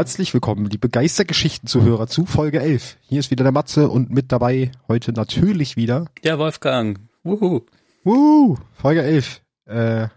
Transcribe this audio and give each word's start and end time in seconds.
Herzlich 0.00 0.32
willkommen, 0.32 0.64
liebe 0.64 0.88
Geistergeschichten-Zuhörer 0.88 2.06
zu 2.06 2.24
Folge 2.24 2.58
11. 2.58 2.96
Hier 3.02 3.20
ist 3.20 3.30
wieder 3.30 3.42
der 3.42 3.52
Matze 3.52 3.90
und 3.90 4.08
mit 4.08 4.32
dabei 4.32 4.72
heute 4.88 5.12
natürlich 5.12 5.76
wieder 5.76 6.06
der 6.24 6.38
Wolfgang. 6.38 6.98
Wuhu. 7.22 7.66
Wuhu, 8.02 8.56
Folge 8.72 9.02
11. 9.02 9.42
Äh, 9.66 10.08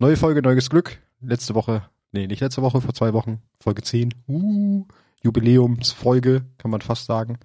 neue 0.00 0.16
Folge, 0.16 0.42
neues 0.42 0.68
Glück. 0.68 0.98
Letzte 1.20 1.54
Woche, 1.54 1.88
nee, 2.10 2.26
nicht 2.26 2.40
letzte 2.40 2.60
Woche, 2.62 2.80
vor 2.80 2.92
zwei 2.92 3.12
Wochen, 3.12 3.40
Folge 3.60 3.82
10. 3.82 4.12
Uh, 4.26 4.84
Jubiläumsfolge, 5.22 6.42
kann 6.58 6.72
man 6.72 6.80
fast 6.80 7.06
sagen. 7.06 7.38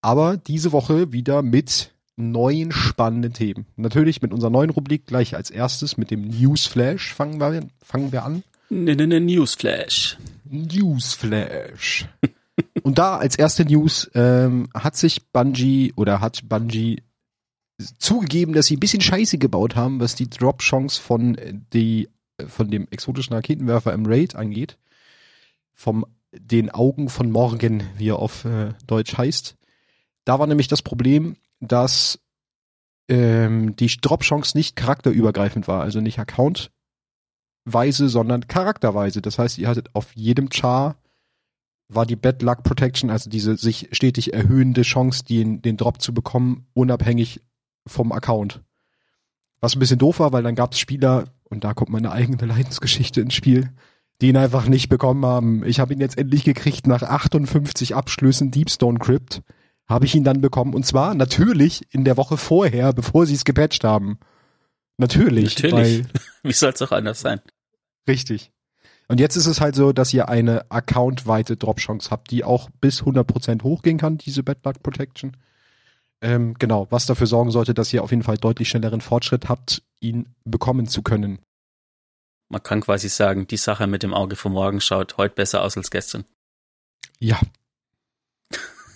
Aber 0.00 0.38
diese 0.38 0.72
Woche 0.72 1.12
wieder 1.12 1.42
mit 1.42 1.92
neuen 2.16 2.72
spannenden 2.72 3.34
Themen. 3.34 3.66
Natürlich 3.76 4.22
mit 4.22 4.32
unserer 4.32 4.48
neuen 4.48 4.70
Rubrik 4.70 5.04
gleich 5.04 5.36
als 5.36 5.50
erstes 5.50 5.98
mit 5.98 6.10
dem 6.10 6.22
Newsflash 6.22 7.12
fangen 7.12 7.38
wir, 7.38 7.68
fangen 7.82 8.12
wir 8.12 8.24
an. 8.24 8.44
Ne, 8.68 8.96
ne, 8.96 9.06
ne, 9.06 9.20
Newsflash. 9.20 10.16
Newsflash. 10.44 12.08
Und 12.82 12.98
da 12.98 13.16
als 13.16 13.36
erste 13.36 13.64
News 13.64 14.10
ähm, 14.14 14.68
hat 14.74 14.96
sich 14.96 15.30
Bungie 15.30 15.92
oder 15.96 16.20
hat 16.20 16.48
Bungie 16.48 17.02
zugegeben, 17.98 18.54
dass 18.54 18.66
sie 18.66 18.76
ein 18.76 18.80
bisschen 18.80 19.02
Scheiße 19.02 19.38
gebaut 19.38 19.76
haben, 19.76 20.00
was 20.00 20.14
die 20.14 20.30
Drop-Chance 20.30 21.00
von 21.00 21.36
die 21.72 22.08
von 22.46 22.70
dem 22.70 22.86
exotischen 22.90 23.34
Raketenwerfer 23.34 23.92
im 23.92 24.06
Raid 24.06 24.34
angeht. 24.34 24.78
Vom 25.72 26.06
den 26.32 26.70
Augen 26.70 27.08
von 27.08 27.30
morgen, 27.30 27.84
wie 27.96 28.08
er 28.08 28.18
auf 28.18 28.44
äh, 28.44 28.74
Deutsch 28.86 29.16
heißt. 29.16 29.56
Da 30.24 30.38
war 30.38 30.46
nämlich 30.46 30.68
das 30.68 30.82
Problem, 30.82 31.36
dass 31.60 32.18
ähm, 33.08 33.76
die 33.76 33.86
Drop-Chance 33.86 34.56
nicht 34.56 34.76
charakterübergreifend 34.76 35.68
war, 35.68 35.82
also 35.82 36.00
nicht 36.00 36.18
accountweise, 37.66 38.08
sondern 38.08 38.46
charakterweise. 38.46 39.20
Das 39.20 39.38
heißt, 39.38 39.58
ihr 39.58 39.68
hattet 39.68 39.90
auf 39.94 40.14
jedem 40.14 40.48
Char 40.50 40.96
war 41.88 42.04
die 42.04 42.16
Bad 42.16 42.42
Luck 42.42 42.64
Protection, 42.64 43.10
also 43.10 43.30
diese 43.30 43.56
sich 43.56 43.88
stetig 43.92 44.34
erhöhende 44.34 44.82
Chance, 44.82 45.24
den, 45.24 45.62
den 45.62 45.76
Drop 45.76 46.00
zu 46.02 46.12
bekommen, 46.12 46.66
unabhängig 46.74 47.40
vom 47.86 48.10
Account. 48.10 48.60
Was 49.60 49.76
ein 49.76 49.78
bisschen 49.78 49.98
doof 49.98 50.18
war, 50.18 50.32
weil 50.32 50.42
dann 50.42 50.56
gab 50.56 50.72
es 50.72 50.80
Spieler, 50.80 51.26
und 51.44 51.62
da 51.62 51.74
kommt 51.74 51.90
meine 51.90 52.10
eigene 52.10 52.44
Leidensgeschichte 52.44 53.20
ins 53.20 53.34
Spiel, 53.34 53.70
die 54.20 54.28
ihn 54.28 54.36
einfach 54.36 54.66
nicht 54.66 54.88
bekommen 54.88 55.24
haben. 55.24 55.64
Ich 55.64 55.78
habe 55.78 55.92
ihn 55.92 56.00
jetzt 56.00 56.18
endlich 56.18 56.42
gekriegt 56.42 56.88
nach 56.88 57.02
58 57.02 57.94
Abschlüssen 57.94 58.50
Deepstone 58.50 58.98
Crypt 58.98 59.42
habe 59.88 60.06
ich 60.06 60.16
ihn 60.16 60.24
dann 60.24 60.40
bekommen. 60.40 60.74
Und 60.74 60.84
zwar 60.84 61.14
natürlich 61.14 61.86
in 61.94 62.04
der 62.04 62.16
Woche 62.16 62.36
vorher, 62.36 62.92
bevor 62.92 63.26
sie 63.26 63.34
es 63.34 63.44
gepatcht 63.44 63.84
haben. 63.84 64.18
Natürlich. 64.96 65.54
Natürlich. 65.62 66.04
Wie 66.42 66.52
soll 66.52 66.72
es 66.72 66.82
auch 66.82 66.90
anders 66.90 67.20
sein? 67.20 67.40
Richtig. 68.08 68.52
Und 69.08 69.20
jetzt 69.20 69.36
ist 69.36 69.46
es 69.46 69.60
halt 69.60 69.76
so, 69.76 69.92
dass 69.92 70.12
ihr 70.12 70.28
eine 70.28 70.70
accountweite 70.70 71.56
Drop-Chance 71.56 72.10
habt, 72.10 72.30
die 72.30 72.44
auch 72.44 72.70
bis 72.80 73.02
100% 73.02 73.62
hochgehen 73.62 73.98
kann, 73.98 74.18
diese 74.18 74.42
Bad 74.42 74.64
Luck 74.64 74.82
Protection. 74.82 75.36
Ähm, 76.20 76.54
genau, 76.58 76.88
was 76.90 77.06
dafür 77.06 77.26
sorgen 77.26 77.50
sollte, 77.50 77.74
dass 77.74 77.92
ihr 77.92 78.02
auf 78.02 78.10
jeden 78.10 78.22
Fall 78.22 78.38
deutlich 78.38 78.68
schnelleren 78.68 79.00
Fortschritt 79.00 79.48
habt, 79.48 79.82
ihn 80.00 80.34
bekommen 80.44 80.88
zu 80.88 81.02
können. 81.02 81.38
Man 82.48 82.62
kann 82.62 82.80
quasi 82.80 83.08
sagen, 83.08 83.46
die 83.46 83.56
Sache 83.56 83.86
mit 83.86 84.02
dem 84.02 84.14
Auge 84.14 84.34
vom 84.34 84.52
Morgen 84.52 84.80
schaut 84.80 85.18
heute 85.18 85.34
besser 85.34 85.62
aus 85.62 85.76
als 85.76 85.90
gestern. 85.90 86.24
Ja, 87.18 87.38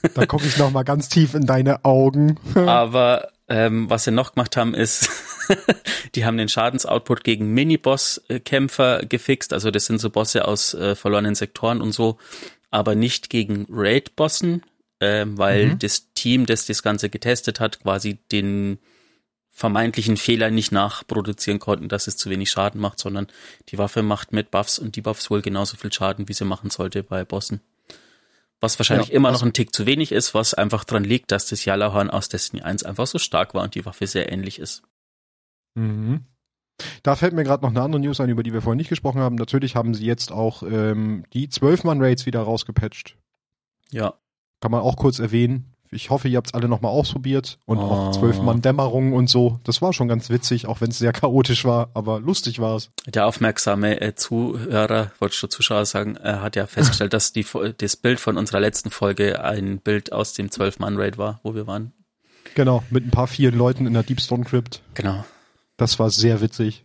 da 0.15 0.27
gucke 0.27 0.47
ich 0.47 0.57
noch 0.59 0.71
mal 0.71 0.83
ganz 0.83 1.09
tief 1.09 1.35
in 1.35 1.47
deine 1.47 1.85
Augen. 1.85 2.39
Aber 2.55 3.31
ähm, 3.49 3.91
was 3.91 4.05
sie 4.05 4.13
noch 4.13 4.35
gemacht 4.35 4.57
haben, 4.57 4.75
ist, 4.75 5.11
die 6.15 6.25
haben 6.25 6.37
den 6.37 6.49
Schadensoutput 6.49 7.25
gegen 7.25 7.53
Mini-Boss-Kämpfer 7.53 9.05
gefixt. 9.07 9.53
Also 9.53 9.71
das 9.71 9.87
sind 9.87 9.99
so 9.99 10.11
Bosse 10.11 10.47
aus 10.47 10.75
äh, 10.75 10.95
verlorenen 10.95 11.35
Sektoren 11.35 11.81
und 11.81 11.93
so, 11.93 12.19
aber 12.71 12.95
nicht 12.95 13.31
gegen 13.31 13.67
Raid-Bossen, 13.71 14.63
äh, 15.01 15.25
weil 15.27 15.67
mhm. 15.67 15.79
das 15.79 16.13
Team, 16.15 16.47
das 16.47 16.67
das 16.67 16.83
Ganze 16.83 17.11
getestet 17.11 17.61
hat, 17.61 17.81
quasi 17.81 18.19
den 18.33 18.79
vermeintlichen 19.51 20.17
Fehler 20.17 20.51
nicht 20.51 20.73
nachproduzieren 20.73 21.59
konnten, 21.59 21.89
dass 21.89 22.07
es 22.07 22.17
zu 22.17 22.31
wenig 22.31 22.51
Schaden 22.51 22.81
macht, 22.81 22.99
sondern 22.99 23.27
die 23.69 23.79
Waffe 23.79 24.03
macht 24.03 24.33
mit 24.33 24.51
Buffs 24.51 24.79
und 24.79 24.97
Debuffs 24.97 25.31
wohl 25.31 25.43
genauso 25.43 25.77
viel 25.77 25.93
Schaden, 25.93 26.29
wie 26.29 26.33
sie 26.33 26.45
machen 26.45 26.71
sollte 26.71 27.03
bei 27.03 27.25
Bossen. 27.25 27.61
Was 28.61 28.79
wahrscheinlich 28.79 29.09
ja, 29.09 29.15
immer 29.15 29.33
noch 29.33 29.43
ein 29.43 29.55
Tick 29.55 29.75
zu 29.75 29.87
wenig 29.87 30.13
ist, 30.13 30.35
was 30.35 30.55
einfach 30.55 30.85
dran 30.85 31.05
liegt, 31.05 31.33
dass 31.33 31.47
das 31.47 31.65
Jalahorn 31.65 32.11
aus 32.11 32.29
Destiny 32.29 32.63
1 32.63 32.85
einfach 32.85 33.07
so 33.07 33.19
stark 33.19 33.55
war 33.55 33.63
und 33.63 33.75
die 33.75 33.87
Waffe 33.87 34.07
sehr 34.07 34.31
ähnlich 34.31 34.59
ist. 34.59 34.83
Mhm. 35.75 36.25
Da 37.03 37.17
fällt 37.17 37.35
mir 37.35 37.45
gerade 37.45 37.63
noch 37.63 37.71
eine 37.71 37.83
andere 37.83 38.01
News 38.01 38.21
ein, 38.21 38.31
über 38.31 38.43
die 38.43 38.53
wir 38.53 38.63
vorhin 38.63 38.79
nicht 38.79 38.89
gesprochen 38.89 39.21
haben. 39.21 39.35
Natürlich 39.35 39.77
haben 39.77 39.95
sie 39.95 40.07
jetzt 40.07 40.33
auch 40.33 40.63
ähm, 40.63 41.25
die 41.33 41.49
12-Mann-Raids 41.49 42.27
wieder 42.27 42.41
rausgepatcht. 42.41 43.17
Ja. 43.91 44.15
Kann 44.61 44.71
man 44.71 44.81
auch 44.81 44.97
kurz 44.97 45.19
erwähnen. 45.19 45.75
Ich 45.93 46.11
hoffe, 46.11 46.29
ihr 46.29 46.37
habt 46.37 46.47
es 46.49 46.55
alle 46.55 46.69
nochmal 46.69 46.93
ausprobiert 46.93 47.59
und 47.67 47.79
oh. 47.79 47.81
auch 47.81 48.13
zwölf 48.13 48.41
Mann 48.41 48.63
Dämmerung 48.63 49.13
und 49.13 49.29
so. 49.29 49.59
Das 49.65 49.83
war 49.83 49.93
schon 49.93 50.07
ganz 50.07 50.31
witzig, 50.31 50.67
auch 50.67 50.81
wenn 50.81 50.91
es 50.91 50.99
sehr 50.99 51.13
chaotisch 51.13 51.65
war, 51.65 51.91
aber 51.95 52.21
lustig 52.21 52.61
war 52.61 52.77
es. 52.77 52.93
Der 53.07 53.27
aufmerksame 53.27 54.01
äh, 54.01 54.15
Zuhörer, 54.15 55.11
wollte 55.19 55.35
schon 55.35 55.51
Zuschauer 55.51 55.85
sagen, 55.87 56.17
äh, 56.17 56.35
hat 56.35 56.55
ja 56.55 56.69
festgestellt, 56.69 57.13
dass 57.13 57.33
die, 57.33 57.45
das 57.79 57.97
Bild 57.97 58.21
von 58.21 58.37
unserer 58.37 58.61
letzten 58.61 58.91
Folge 58.91 59.43
ein 59.43 59.81
Bild 59.81 60.13
aus 60.13 60.33
dem 60.33 60.53
zwölf 60.53 60.79
Mann 60.79 60.97
Raid 60.97 61.19
war, 61.19 61.41
wo 61.43 61.57
wir 61.57 61.67
waren. 61.67 61.93
Genau, 62.55 62.85
mit 62.91 63.05
ein 63.05 63.11
paar 63.11 63.27
vielen 63.27 63.57
Leuten 63.59 63.87
in 63.89 63.95
der 63.95 64.05
Deep 64.05 64.21
Stone 64.21 64.45
Crypt. 64.45 64.83
Genau. 64.95 65.25
Das 65.81 65.99
war 65.99 66.11
sehr 66.11 66.43
witzig. 66.43 66.85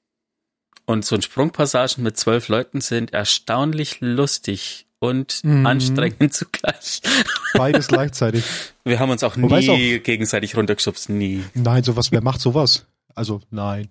Und 0.86 1.04
so 1.04 1.16
ein 1.16 1.22
Sprungpassagen 1.22 2.02
mit 2.02 2.16
zwölf 2.16 2.48
Leuten 2.48 2.80
sind 2.80 3.12
erstaunlich 3.12 3.98
lustig 4.00 4.88
und 5.00 5.44
mhm. 5.44 5.66
anstrengend 5.66 6.34
zugleich. 6.34 7.02
Beides 7.56 7.88
gleichzeitig. 7.88 8.46
Wir 8.86 9.00
haben 9.00 9.10
uns 9.10 9.22
auch 9.24 9.36
Wobei 9.36 9.60
nie 9.60 10.00
auch, 10.00 10.04
gegenseitig 10.04 10.56
runtergeschubst, 10.56 11.10
nie. 11.10 11.44
Nein, 11.56 11.84
sowas, 11.84 12.14
wer 12.14 12.24
macht 12.24 12.40
sowas? 12.40 12.86
Also, 13.14 13.42
nein. 13.50 13.90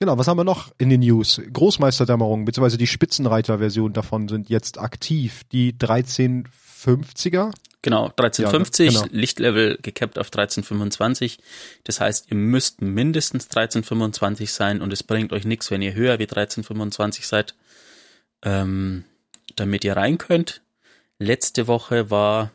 Genau, 0.00 0.16
was 0.16 0.26
haben 0.26 0.38
wir 0.38 0.44
noch 0.44 0.72
in 0.78 0.88
den 0.88 1.00
News? 1.00 1.42
Großmeisterdämmerung, 1.52 2.46
beziehungsweise 2.46 2.78
die 2.78 2.86
Spitzenreiter-Version 2.86 3.92
davon 3.92 4.28
sind 4.28 4.48
jetzt 4.48 4.78
aktiv. 4.78 5.42
Die 5.52 5.74
1350er? 5.74 7.52
Genau, 7.84 8.06
1350, 8.06 8.94
ja, 8.94 9.02
genau. 9.02 9.14
Lichtlevel 9.14 9.78
gekappt 9.82 10.18
auf 10.18 10.28
1325. 10.28 11.38
Das 11.84 12.00
heißt, 12.00 12.30
ihr 12.30 12.36
müsst 12.36 12.80
mindestens 12.80 13.44
1325 13.44 14.50
sein 14.50 14.80
und 14.80 14.90
es 14.90 15.02
bringt 15.02 15.34
euch 15.34 15.44
nichts, 15.44 15.70
wenn 15.70 15.82
ihr 15.82 15.92
höher 15.92 16.18
wie 16.18 16.22
1325 16.22 17.26
seid. 17.26 17.54
Ähm, 18.42 19.04
damit 19.56 19.84
ihr 19.84 19.98
rein 19.98 20.16
könnt. 20.16 20.62
Letzte 21.18 21.66
Woche 21.66 22.10
war 22.10 22.52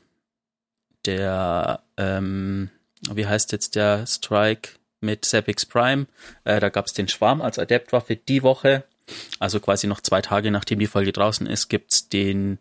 der, 1.05 1.83
ähm, 1.97 2.71
wie 3.11 3.27
heißt 3.27 3.51
jetzt 3.51 3.75
der 3.75 4.07
Strike 4.07 4.71
mit 4.99 5.25
Sepix 5.25 5.63
Prime. 5.63 6.07
Äh, 6.43 6.59
da 6.59 6.69
gab 6.69 6.87
es 6.87 6.93
den 6.93 7.07
Schwarm 7.07 7.43
als 7.43 7.59
Adeptwaffe. 7.59 8.15
Die 8.15 8.41
Woche, 8.41 8.83
also 9.37 9.59
quasi 9.59 9.85
noch 9.85 10.01
zwei 10.01 10.23
Tage 10.23 10.49
nachdem 10.49 10.79
die 10.79 10.87
Folge 10.87 11.13
draußen 11.13 11.45
ist, 11.45 11.69
gibt's 11.69 12.09
den 12.09 12.57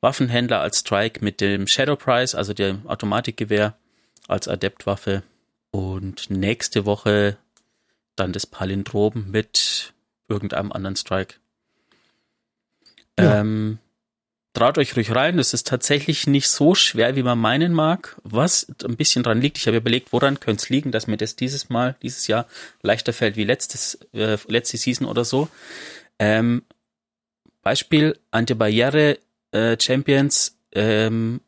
Waffenhändler 0.00 0.60
als 0.60 0.80
Strike 0.80 1.24
mit 1.24 1.40
dem 1.40 1.66
Shadow 1.66 1.96
Price, 1.96 2.34
also 2.34 2.52
dem 2.52 2.86
Automatikgewehr 2.86 3.76
als 4.28 4.48
Adeptwaffe. 4.48 5.22
Und 5.70 6.30
nächste 6.30 6.86
Woche 6.86 7.36
dann 8.14 8.32
das 8.32 8.46
Palindrom 8.46 9.30
mit 9.30 9.92
irgendeinem 10.28 10.72
anderen 10.72 10.96
Strike. 10.96 11.34
Ja. 13.18 13.40
Ähm, 13.40 13.78
traut 14.52 14.78
euch 14.78 14.96
ruhig 14.96 15.14
rein. 15.14 15.38
Es 15.38 15.52
ist 15.52 15.66
tatsächlich 15.66 16.26
nicht 16.26 16.48
so 16.48 16.74
schwer, 16.74 17.14
wie 17.16 17.22
man 17.22 17.38
meinen 17.38 17.72
mag. 17.72 18.16
Was 18.24 18.66
ein 18.84 18.96
bisschen 18.96 19.22
dran 19.22 19.40
liegt, 19.40 19.58
ich 19.58 19.66
habe 19.66 19.76
überlegt, 19.76 20.12
woran 20.12 20.40
könnte 20.40 20.62
es 20.62 20.68
liegen, 20.70 20.92
dass 20.92 21.06
mir 21.06 21.18
das 21.18 21.36
dieses 21.36 21.68
Mal, 21.68 21.96
dieses 22.02 22.26
Jahr 22.26 22.46
leichter 22.82 23.12
fällt 23.12 23.36
wie 23.36 23.44
letztes, 23.44 23.98
äh, 24.12 24.38
letzte 24.48 24.78
Season 24.78 25.06
oder 25.06 25.24
so. 25.24 25.48
Ähm, 26.18 26.62
Beispiel 27.62 28.18
Antibarriere 28.30 29.18
äh, 29.56 29.76
Champions 29.80 30.58
ähm, 30.72 31.40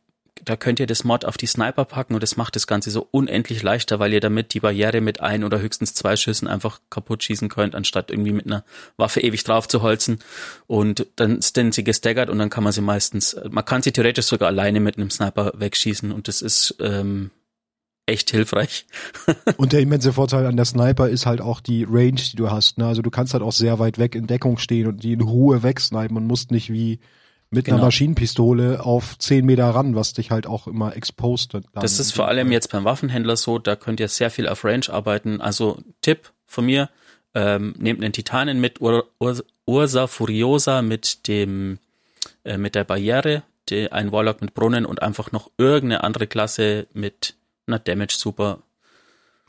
da 0.44 0.56
könnt 0.56 0.80
ihr 0.80 0.86
das 0.86 1.04
Mod 1.04 1.24
auf 1.24 1.36
die 1.36 1.46
Sniper 1.46 1.84
packen 1.84 2.14
und 2.14 2.22
das 2.22 2.36
macht 2.36 2.56
das 2.56 2.66
Ganze 2.66 2.90
so 2.90 3.06
unendlich 3.10 3.62
leichter, 3.62 3.98
weil 3.98 4.12
ihr 4.12 4.20
damit 4.20 4.54
die 4.54 4.60
Barriere 4.60 5.00
mit 5.00 5.20
ein 5.20 5.44
oder 5.44 5.60
höchstens 5.60 5.94
zwei 5.94 6.16
Schüssen 6.16 6.48
einfach 6.48 6.80
kaputt 6.90 7.22
schießen 7.22 7.48
könnt, 7.48 7.74
anstatt 7.74 8.10
irgendwie 8.10 8.32
mit 8.32 8.46
einer 8.46 8.64
Waffe 8.96 9.20
ewig 9.20 9.44
drauf 9.44 9.68
zu 9.68 9.82
holzen. 9.82 10.20
Und 10.66 11.06
dann 11.16 11.40
sind 11.40 11.74
sie 11.74 11.84
gestaggert 11.84 12.30
und 12.30 12.38
dann 12.38 12.50
kann 12.50 12.64
man 12.64 12.72
sie 12.72 12.80
meistens, 12.80 13.36
man 13.50 13.64
kann 13.64 13.82
sie 13.82 13.92
theoretisch 13.92 14.26
sogar 14.26 14.48
alleine 14.48 14.80
mit 14.80 14.96
einem 14.96 15.10
Sniper 15.10 15.52
wegschießen 15.54 16.12
und 16.12 16.28
das 16.28 16.42
ist 16.42 16.76
ähm, 16.80 17.30
echt 18.06 18.30
hilfreich. 18.30 18.86
und 19.56 19.72
der 19.72 19.80
immense 19.80 20.12
Vorteil 20.12 20.46
an 20.46 20.56
der 20.56 20.64
Sniper 20.64 21.08
ist 21.08 21.26
halt 21.26 21.40
auch 21.40 21.60
die 21.60 21.84
Range, 21.84 22.20
die 22.32 22.36
du 22.36 22.50
hast. 22.50 22.78
Ne? 22.78 22.86
Also 22.86 23.02
du 23.02 23.10
kannst 23.10 23.34
halt 23.34 23.42
auch 23.42 23.52
sehr 23.52 23.78
weit 23.78 23.98
weg 23.98 24.14
in 24.14 24.26
Deckung 24.26 24.58
stehen 24.58 24.86
und 24.86 25.02
die 25.02 25.12
in 25.12 25.20
Ruhe 25.20 25.62
wegsnipen 25.62 26.16
und 26.16 26.26
musst 26.26 26.50
nicht 26.50 26.72
wie 26.72 27.00
mit 27.50 27.64
genau. 27.64 27.78
einer 27.78 27.86
Maschinenpistole 27.86 28.84
auf 28.84 29.18
10 29.18 29.44
Meter 29.44 29.68
ran, 29.70 29.94
was 29.94 30.12
dich 30.12 30.30
halt 30.30 30.46
auch 30.46 30.66
immer 30.66 30.96
exposed. 30.96 31.56
Das 31.72 31.98
ist 31.98 32.12
vor 32.12 32.28
allem 32.28 32.52
jetzt 32.52 32.70
beim 32.70 32.84
Waffenhändler 32.84 33.36
so, 33.36 33.58
da 33.58 33.76
könnt 33.76 34.00
ihr 34.00 34.08
sehr 34.08 34.30
viel 34.30 34.48
auf 34.48 34.64
Range 34.64 34.86
arbeiten. 34.90 35.40
Also 35.40 35.78
Tipp 36.02 36.32
von 36.46 36.66
mir, 36.66 36.90
ähm, 37.34 37.74
nehmt 37.78 38.02
einen 38.02 38.12
Titanen 38.12 38.60
mit, 38.60 38.80
Ur 38.80 39.08
Ur 39.18 39.42
Ursa 39.64 40.06
Furiosa 40.06 40.82
mit 40.82 41.28
dem 41.28 41.78
äh, 42.44 42.58
mit 42.58 42.74
der 42.74 42.84
Barriere, 42.84 43.42
die, 43.68 43.92
ein 43.92 44.12
Warlock 44.12 44.40
mit 44.40 44.54
Brunnen 44.54 44.86
und 44.86 45.02
einfach 45.02 45.32
noch 45.32 45.50
irgendeine 45.58 46.04
andere 46.04 46.26
Klasse 46.26 46.86
mit 46.92 47.34
einer 47.66 47.78
Damage 47.78 48.16
Super. 48.16 48.60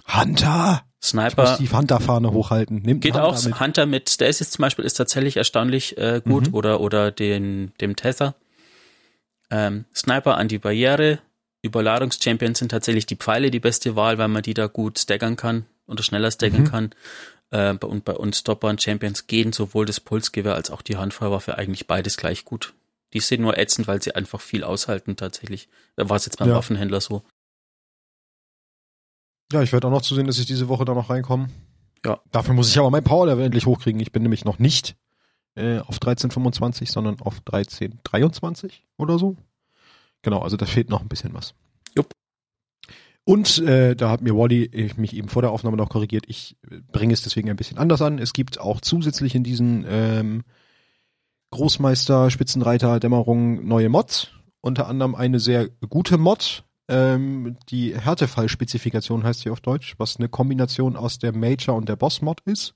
Hunter! 0.08 0.89
Sniper. 1.02 1.58
Die 1.60 1.70
Hunter-Fahne 1.70 2.32
hochhalten. 2.32 2.82
Nimmt 2.82 3.02
geht 3.02 3.14
Hunter 3.14 3.26
auch. 3.26 3.44
Mit. 3.44 3.60
Hunter 3.60 3.86
mit 3.86 4.10
Stasis 4.10 4.52
zum 4.52 4.64
Beispiel 4.64 4.86
ist 4.86 4.96
tatsächlich 4.96 5.38
erstaunlich 5.38 5.98
äh, 5.98 6.22
gut 6.24 6.48
mhm. 6.48 6.54
oder, 6.54 6.82
oder 6.82 7.12
den, 7.12 7.72
dem 7.80 7.96
Tether. 7.96 8.36
Ähm, 9.50 9.86
Sniper 9.96 10.38
an 10.38 10.48
die 10.48 10.60
Barriere. 10.60 11.20
Überladungschampions 11.62 12.60
sind 12.60 12.70
tatsächlich 12.70 13.06
die 13.06 13.16
Pfeile 13.16 13.52
die 13.52 13.60
beste 13.60 13.96
Wahl, 13.96 14.18
weil 14.18 14.28
man 14.28 14.44
die 14.44 14.54
da 14.54 14.68
gut 14.68 15.00
staggern 15.00 15.36
kann 15.36 15.66
oder 15.88 16.04
schneller 16.04 16.32
staggern 16.32 16.62
mhm. 16.62 16.68
kann. 16.72 16.90
Äh, 17.52 17.74
und 17.86 18.06
bei 18.06 18.14
uns 18.14 18.40
Stopper 18.40 18.68
und 18.68 18.82
Champions 18.82 19.28
gehen 19.28 19.54
sowohl 19.54 19.86
das 19.86 20.00
Pulsgewehr 20.00 20.56
als 20.56 20.70
auch 20.70 20.82
die 20.82 20.98
Handfeuerwaffe 20.98 21.58
eigentlich 21.58 21.88
beides 21.88 22.18
gleich 22.18 22.46
gut. 22.46 22.74
Die 23.14 23.20
sind 23.22 23.42
nur 23.42 23.58
ätzend, 23.58 23.88
weil 23.88 24.02
sie 24.02 24.14
einfach 24.14 24.42
viel 24.42 24.64
aushalten 24.64 25.16
tatsächlich. 25.16 25.68
Da 25.96 26.10
war 26.10 26.18
es 26.18 26.26
jetzt 26.26 26.38
beim 26.38 26.50
ja. 26.50 26.56
Waffenhändler 26.56 27.02
so. 27.02 27.24
Ja, 29.52 29.64
ich 29.64 29.74
werde 29.74 29.88
auch 29.88 29.92
noch 29.92 30.02
zu 30.02 30.16
sehen, 30.16 30.28
dass 30.28 30.38
ich 30.38 30.46
diese 30.46 30.68
Woche 30.68 30.86
da 30.86 30.94
noch 30.94 31.10
reinkomme. 31.10 31.48
Ja. 32.06 32.20
Dafür 32.32 32.54
muss 32.54 32.70
ich 32.70 32.78
aber 32.78 32.92
mein 32.92 33.04
Power-Level 33.04 33.44
endlich 33.44 33.66
hochkriegen. 33.66 34.00
Ich 34.00 34.12
bin 34.12 34.22
nämlich 34.24 34.46
noch 34.46 34.60
nicht 34.60 34.96
äh, 35.56 35.80
auf 35.80 35.96
1325, 35.96 36.92
sondern 36.92 37.20
auf 37.22 37.42
1323 37.46 38.86
oder 38.98 39.18
so. 39.18 39.36
Genau, 40.22 40.40
also 40.40 40.58
da 40.58 40.66
fehlt 40.66 40.90
noch 40.90 41.02
ein 41.02 41.08
bisschen 41.08 41.34
was. 41.34 41.56
Jupp. 41.96 42.12
Und 43.26 43.60
äh, 43.60 43.96
da 43.96 44.10
hat 44.10 44.22
mir 44.22 44.36
Wally 44.36 44.92
mich 44.98 45.16
eben 45.16 45.30
vor 45.30 45.42
der 45.42 45.52
Aufnahme 45.52 45.78
noch 45.78 45.90
korrigiert. 45.90 46.26
Ich 46.28 46.56
äh, 46.70 46.82
bringe 46.92 47.14
es 47.14 47.22
deswegen 47.22 47.50
ein 47.50 47.58
bisschen 47.58 47.78
anders 47.78 48.02
an. 48.02 48.20
Es 48.20 48.34
gibt 48.34 48.60
auch 48.60 48.82
zusätzlich 48.82 49.36
in 49.36 49.44
diesen 49.44 49.86
ähm, 49.88 50.44
Großmeister, 51.52 52.30
Spitzenreiter, 52.30 53.00
Dämmerung 53.00 53.68
neue 53.68 53.90
Mods. 53.90 54.30
Unter 54.62 54.88
anderem 54.88 55.16
eine 55.16 55.40
sehr 55.40 55.70
gute 55.70 56.18
Mod, 56.18 56.66
ähm, 56.90 57.56
die 57.70 57.96
Härtefallspezifikation 57.98 59.24
heißt 59.24 59.42
sie 59.42 59.52
auf 59.52 59.62
Deutsch, 59.62 59.94
was 59.98 60.18
eine 60.18 60.28
Kombination 60.28 60.96
aus 60.96 61.20
der 61.20 61.34
Major 61.36 61.76
und 61.76 61.88
der 61.88 61.96
Boss-Mod 61.96 62.42
ist, 62.46 62.74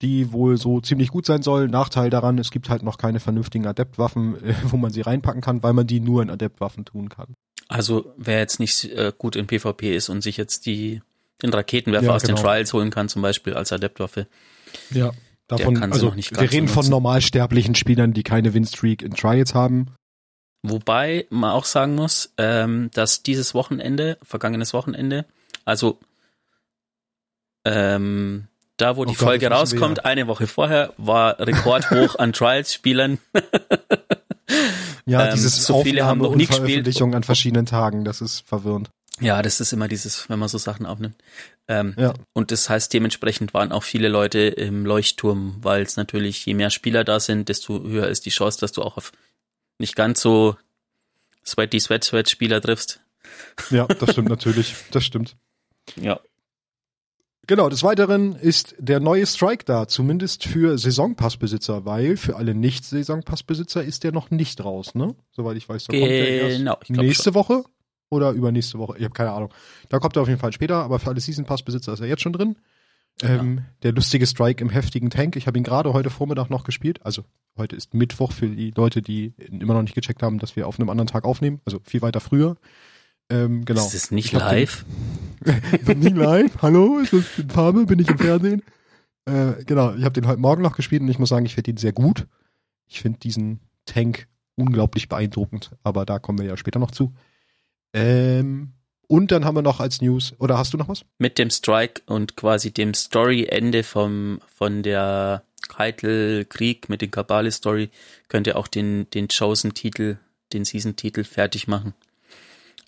die 0.00 0.32
wohl 0.32 0.56
so 0.56 0.80
ziemlich 0.80 1.10
gut 1.10 1.26
sein 1.26 1.42
soll. 1.42 1.68
Nachteil 1.68 2.08
daran, 2.10 2.38
es 2.38 2.50
gibt 2.50 2.70
halt 2.70 2.82
noch 2.82 2.96
keine 2.96 3.20
vernünftigen 3.20 3.66
Adeptwaffen, 3.66 4.42
äh, 4.44 4.54
wo 4.64 4.78
man 4.78 4.90
sie 4.90 5.02
reinpacken 5.02 5.42
kann, 5.42 5.62
weil 5.62 5.74
man 5.74 5.86
die 5.86 6.00
nur 6.00 6.22
in 6.22 6.30
Adeptwaffen 6.30 6.86
tun 6.86 7.10
kann. 7.10 7.34
Also 7.68 8.12
wer 8.16 8.38
jetzt 8.38 8.58
nicht 8.58 8.84
äh, 8.84 9.12
gut 9.16 9.36
in 9.36 9.46
PvP 9.46 9.94
ist 9.94 10.08
und 10.08 10.22
sich 10.22 10.36
jetzt 10.36 10.66
die 10.66 11.00
den 11.42 11.52
Raketenwerfer 11.52 12.06
ja, 12.06 12.14
aus 12.14 12.22
genau. 12.22 12.36
den 12.36 12.42
Trials 12.42 12.72
holen 12.72 12.90
kann, 12.90 13.08
zum 13.08 13.20
Beispiel 13.20 13.54
als 13.54 13.72
Adeptwaffe. 13.72 14.28
Ja, 14.90 15.12
davon, 15.46 15.82
also 15.82 16.14
wir 16.14 16.52
reden 16.52 16.68
von 16.68 16.88
normalsterblichen 16.88 17.74
Spielern, 17.74 18.12
die 18.12 18.22
keine 18.22 18.54
Winstreak 18.54 19.02
in 19.02 19.12
Trials 19.12 19.54
haben. 19.54 19.90
Wobei 20.66 21.26
man 21.28 21.50
auch 21.50 21.66
sagen 21.66 21.94
muss, 21.94 22.32
ähm, 22.38 22.90
dass 22.94 23.22
dieses 23.22 23.52
Wochenende, 23.52 24.16
vergangenes 24.22 24.72
Wochenende, 24.72 25.26
also 25.66 25.98
ähm, 27.66 28.48
da, 28.78 28.96
wo 28.96 29.02
oh 29.02 29.04
die 29.04 29.12
Gott, 29.12 29.18
Folge 29.18 29.50
rauskommt, 29.50 30.06
eine 30.06 30.26
Woche 30.26 30.46
vorher, 30.46 30.94
war 30.96 31.38
rekordhoch 31.38 32.18
an 32.18 32.32
Trials-Spielern. 32.32 33.18
ja, 35.04 35.26
ähm, 35.26 35.34
dieses 35.34 35.66
so 35.66 35.82
viele 35.82 36.06
haben 36.06 36.20
noch 36.20 36.34
nie 36.34 36.46
gespielt. 36.46 37.02
an 37.02 37.22
verschiedenen 37.24 37.66
Tagen, 37.66 38.06
das 38.06 38.22
ist 38.22 38.48
verwirrend. 38.48 38.88
Ja, 39.20 39.42
das 39.42 39.60
ist 39.60 39.74
immer 39.74 39.86
dieses, 39.86 40.30
wenn 40.30 40.38
man 40.38 40.48
so 40.48 40.56
Sachen 40.56 40.86
aufnimmt. 40.86 41.16
Ähm, 41.68 41.94
ja. 41.98 42.14
Und 42.32 42.52
das 42.52 42.70
heißt, 42.70 42.90
dementsprechend 42.92 43.52
waren 43.52 43.70
auch 43.70 43.82
viele 43.82 44.08
Leute 44.08 44.40
im 44.40 44.86
Leuchtturm, 44.86 45.56
weil 45.60 45.82
es 45.82 45.98
natürlich, 45.98 46.46
je 46.46 46.54
mehr 46.54 46.70
Spieler 46.70 47.04
da 47.04 47.20
sind, 47.20 47.50
desto 47.50 47.82
höher 47.82 48.08
ist 48.08 48.24
die 48.24 48.30
Chance, 48.30 48.60
dass 48.60 48.72
du 48.72 48.82
auch 48.82 48.96
auf 48.96 49.12
nicht 49.78 49.96
ganz 49.96 50.20
so 50.20 50.56
sweaty 51.44 51.80
sweat 51.80 52.04
sweat 52.04 52.30
Spieler 52.30 52.60
triffst. 52.60 53.00
Ja, 53.70 53.86
das 53.86 54.12
stimmt 54.12 54.28
natürlich. 54.28 54.74
Das 54.90 55.04
stimmt. 55.04 55.36
Ja. 55.96 56.20
Genau, 57.46 57.68
des 57.68 57.82
Weiteren 57.82 58.36
ist 58.36 58.74
der 58.78 59.00
neue 59.00 59.26
Strike 59.26 59.66
da, 59.66 59.86
zumindest 59.86 60.44
für 60.44 60.78
Saisonpassbesitzer, 60.78 61.84
weil 61.84 62.16
für 62.16 62.36
alle 62.36 62.54
Nicht-Saisonpassbesitzer 62.54 63.84
ist 63.84 64.02
der 64.02 64.12
noch 64.12 64.30
nicht 64.30 64.64
raus, 64.64 64.94
ne? 64.94 65.14
Soweit 65.32 65.58
ich 65.58 65.68
weiß. 65.68 65.84
Da 65.84 65.92
genau, 65.92 66.06
kommt 66.06 66.10
der 66.10 66.28
erst 66.40 66.86
genau, 66.86 67.02
nächste 67.02 67.24
schon. 67.24 67.34
Woche 67.34 67.64
oder 68.08 68.30
übernächste 68.30 68.78
Woche. 68.78 68.96
Ich 68.96 69.04
habe 69.04 69.12
keine 69.12 69.32
Ahnung. 69.32 69.52
Da 69.90 69.98
kommt 69.98 70.16
er 70.16 70.22
auf 70.22 70.28
jeden 70.28 70.40
Fall 70.40 70.54
später, 70.54 70.76
aber 70.76 70.98
für 70.98 71.10
alle 71.10 71.20
Season-Pass-Besitzer 71.20 71.92
ist 71.92 72.00
er 72.00 72.06
jetzt 72.06 72.22
schon 72.22 72.32
drin. 72.32 72.56
Ähm, 73.22 73.58
ja. 73.58 73.64
Der 73.82 73.92
lustige 73.92 74.26
Strike 74.26 74.62
im 74.62 74.70
heftigen 74.70 75.10
Tank. 75.10 75.36
Ich 75.36 75.46
habe 75.46 75.58
ihn 75.58 75.64
gerade 75.64 75.92
heute 75.92 76.10
Vormittag 76.10 76.50
noch 76.50 76.64
gespielt. 76.64 77.04
Also 77.04 77.24
heute 77.56 77.76
ist 77.76 77.94
Mittwoch 77.94 78.32
für 78.32 78.48
die 78.48 78.72
Leute, 78.72 79.02
die 79.02 79.34
immer 79.38 79.74
noch 79.74 79.82
nicht 79.82 79.94
gecheckt 79.94 80.22
haben, 80.22 80.38
dass 80.38 80.56
wir 80.56 80.66
auf 80.66 80.78
einem 80.78 80.90
anderen 80.90 81.06
Tag 81.06 81.24
aufnehmen. 81.24 81.60
Also 81.64 81.80
viel 81.84 82.02
weiter 82.02 82.20
früher. 82.20 82.56
Ähm, 83.30 83.64
genau. 83.64 83.86
Ist 83.86 83.94
es 83.94 84.10
nicht 84.10 84.32
live? 84.32 84.84
Den, 85.86 85.98
nie 86.00 86.08
live? 86.08 86.60
Hallo? 86.60 86.98
Ist 86.98 87.12
das 87.12 87.38
in 87.38 87.50
Farbe? 87.50 87.86
Bin 87.86 87.98
ich 87.98 88.08
im 88.08 88.18
Fernsehen? 88.18 88.62
Äh, 89.26 89.64
genau. 89.64 89.94
Ich 89.94 90.04
habe 90.04 90.12
den 90.12 90.26
heute 90.26 90.40
Morgen 90.40 90.62
noch 90.62 90.76
gespielt 90.76 91.02
und 91.02 91.08
ich 91.08 91.18
muss 91.18 91.28
sagen, 91.28 91.46
ich 91.46 91.54
finde 91.54 91.70
ihn 91.70 91.76
sehr 91.76 91.92
gut. 91.92 92.26
Ich 92.86 93.00
finde 93.00 93.20
diesen 93.20 93.60
Tank 93.86 94.28
unglaublich 94.56 95.08
beeindruckend. 95.08 95.70
Aber 95.82 96.04
da 96.04 96.18
kommen 96.18 96.38
wir 96.38 96.46
ja 96.46 96.56
später 96.56 96.78
noch 96.78 96.90
zu. 96.90 97.14
Ähm, 97.92 98.72
und 99.06 99.30
dann 99.30 99.44
haben 99.44 99.56
wir 99.56 99.62
noch 99.62 99.80
als 99.80 100.00
News, 100.00 100.34
oder 100.38 100.58
hast 100.58 100.72
du 100.72 100.78
noch 100.78 100.88
was? 100.88 101.04
Mit 101.18 101.38
dem 101.38 101.50
Strike 101.50 102.02
und 102.06 102.36
quasi 102.36 102.72
dem 102.72 102.94
Story-Ende 102.94 103.82
vom, 103.82 104.40
von 104.54 104.82
der 104.82 105.42
Keitel-Krieg 105.68 106.88
mit 106.88 107.02
den 107.02 107.10
Kabale-Story 107.10 107.90
könnt 108.28 108.46
ihr 108.46 108.56
auch 108.56 108.68
den, 108.68 109.08
den 109.10 109.28
Chosen-Titel, 109.28 110.18
den 110.52 110.64
Season-Titel 110.64 111.24
fertig 111.24 111.68
machen. 111.68 111.94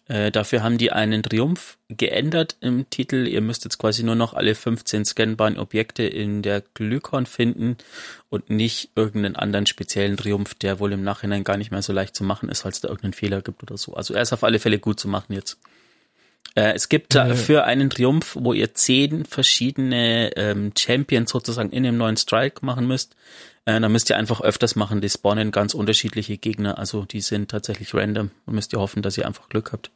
Äh, 0.08 0.30
dafür 0.30 0.62
haben 0.62 0.78
die 0.78 0.92
einen 0.92 1.22
Triumph 1.24 1.78
geändert 1.88 2.56
im 2.60 2.88
Titel. 2.90 3.26
Ihr 3.26 3.40
müsst 3.40 3.64
jetzt 3.64 3.78
quasi 3.78 4.04
nur 4.04 4.14
noch 4.14 4.34
alle 4.34 4.54
15 4.54 5.04
scannbaren 5.04 5.58
Objekte 5.58 6.04
in 6.04 6.42
der 6.42 6.60
Glykon 6.60 7.26
finden 7.26 7.76
und 8.28 8.48
nicht 8.48 8.90
irgendeinen 8.94 9.34
anderen 9.34 9.66
speziellen 9.66 10.16
Triumph, 10.16 10.54
der 10.54 10.78
wohl 10.78 10.92
im 10.92 11.02
Nachhinein 11.02 11.42
gar 11.42 11.56
nicht 11.56 11.72
mehr 11.72 11.82
so 11.82 11.92
leicht 11.92 12.14
zu 12.14 12.22
machen 12.22 12.48
ist, 12.48 12.64
es 12.64 12.80
da 12.80 12.88
irgendeinen 12.88 13.14
Fehler 13.14 13.42
gibt 13.42 13.64
oder 13.64 13.76
so. 13.76 13.94
Also 13.94 14.14
er 14.14 14.22
ist 14.22 14.32
auf 14.32 14.44
alle 14.44 14.60
Fälle 14.60 14.78
gut 14.78 15.00
zu 15.00 15.08
machen 15.08 15.32
jetzt. 15.32 15.58
Äh, 16.56 16.72
es 16.72 16.88
gibt 16.88 17.14
äh, 17.14 17.34
für 17.34 17.64
einen 17.64 17.90
Triumph, 17.90 18.36
wo 18.40 18.52
ihr 18.52 18.74
zehn 18.74 19.24
verschiedene 19.24 20.34
ähm, 20.36 20.72
Champions 20.76 21.30
sozusagen 21.30 21.70
in 21.70 21.82
dem 21.82 21.98
neuen 21.98 22.16
Strike 22.16 22.64
machen 22.64 22.88
müsst. 22.88 23.14
Äh, 23.66 23.78
dann 23.78 23.92
müsst 23.92 24.08
ihr 24.10 24.16
einfach 24.16 24.40
öfters 24.40 24.74
machen. 24.74 25.00
Die 25.00 25.08
spawnen 25.08 25.50
ganz 25.50 25.74
unterschiedliche 25.74 26.38
Gegner. 26.38 26.78
Also 26.78 27.04
die 27.04 27.20
sind 27.20 27.50
tatsächlich 27.50 27.94
random 27.94 28.30
und 28.46 28.54
müsst 28.54 28.72
ihr 28.72 28.80
hoffen, 28.80 29.02
dass 29.02 29.18
ihr 29.18 29.26
einfach 29.26 29.50
Glück 29.50 29.72
habt. 29.72 29.90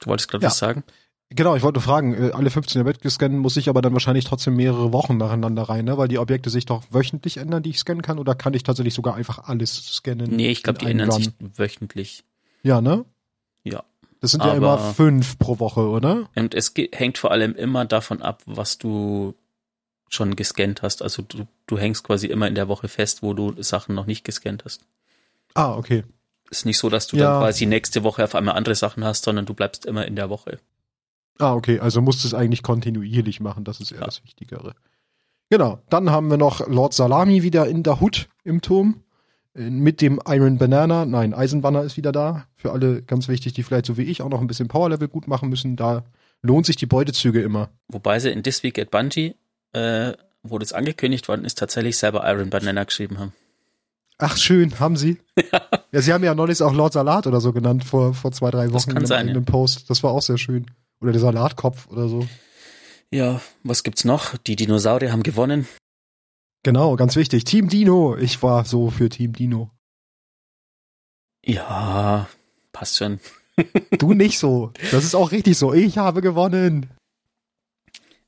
Du 0.00 0.08
wolltest 0.08 0.28
gerade 0.28 0.42
ja. 0.42 0.50
was 0.50 0.58
sagen? 0.58 0.82
Genau, 1.30 1.56
ich 1.56 1.62
wollte 1.62 1.80
fragen, 1.80 2.14
äh, 2.14 2.30
alle 2.32 2.50
15 2.50 2.80
Objekte 2.80 3.08
scannen 3.08 3.38
muss 3.38 3.56
ich 3.56 3.68
aber 3.68 3.82
dann 3.82 3.92
wahrscheinlich 3.92 4.24
trotzdem 4.24 4.56
mehrere 4.56 4.92
Wochen 4.92 5.16
nacheinander 5.16 5.62
rein, 5.62 5.84
ne? 5.84 5.98
Weil 5.98 6.08
die 6.08 6.18
Objekte 6.18 6.50
sich 6.50 6.66
doch 6.66 6.84
wöchentlich 6.90 7.36
ändern, 7.36 7.62
die 7.62 7.70
ich 7.70 7.78
scannen 7.78 8.02
kann, 8.02 8.18
oder 8.18 8.34
kann 8.34 8.54
ich 8.54 8.62
tatsächlich 8.62 8.94
sogar 8.94 9.14
einfach 9.14 9.48
alles 9.48 9.74
scannen? 9.94 10.30
Nee, 10.30 10.50
ich 10.50 10.62
glaube, 10.62 10.78
die 10.78 10.86
ändern 10.86 11.10
Run? 11.10 11.22
sich 11.22 11.32
wöchentlich. 11.38 12.24
Ja, 12.62 12.80
ne? 12.80 13.04
Ja. 13.64 13.82
Das 14.20 14.30
sind 14.32 14.40
Aber, 14.40 14.50
ja 14.52 14.56
immer 14.56 14.78
fünf 14.78 15.38
pro 15.38 15.58
Woche, 15.58 15.88
oder? 15.88 16.28
Und 16.34 16.54
es 16.54 16.72
hängt 16.92 17.18
vor 17.18 17.30
allem 17.30 17.54
immer 17.54 17.84
davon 17.84 18.22
ab, 18.22 18.42
was 18.46 18.78
du 18.78 19.34
schon 20.08 20.36
gescannt 20.36 20.82
hast. 20.82 21.02
Also 21.02 21.22
du, 21.22 21.46
du 21.66 21.78
hängst 21.78 22.04
quasi 22.04 22.26
immer 22.26 22.48
in 22.48 22.54
der 22.54 22.68
Woche 22.68 22.88
fest, 22.88 23.22
wo 23.22 23.34
du 23.34 23.60
Sachen 23.62 23.94
noch 23.94 24.06
nicht 24.06 24.24
gescannt 24.24 24.64
hast. 24.64 24.82
Ah, 25.54 25.74
okay. 25.74 26.04
Ist 26.50 26.64
nicht 26.64 26.78
so, 26.78 26.88
dass 26.88 27.08
du 27.08 27.16
ja. 27.16 27.32
dann 27.32 27.42
quasi 27.42 27.66
nächste 27.66 28.04
Woche 28.04 28.24
auf 28.24 28.34
einmal 28.34 28.54
andere 28.54 28.74
Sachen 28.74 29.04
hast, 29.04 29.24
sondern 29.24 29.46
du 29.46 29.54
bleibst 29.54 29.84
immer 29.84 30.06
in 30.06 30.16
der 30.16 30.30
Woche. 30.30 30.58
Ah, 31.38 31.54
okay. 31.54 31.80
Also 31.80 32.00
musst 32.00 32.22
du 32.22 32.28
es 32.28 32.34
eigentlich 32.34 32.62
kontinuierlich 32.62 33.40
machen. 33.40 33.64
Das 33.64 33.80
ist 33.80 33.90
eher 33.90 34.00
ja. 34.00 34.06
das 34.06 34.22
Wichtigere. 34.24 34.74
Genau. 35.50 35.80
Dann 35.90 36.10
haben 36.10 36.30
wir 36.30 36.36
noch 36.36 36.66
Lord 36.66 36.94
Salami 36.94 37.42
wieder 37.42 37.66
in 37.66 37.82
der 37.82 38.00
Hut 38.00 38.28
im 38.44 38.62
Turm 38.62 39.02
mit 39.56 40.00
dem 40.02 40.20
Iron 40.26 40.58
Banana, 40.58 41.06
nein, 41.06 41.32
Eisenbanner 41.32 41.82
ist 41.82 41.96
wieder 41.96 42.12
da. 42.12 42.46
Für 42.56 42.72
alle 42.72 43.02
ganz 43.02 43.28
wichtig, 43.28 43.54
die 43.54 43.62
vielleicht 43.62 43.86
so 43.86 43.96
wie 43.96 44.02
ich 44.02 44.22
auch 44.22 44.28
noch 44.28 44.40
ein 44.40 44.46
bisschen 44.46 44.68
Powerlevel 44.68 45.08
gut 45.08 45.28
machen 45.28 45.48
müssen. 45.48 45.76
Da 45.76 46.04
lohnt 46.42 46.66
sich 46.66 46.76
die 46.76 46.86
Beutezüge 46.86 47.40
immer. 47.40 47.70
Wobei 47.88 48.18
sie 48.18 48.30
in 48.30 48.42
This 48.42 48.62
Week 48.62 48.78
at 48.78 48.90
Bungie, 48.90 49.34
äh, 49.72 50.12
wo 50.42 50.58
das 50.58 50.72
angekündigt 50.72 51.28
worden 51.28 51.44
ist, 51.44 51.58
tatsächlich 51.58 51.96
selber 51.96 52.22
Iron 52.30 52.50
Banana 52.50 52.84
geschrieben 52.84 53.18
haben. 53.18 53.32
Ach 54.18 54.36
schön, 54.36 54.78
haben 54.78 54.96
sie? 54.96 55.18
Ja. 55.52 55.62
ja, 55.92 56.02
sie 56.02 56.12
haben 56.12 56.24
ja 56.24 56.34
neulich 56.34 56.62
auch 56.62 56.72
Lord 56.72 56.92
Salat 56.92 57.26
oder 57.26 57.40
so 57.40 57.52
genannt 57.52 57.84
vor, 57.84 58.14
vor 58.14 58.32
zwei, 58.32 58.50
drei 58.50 58.68
Wochen 58.68 58.74
das 58.74 58.86
kann 58.86 58.96
in 58.98 59.06
sein, 59.06 59.28
einem 59.28 59.44
ja. 59.44 59.50
Post. 59.50 59.90
Das 59.90 60.02
war 60.02 60.12
auch 60.12 60.22
sehr 60.22 60.38
schön. 60.38 60.66
Oder 61.00 61.12
der 61.12 61.20
Salatkopf 61.20 61.88
oder 61.88 62.08
so. 62.08 62.26
Ja, 63.10 63.40
was 63.62 63.82
gibt's 63.82 64.04
noch? 64.04 64.36
Die 64.38 64.56
Dinosaurier 64.56 65.12
haben 65.12 65.22
gewonnen. 65.22 65.66
Genau, 66.66 66.96
ganz 66.96 67.14
wichtig. 67.14 67.44
Team 67.44 67.68
Dino. 67.68 68.16
Ich 68.16 68.42
war 68.42 68.64
so 68.64 68.90
für 68.90 69.08
Team 69.08 69.34
Dino. 69.34 69.70
Ja, 71.44 72.28
passt 72.72 72.96
schon. 72.96 73.20
du 73.98 74.14
nicht 74.14 74.40
so. 74.40 74.72
Das 74.90 75.04
ist 75.04 75.14
auch 75.14 75.30
richtig 75.30 75.56
so. 75.56 75.72
Ich 75.72 75.96
habe 75.96 76.22
gewonnen. 76.22 76.90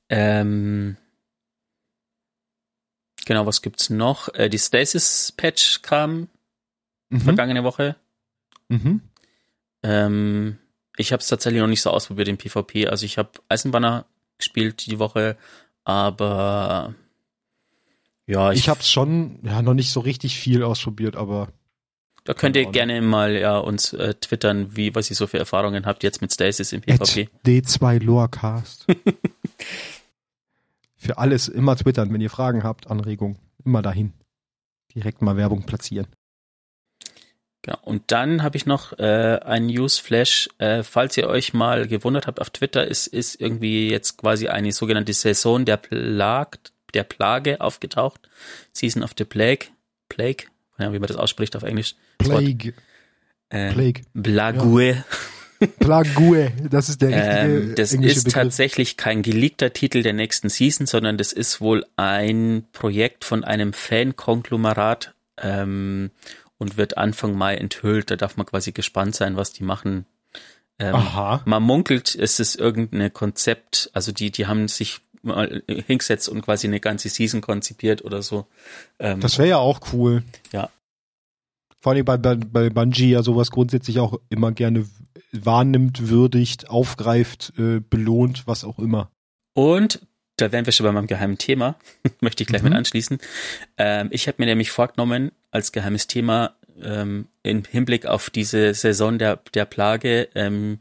Ähm, 0.08 0.96
genau, 3.26 3.44
was 3.44 3.60
gibt's 3.60 3.90
noch? 3.90 4.32
Äh, 4.34 4.48
die 4.48 4.58
Stasis 4.60 5.32
Patch 5.36 5.82
kam 5.82 6.28
mhm. 7.08 7.20
vergangene 7.22 7.64
Woche. 7.64 7.96
Mhm. 8.68 9.00
Ähm, 9.82 10.58
ich 10.96 11.10
habe 11.10 11.22
es 11.22 11.26
tatsächlich 11.26 11.60
noch 11.60 11.66
nicht 11.66 11.82
so 11.82 11.90
ausprobiert 11.90 12.28
im 12.28 12.38
PvP. 12.38 12.86
Also 12.86 13.04
ich 13.04 13.18
habe 13.18 13.30
Eisenbanner 13.48 14.06
gespielt 14.38 14.86
die 14.86 15.00
Woche, 15.00 15.36
aber 15.82 16.94
ja, 18.28 18.52
ich, 18.52 18.60
ich 18.60 18.68
habe 18.68 18.80
es 18.80 18.90
schon 18.90 19.38
ja 19.42 19.62
noch 19.62 19.74
nicht 19.74 19.90
so 19.90 20.00
richtig 20.00 20.38
viel 20.38 20.62
ausprobiert, 20.62 21.16
aber 21.16 21.48
da 22.24 22.34
könnt 22.34 22.56
ihr 22.56 22.66
gerne 22.66 23.00
mal 23.00 23.34
ja 23.34 23.56
uns 23.56 23.94
äh, 23.94 24.14
twittern, 24.14 24.76
wie 24.76 24.94
was 24.94 25.08
ihr 25.08 25.16
so 25.16 25.26
für 25.26 25.38
Erfahrungen 25.38 25.86
habt 25.86 26.02
jetzt 26.02 26.20
mit 26.20 26.30
Stasis 26.30 26.74
im 26.74 26.82
PvP. 26.82 27.30
D2 27.46 28.04
Lorecast. 28.04 28.86
für 30.96 31.16
alles 31.16 31.48
immer 31.48 31.74
twittern, 31.74 32.12
wenn 32.12 32.20
ihr 32.20 32.28
Fragen 32.28 32.64
habt, 32.64 32.90
Anregungen, 32.90 33.38
immer 33.64 33.80
dahin. 33.80 34.12
Direkt 34.94 35.22
mal 35.22 35.38
Werbung 35.38 35.62
platzieren. 35.62 36.06
Genau. 37.62 37.78
Und 37.82 38.02
dann 38.08 38.42
habe 38.42 38.58
ich 38.58 38.66
noch 38.66 38.98
äh, 38.98 39.40
ein 39.42 39.66
Newsflash. 39.66 40.50
Äh, 40.58 40.82
falls 40.82 41.16
ihr 41.16 41.28
euch 41.28 41.54
mal 41.54 41.88
gewundert 41.88 42.26
habt, 42.26 42.40
auf 42.40 42.50
Twitter 42.50 42.86
ist, 42.86 43.06
ist 43.06 43.40
irgendwie 43.40 43.90
jetzt 43.90 44.18
quasi 44.18 44.48
eine 44.48 44.72
sogenannte 44.72 45.14
Saison 45.14 45.64
der, 45.64 45.78
Plag, 45.78 46.58
der 46.92 47.04
Plage 47.04 47.60
aufgetaucht. 47.60 48.28
Season 48.72 49.02
of 49.02 49.12
the 49.16 49.24
Plague. 49.24 49.66
Plague, 50.08 50.46
ja, 50.78 50.92
wie 50.92 50.98
man 50.98 51.08
das 51.08 51.16
ausspricht 51.16 51.56
auf 51.56 51.62
Englisch. 51.62 51.94
Plague. 52.18 52.72
Äh, 53.50 53.72
Plague. 53.72 54.02
Blague. 54.14 54.94
Ja. 54.94 55.04
Plague, 55.80 56.52
das 56.70 56.88
ist 56.88 57.02
der 57.02 57.08
richtige 57.08 57.56
ähm, 57.68 57.74
Das 57.74 57.92
ist 57.92 58.00
Begriff. 58.00 58.24
tatsächlich 58.32 58.96
kein 58.96 59.22
geleakter 59.22 59.72
Titel 59.72 60.02
der 60.02 60.12
nächsten 60.12 60.48
Season, 60.48 60.86
sondern 60.86 61.18
das 61.18 61.32
ist 61.32 61.60
wohl 61.60 61.84
ein 61.96 62.64
Projekt 62.72 63.24
von 63.24 63.42
einem 63.42 63.72
Fan-Konglomerat 63.72 65.14
ähm, 65.42 66.10
und 66.58 66.76
wird 66.76 66.96
Anfang 66.96 67.36
Mai 67.36 67.56
enthüllt. 67.56 68.10
Da 68.10 68.16
darf 68.16 68.36
man 68.36 68.46
quasi 68.46 68.72
gespannt 68.72 69.16
sein, 69.16 69.36
was 69.36 69.52
die 69.52 69.64
machen. 69.64 70.06
Ähm, 70.78 70.94
Aha. 70.94 71.42
Man 71.44 71.62
munkelt, 71.64 72.14
es 72.14 72.38
ist 72.38 72.54
irgendein 72.54 73.12
Konzept, 73.12 73.90
also 73.94 74.12
die, 74.12 74.30
die 74.30 74.46
haben 74.46 74.68
sich 74.68 75.00
mal 75.22 75.62
hingesetzt 75.68 76.28
und 76.28 76.42
quasi 76.42 76.66
eine 76.66 76.80
ganze 76.80 77.08
Season 77.08 77.40
konzipiert 77.40 78.04
oder 78.04 78.22
so. 78.22 78.46
Ähm, 78.98 79.20
das 79.20 79.38
wäre 79.38 79.48
ja 79.48 79.56
auch 79.58 79.80
cool. 79.92 80.22
Ja. 80.52 80.70
Vor 81.80 81.92
allem 81.92 82.04
bei, 82.04 82.16
bei, 82.16 82.34
bei 82.34 82.70
Bungie 82.70 83.10
ja 83.10 83.22
sowas 83.22 83.50
grundsätzlich 83.50 84.00
auch 84.00 84.18
immer 84.30 84.52
gerne 84.52 84.86
wahrnimmt, 85.32 86.08
würdigt, 86.08 86.68
aufgreift, 86.70 87.52
äh, 87.58 87.80
belohnt, 87.80 88.46
was 88.46 88.64
auch 88.64 88.78
immer. 88.78 89.10
Und 89.54 90.00
da 90.36 90.52
wären 90.52 90.66
wir 90.66 90.72
schon 90.72 90.84
bei 90.84 90.92
meinem 90.92 91.06
geheimen 91.06 91.38
Thema, 91.38 91.76
möchte 92.20 92.42
ich 92.42 92.48
gleich 92.48 92.62
mhm. 92.62 92.70
mit 92.70 92.78
anschließen. 92.78 93.18
Ähm, 93.76 94.08
ich 94.10 94.26
habe 94.28 94.36
mir 94.38 94.46
nämlich 94.46 94.70
vorgenommen, 94.70 95.32
als 95.50 95.72
geheimes 95.72 96.06
Thema 96.06 96.54
ähm, 96.82 97.28
im 97.42 97.64
Hinblick 97.64 98.06
auf 98.06 98.30
diese 98.30 98.74
Saison 98.74 99.18
der, 99.18 99.40
der 99.54 99.64
Plage, 99.64 100.28
ähm, 100.34 100.80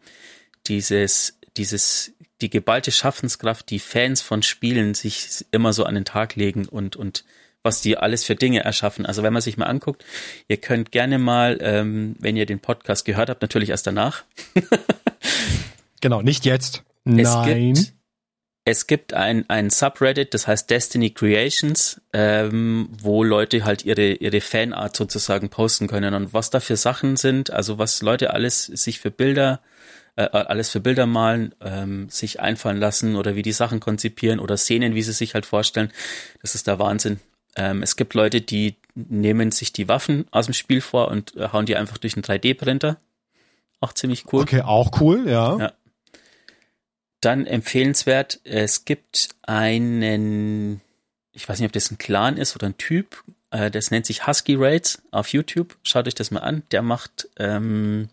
dieses, 0.67 1.39
dieses, 1.57 2.13
die 2.41 2.49
geballte 2.49 2.91
Schaffenskraft, 2.91 3.69
die 3.69 3.79
Fans 3.79 4.21
von 4.21 4.43
Spielen 4.43 4.93
sich 4.93 5.45
immer 5.51 5.73
so 5.73 5.85
an 5.85 5.95
den 5.95 6.05
Tag 6.05 6.35
legen 6.35 6.67
und, 6.67 6.95
und 6.95 7.23
was 7.63 7.81
die 7.81 7.97
alles 7.97 8.23
für 8.23 8.35
Dinge 8.35 8.63
erschaffen. 8.63 9.05
Also 9.05 9.23
wenn 9.23 9.33
man 9.33 9.41
sich 9.41 9.57
mal 9.57 9.65
anguckt, 9.65 10.05
ihr 10.47 10.57
könnt 10.57 10.91
gerne 10.91 11.19
mal, 11.19 11.57
ähm, 11.61 12.15
wenn 12.19 12.37
ihr 12.37 12.45
den 12.45 12.59
Podcast 12.59 13.05
gehört 13.05 13.29
habt, 13.29 13.41
natürlich 13.41 13.69
erst 13.69 13.87
danach. 13.87 14.23
genau, 16.01 16.21
nicht 16.21 16.45
jetzt. 16.45 16.83
Nein. 17.03 17.73
Es 17.73 17.77
gibt, 17.77 17.93
es 18.65 18.87
gibt 18.87 19.13
ein, 19.13 19.49
ein 19.49 19.69
Subreddit, 19.69 20.33
das 20.33 20.45
heißt 20.45 20.69
Destiny 20.69 21.09
Creations, 21.09 22.01
ähm, 22.13 22.89
wo 23.01 23.23
Leute 23.23 23.65
halt 23.65 23.85
ihre, 23.85 24.11
ihre 24.13 24.41
Fanart 24.41 24.95
sozusagen 24.95 25.49
posten 25.49 25.87
können 25.87 26.13
und 26.13 26.33
was 26.33 26.49
da 26.49 26.59
für 26.59 26.75
Sachen 26.75 27.17
sind, 27.17 27.49
also 27.49 27.77
was 27.77 28.01
Leute 28.01 28.33
alles 28.33 28.65
sich 28.65 28.99
für 28.99 29.09
Bilder 29.11 29.61
äh, 30.17 30.23
alles 30.31 30.69
für 30.69 30.79
Bilder 30.79 31.05
malen, 31.05 31.55
ähm, 31.61 32.09
sich 32.09 32.39
einfallen 32.39 32.77
lassen 32.77 33.15
oder 33.15 33.35
wie 33.35 33.41
die 33.41 33.51
Sachen 33.51 33.79
konzipieren 33.79 34.39
oder 34.39 34.57
Szenen, 34.57 34.95
wie 34.95 35.01
sie 35.01 35.13
sich 35.13 35.33
halt 35.33 35.45
vorstellen. 35.45 35.91
Das 36.41 36.55
ist 36.55 36.67
der 36.67 36.79
Wahnsinn. 36.79 37.19
Ähm, 37.55 37.81
es 37.81 37.95
gibt 37.95 38.13
Leute, 38.13 38.41
die 38.41 38.75
nehmen 38.95 39.51
sich 39.51 39.73
die 39.73 39.87
Waffen 39.87 40.27
aus 40.31 40.45
dem 40.45 40.53
Spiel 40.53 40.81
vor 40.81 41.07
und 41.07 41.35
äh, 41.35 41.49
hauen 41.53 41.65
die 41.65 41.75
einfach 41.75 41.97
durch 41.97 42.15
einen 42.15 42.23
3D-Printer. 42.23 42.97
Auch 43.79 43.93
ziemlich 43.93 44.31
cool. 44.33 44.41
Okay, 44.41 44.61
auch 44.61 44.99
cool, 45.01 45.29
ja. 45.29 45.57
ja. 45.57 45.73
Dann 47.21 47.45
empfehlenswert, 47.45 48.41
es 48.43 48.85
gibt 48.85 49.29
einen, 49.43 50.81
ich 51.31 51.47
weiß 51.47 51.59
nicht, 51.59 51.67
ob 51.67 51.73
das 51.73 51.91
ein 51.91 51.97
Clan 51.97 52.37
ist 52.37 52.55
oder 52.55 52.67
ein 52.67 52.77
Typ, 52.77 53.23
äh, 53.51 53.71
das 53.71 53.91
nennt 53.91 54.05
sich 54.05 54.27
Husky 54.27 54.55
Raids 54.55 55.01
auf 55.11 55.29
YouTube. 55.29 55.77
Schaut 55.83 56.07
euch 56.07 56.15
das 56.15 56.31
mal 56.31 56.41
an. 56.41 56.63
Der 56.71 56.81
macht, 56.81 57.29
ähm, 57.37 58.09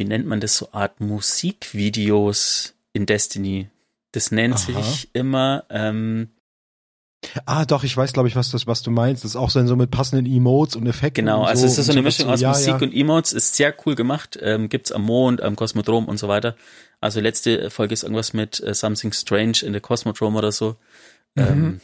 wie 0.00 0.04
nennt 0.04 0.26
man 0.26 0.40
das, 0.40 0.56
so 0.56 0.70
Art 0.72 1.00
Musikvideos 1.00 2.74
in 2.92 3.06
Destiny. 3.06 3.68
Das 4.12 4.32
nennt 4.32 4.56
Aha. 4.56 4.82
sich 4.82 5.10
immer 5.12 5.64
ähm, 5.70 6.30
Ah, 7.44 7.66
doch, 7.66 7.84
ich 7.84 7.94
weiß, 7.94 8.14
glaube 8.14 8.28
ich, 8.28 8.34
was 8.34 8.50
das, 8.50 8.66
was 8.66 8.82
du 8.82 8.90
meinst. 8.90 9.24
Das 9.24 9.32
ist 9.32 9.36
auch 9.36 9.50
so, 9.50 9.64
so 9.66 9.76
mit 9.76 9.90
passenden 9.90 10.24
Emotes 10.26 10.74
und 10.74 10.86
Effekten. 10.86 11.26
Genau, 11.26 11.42
also 11.42 11.60
so. 11.60 11.66
es 11.66 11.78
ist 11.78 11.86
so 11.86 11.92
eine 11.92 12.02
Mischung 12.02 12.30
aus 12.30 12.40
ja, 12.40 12.48
Musik 12.48 12.68
ja. 12.68 12.78
und 12.78 12.94
Emotes, 12.94 13.34
ist 13.34 13.54
sehr 13.54 13.74
cool 13.84 13.94
gemacht. 13.94 14.38
Ähm, 14.40 14.70
gibt's 14.70 14.90
am 14.90 15.02
Mond, 15.02 15.42
am 15.42 15.54
Kosmodrom 15.54 16.08
und 16.08 16.18
so 16.18 16.28
weiter. 16.28 16.56
Also 17.00 17.20
letzte 17.20 17.70
Folge 17.70 17.92
ist 17.92 18.02
irgendwas 18.04 18.32
mit 18.32 18.60
äh, 18.60 18.72
Something 18.72 19.12
Strange 19.12 19.58
in 19.62 19.74
the 19.74 19.80
Cosmodrome 19.80 20.38
oder 20.38 20.50
so. 20.50 20.76
Mhm. 21.34 21.42
Ähm, 21.42 21.80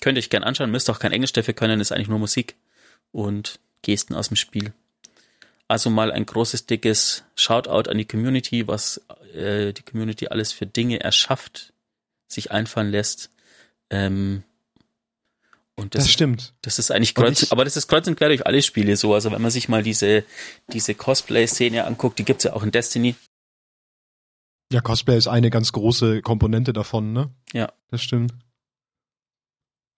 könnt 0.00 0.18
ihr 0.18 0.22
euch 0.22 0.30
gern 0.30 0.42
anschauen, 0.42 0.72
müsst 0.72 0.90
auch 0.90 0.98
kein 0.98 1.12
Englisch 1.12 1.32
dafür 1.32 1.54
können, 1.54 1.80
ist 1.80 1.92
eigentlich 1.92 2.08
nur 2.08 2.18
Musik 2.18 2.56
und 3.12 3.60
Gesten 3.82 4.14
aus 4.14 4.28
dem 4.28 4.36
Spiel. 4.36 4.72
Also 5.70 5.88
mal 5.88 6.10
ein 6.10 6.26
großes, 6.26 6.66
dickes 6.66 7.22
Shoutout 7.36 7.88
an 7.88 7.96
die 7.96 8.04
Community, 8.04 8.66
was 8.66 9.00
äh, 9.36 9.72
die 9.72 9.84
Community 9.84 10.26
alles 10.26 10.50
für 10.50 10.66
Dinge 10.66 10.98
erschafft, 10.98 11.72
sich 12.26 12.50
einfallen 12.50 12.90
lässt. 12.90 13.30
Ähm, 13.88 14.42
und 15.76 15.94
das, 15.94 16.02
das 16.02 16.12
stimmt. 16.12 16.54
Das 16.62 16.80
ist 16.80 16.90
eigentlich 16.90 17.14
kreuz, 17.14 17.44
ich, 17.44 17.52
aber 17.52 17.62
das 17.62 17.76
ist 17.76 17.86
kreuz 17.86 18.08
und 18.08 18.16
quer 18.16 18.30
durch 18.30 18.46
alle 18.46 18.62
Spiele 18.62 18.96
so. 18.96 19.14
Also 19.14 19.30
wenn 19.30 19.40
man 19.40 19.52
sich 19.52 19.68
mal 19.68 19.84
diese, 19.84 20.24
diese 20.72 20.96
Cosplay-Szene 20.96 21.84
anguckt, 21.84 22.18
die 22.18 22.24
gibt's 22.24 22.42
ja 22.42 22.52
auch 22.52 22.64
in 22.64 22.72
Destiny. 22.72 23.14
Ja, 24.72 24.80
Cosplay 24.80 25.18
ist 25.18 25.28
eine 25.28 25.50
ganz 25.50 25.70
große 25.70 26.20
Komponente 26.22 26.72
davon, 26.72 27.12
ne? 27.12 27.30
Ja. 27.52 27.72
Das 27.92 28.02
stimmt. 28.02 28.34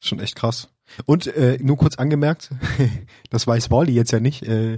Schon 0.00 0.20
echt 0.20 0.36
krass. 0.36 0.68
Und 1.06 1.28
äh, 1.28 1.56
nur 1.62 1.78
kurz 1.78 1.96
angemerkt, 1.96 2.50
das 3.30 3.46
weiß 3.46 3.70
Wally 3.70 3.94
jetzt 3.94 4.12
ja 4.12 4.20
nicht, 4.20 4.42
äh, 4.42 4.76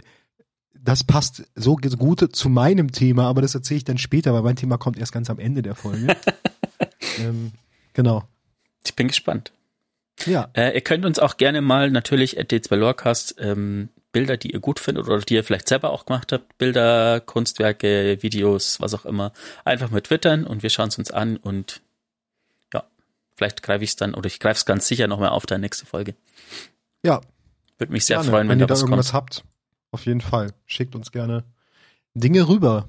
das 0.83 1.05
passt 1.05 1.45
so 1.55 1.77
gut 1.77 2.37
zu 2.37 2.49
meinem 2.49 2.93
Thema, 2.93 3.27
aber 3.29 3.43
das 3.43 3.55
erzähle 3.55 3.79
ich 3.79 3.85
dann 3.85 3.99
später, 3.99 4.35
weil 4.35 4.43
mein 4.43 4.57
Thema 4.57 4.77
kommt 4.77 4.99
erst 4.99 5.13
ganz 5.13 5.31
am 5.31 5.39
Ende 5.39 5.63
der 5.63 5.75
Folge. 5.75 6.17
ähm, 7.19 7.53
genau. 7.95 8.25
Ich 8.85 8.95
bin 8.95 9.09
gespannt. 9.09 9.53
Ja. 10.27 10.51
Äh, 10.55 10.75
ihr 10.75 10.81
könnt 10.83 11.05
uns 11.05 11.19
auch 11.19 11.37
gerne 11.37 11.61
mal 11.61 11.91
natürlich 11.91 12.39
at 12.39 12.53
D2 12.53 12.77
Lorecast 12.77 13.37
ähm, 13.39 13.89
Bilder, 14.13 14.37
die 14.37 14.53
ihr 14.53 14.61
gut 14.61 14.79
findet 14.79 15.07
oder 15.07 15.21
die 15.21 15.35
ihr 15.35 15.45
vielleicht 15.45 15.69
selber 15.69 15.91
auch 15.91 16.07
gemacht 16.07 16.33
habt, 16.33 16.57
Bilder, 16.57 17.21
Kunstwerke, 17.21 18.23
Videos, 18.23 18.81
was 18.81 18.95
auch 18.95 19.05
immer, 19.05 19.33
einfach 19.65 19.91
mit 19.91 20.05
twittern 20.05 20.45
und 20.45 20.63
wir 20.63 20.71
schauen 20.71 20.89
es 20.89 20.99
uns 20.99 21.11
an 21.11 21.37
und 21.37 21.81
ja, 22.73 22.85
vielleicht 23.35 23.63
greife 23.63 23.83
ich 23.83 23.91
es 23.91 23.97
dann 23.97 24.15
oder 24.15 24.27
ich 24.27 24.39
greife 24.39 24.59
es 24.59 24.67
ganz 24.67 24.87
sicher 24.87 25.09
nochmal 25.09 25.31
auf 25.31 25.47
deine 25.47 25.63
nächste 25.63 25.85
Folge. 25.85 26.15
Ja. 27.03 27.21
Würde 27.79 27.93
mich 27.93 28.05
sehr 28.05 28.19
gerne. 28.19 28.31
freuen, 28.31 28.49
wenn, 28.49 28.61
wenn 28.61 28.65
ihr 28.65 28.67
da 28.69 28.77
irgendwas 28.77 29.11
kommt. 29.11 29.15
habt. 29.15 29.45
Auf 29.95 30.07
jeden 30.07 30.21
Fall. 30.21 30.51
Schickt 30.67 30.97
uns 30.97 31.13
gerne 31.13 31.45
Dinge 32.15 32.49
rüber. 32.49 32.89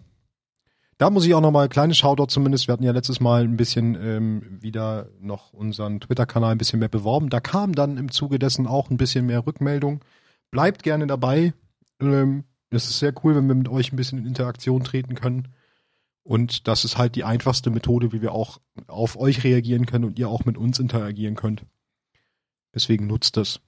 Da 0.98 1.12
muss 1.12 1.24
ich 1.24 1.36
auch 1.36 1.42
nochmal, 1.42 1.70
kleine 1.70 1.94
Shoutout 1.94 2.32
zumindest, 2.32 2.68
wir 2.68 2.74
hatten 2.74 2.84
ja 2.84 2.94
letztes 2.94 3.20
Mal 3.20 3.44
ein 3.44 3.58
bisschen 3.58 3.94
ähm, 3.94 4.58
wieder 4.60 5.10
noch 5.20 5.54
unseren 5.54 6.00
Twitter-Kanal 6.00 6.54
ein 6.54 6.58
bisschen 6.58 6.80
mehr 6.80 6.90
beworben. 6.90 7.30
Da 7.30 7.40
kam 7.40 7.74
dann 7.74 7.98
im 7.98 8.10
Zuge 8.10 8.40
dessen 8.40 8.66
auch 8.66 8.90
ein 8.90 8.98
bisschen 8.98 9.28
mehr 9.28 9.46
Rückmeldung. 9.46 10.04
Bleibt 10.50 10.82
gerne 10.82 11.06
dabei. 11.06 11.54
Ähm, 12.00 12.44
es 12.72 12.90
ist 12.90 12.98
sehr 12.98 13.14
cool, 13.24 13.36
wenn 13.36 13.48
wir 13.48 13.54
mit 13.54 13.70
euch 13.70 13.94
ein 13.94 13.98
bisschen 13.98 14.18
in 14.18 14.26
Interaktion 14.26 14.84
treten 14.84 15.14
können. 15.14 15.50
Und 16.24 16.68
das 16.68 16.86
ist 16.86 16.98
halt 16.98 17.16
die 17.16 17.24
einfachste 17.24 17.70
Methode, 17.70 18.14
wie 18.14 18.24
wir 18.24 18.32
auch 18.32 18.60
auf 18.88 19.16
euch 19.16 19.44
reagieren 19.44 19.86
können 19.86 20.06
und 20.06 20.18
ihr 20.18 20.28
auch 20.28 20.46
mit 20.46 20.58
uns 20.58 20.80
interagieren 20.80 21.36
könnt. 21.36 21.68
Deswegen 22.74 23.06
nutzt 23.06 23.38
das. 23.38 23.62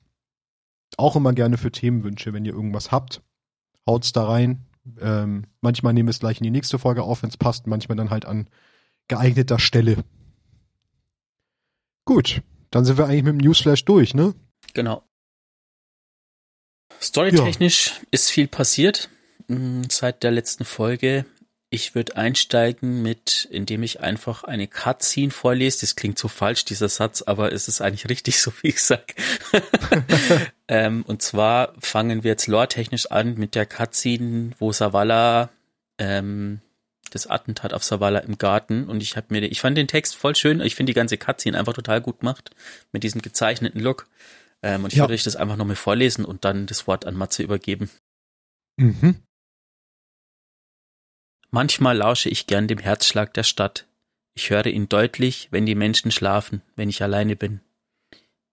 Auch 0.98 1.16
immer 1.16 1.34
gerne 1.34 1.58
für 1.58 1.72
Themenwünsche, 1.72 2.34
wenn 2.34 2.46
ihr 2.46 2.54
irgendwas 2.54 2.92
habt. 2.92 3.22
Haut's 3.88 4.12
da 4.12 4.26
rein, 4.26 4.68
ähm, 5.00 5.46
manchmal 5.62 5.94
nehmen 5.94 6.08
wir 6.08 6.12
es 6.12 6.20
gleich 6.20 6.38
in 6.38 6.44
die 6.44 6.52
nächste 6.52 6.80
Folge 6.80 7.04
auf, 7.04 7.24
wenn 7.24 7.30
es 7.30 7.38
passt, 7.38 7.68
manchmal 7.68 7.96
dann 7.96 8.10
halt 8.10 8.26
an 8.26 8.48
geeigneter 9.08 9.60
Stelle. 9.60 10.04
Gut, 12.06 12.42
dann 12.72 12.86
sind 12.86 12.98
wir 12.98 13.06
eigentlich 13.06 13.24
mit 13.24 13.34
dem 13.34 13.38
Newsflash 13.38 13.86
durch, 13.86 14.14
ne? 14.14 14.34
Genau. 14.74 15.04
Storytechnisch 17.02 17.88
ja. 17.88 18.08
ist 18.12 18.30
viel 18.30 18.48
passiert 18.48 19.10
mm, 19.48 19.84
seit 19.90 20.24
der 20.24 20.32
letzten 20.32 20.66
Folge. 20.66 21.26
Ich 21.70 21.96
würde 21.96 22.16
einsteigen 22.16 23.02
mit, 23.02 23.46
indem 23.52 23.84
ich 23.84 24.00
einfach 24.00 24.46
eine 24.46 24.68
Cutscene 24.68 25.32
vorlese. 25.32 25.82
Das 25.82 25.98
klingt 25.98 26.18
so 26.18 26.30
falsch, 26.30 26.64
dieser 26.64 26.88
Satz, 26.88 27.22
aber 27.22 27.52
es 27.52 27.68
ist 27.68 27.82
eigentlich 27.82 28.08
richtig, 28.10 28.40
so 28.42 28.54
wie 28.62 28.70
ich 28.70 28.82
sag. 28.82 29.16
ähm, 30.70 31.04
und 31.06 31.22
zwar 31.22 31.74
fangen 31.80 32.24
wir 32.24 32.32
jetzt 32.32 32.48
lore-technisch 32.48 33.12
an 33.12 33.36
mit 33.36 33.54
der 33.56 33.66
Cutscene, 33.66 34.52
wo 34.60 34.72
Savala 34.72 35.50
ähm, 35.98 36.62
das 37.12 37.28
Attentat 37.28 37.74
auf 37.74 37.84
Savala 37.84 38.20
im 38.20 38.38
Garten 38.38 38.86
und 38.86 39.02
ich 39.02 39.16
habe 39.16 39.28
mir, 39.30 39.42
ich 39.44 39.62
fand 39.62 39.78
den 39.78 39.88
Text 39.88 40.16
voll 40.16 40.36
schön. 40.36 40.62
Ich 40.62 40.76
finde 40.76 40.92
die 40.92 40.96
ganze 40.96 41.18
Cutscene 41.18 41.58
einfach 41.58 41.74
total 41.74 42.02
gut 42.02 42.20
gemacht 42.20 42.52
mit 42.92 43.04
diesem 43.04 43.22
gezeichneten 43.22 43.80
Look. 43.82 44.08
Ähm, 44.64 44.84
und 44.84 44.94
ich 44.94 44.98
ja. 44.98 45.04
würde 45.04 45.14
euch 45.14 45.24
das 45.24 45.36
einfach 45.36 45.56
nochmal 45.56 45.76
vorlesen 45.76 46.26
und 46.26 46.46
dann 46.46 46.66
das 46.66 46.88
Wort 46.88 47.06
an 47.06 47.16
Matze 47.16 47.44
übergeben. 47.44 47.90
Mhm. 48.78 49.22
Manchmal 51.50 51.98
lausche 51.98 52.30
ich 52.30 52.48
gern 52.48 52.68
dem 52.68 52.78
Herzschlag 52.78 53.34
der 53.34 53.44
Stadt. 53.44 53.86
Ich 54.34 54.50
höre 54.50 54.68
ihn 54.68 54.90
deutlich, 54.90 55.48
wenn 55.52 55.66
die 55.66 55.76
Menschen 55.76 56.12
schlafen, 56.12 56.62
wenn 56.76 56.90
ich 56.90 57.02
alleine 57.02 57.36
bin. 57.36 57.62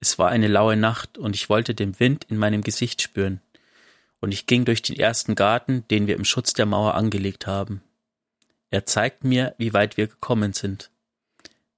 Es 0.01 0.19
war 0.19 0.31
eine 0.31 0.49
laue 0.49 0.77
Nacht 0.77 1.19
und 1.19 1.35
ich 1.35 1.49
wollte 1.49 1.75
den 1.75 1.99
Wind 1.99 2.27
in 2.29 2.37
meinem 2.37 2.63
Gesicht 2.63 3.03
spüren. 3.03 3.41
Und 4.21 4.33
ich 4.33 4.47
ging 4.47 4.65
durch 4.65 4.81
den 4.81 4.97
ersten 4.97 5.35
Garten, 5.35 5.87
den 5.89 6.07
wir 6.07 6.17
im 6.17 6.25
Schutz 6.25 6.53
der 6.53 6.67
Mauer 6.67 6.95
angelegt 6.95 7.47
haben. 7.47 7.83
Er 8.71 8.87
zeigt 8.87 9.25
mir, 9.25 9.55
wie 9.59 9.73
weit 9.73 9.97
wir 9.97 10.07
gekommen 10.07 10.53
sind. 10.53 10.91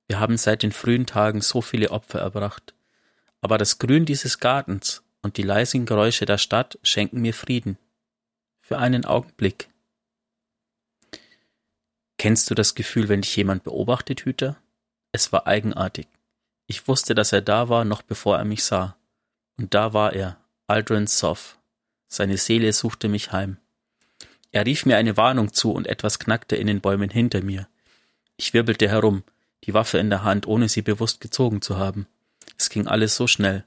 Wir 0.06 0.20
haben 0.20 0.36
seit 0.36 0.62
den 0.62 0.72
frühen 0.72 1.06
Tagen 1.06 1.40
so 1.40 1.60
viele 1.60 1.90
Opfer 1.90 2.20
erbracht. 2.20 2.74
Aber 3.40 3.58
das 3.58 3.78
Grün 3.78 4.04
dieses 4.04 4.38
Gartens 4.38 5.02
und 5.22 5.36
die 5.36 5.42
leisen 5.42 5.86
Geräusche 5.86 6.26
der 6.26 6.38
Stadt 6.38 6.78
schenken 6.82 7.20
mir 7.20 7.34
Frieden. 7.34 7.78
Für 8.60 8.78
einen 8.78 9.04
Augenblick. 9.04 9.68
Kennst 12.26 12.50
du 12.50 12.56
das 12.56 12.74
Gefühl, 12.74 13.08
wenn 13.08 13.20
dich 13.20 13.36
jemand 13.36 13.62
beobachtet, 13.62 14.22
Hüter? 14.22 14.56
Es 15.12 15.32
war 15.32 15.46
eigenartig. 15.46 16.08
Ich 16.66 16.88
wusste, 16.88 17.14
dass 17.14 17.30
er 17.30 17.40
da 17.40 17.68
war, 17.68 17.84
noch 17.84 18.02
bevor 18.02 18.36
er 18.36 18.44
mich 18.44 18.64
sah. 18.64 18.96
Und 19.56 19.74
da 19.74 19.92
war 19.92 20.12
er, 20.12 20.36
Aldrin 20.66 21.06
Soff. 21.06 21.56
Seine 22.08 22.36
Seele 22.36 22.72
suchte 22.72 23.08
mich 23.08 23.30
heim. 23.30 23.58
Er 24.50 24.66
rief 24.66 24.86
mir 24.86 24.96
eine 24.96 25.16
Warnung 25.16 25.52
zu 25.52 25.70
und 25.70 25.86
etwas 25.86 26.18
knackte 26.18 26.56
in 26.56 26.66
den 26.66 26.80
Bäumen 26.80 27.10
hinter 27.10 27.42
mir. 27.42 27.68
Ich 28.36 28.52
wirbelte 28.54 28.88
herum, 28.88 29.22
die 29.62 29.72
Waffe 29.74 29.98
in 29.98 30.10
der 30.10 30.24
Hand, 30.24 30.48
ohne 30.48 30.68
sie 30.68 30.82
bewusst 30.82 31.20
gezogen 31.20 31.62
zu 31.62 31.76
haben. 31.76 32.08
Es 32.58 32.70
ging 32.70 32.88
alles 32.88 33.14
so 33.14 33.28
schnell. 33.28 33.64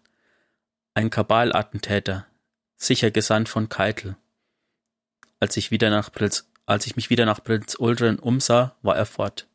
Ein 0.95 1.09
Kabalattentäter, 1.09 2.27
sicher 2.75 3.09
gesandt 3.09 3.47
von 3.47 3.69
Keitel. 3.69 4.17
Als 5.39 5.55
ich 5.55 5.71
wieder 5.71 5.89
nach 5.89 6.11
Prinz 6.11 6.49
als 6.69 6.85
ich 6.85 6.95
mich 6.95 7.09
wieder 7.09 7.25
nach 7.25 7.43
Prinz 7.43 7.75
Uldren 7.79 8.19
umsah, 8.19 8.75
war 8.83 8.95
er 8.95 9.07
fort. 9.07 9.47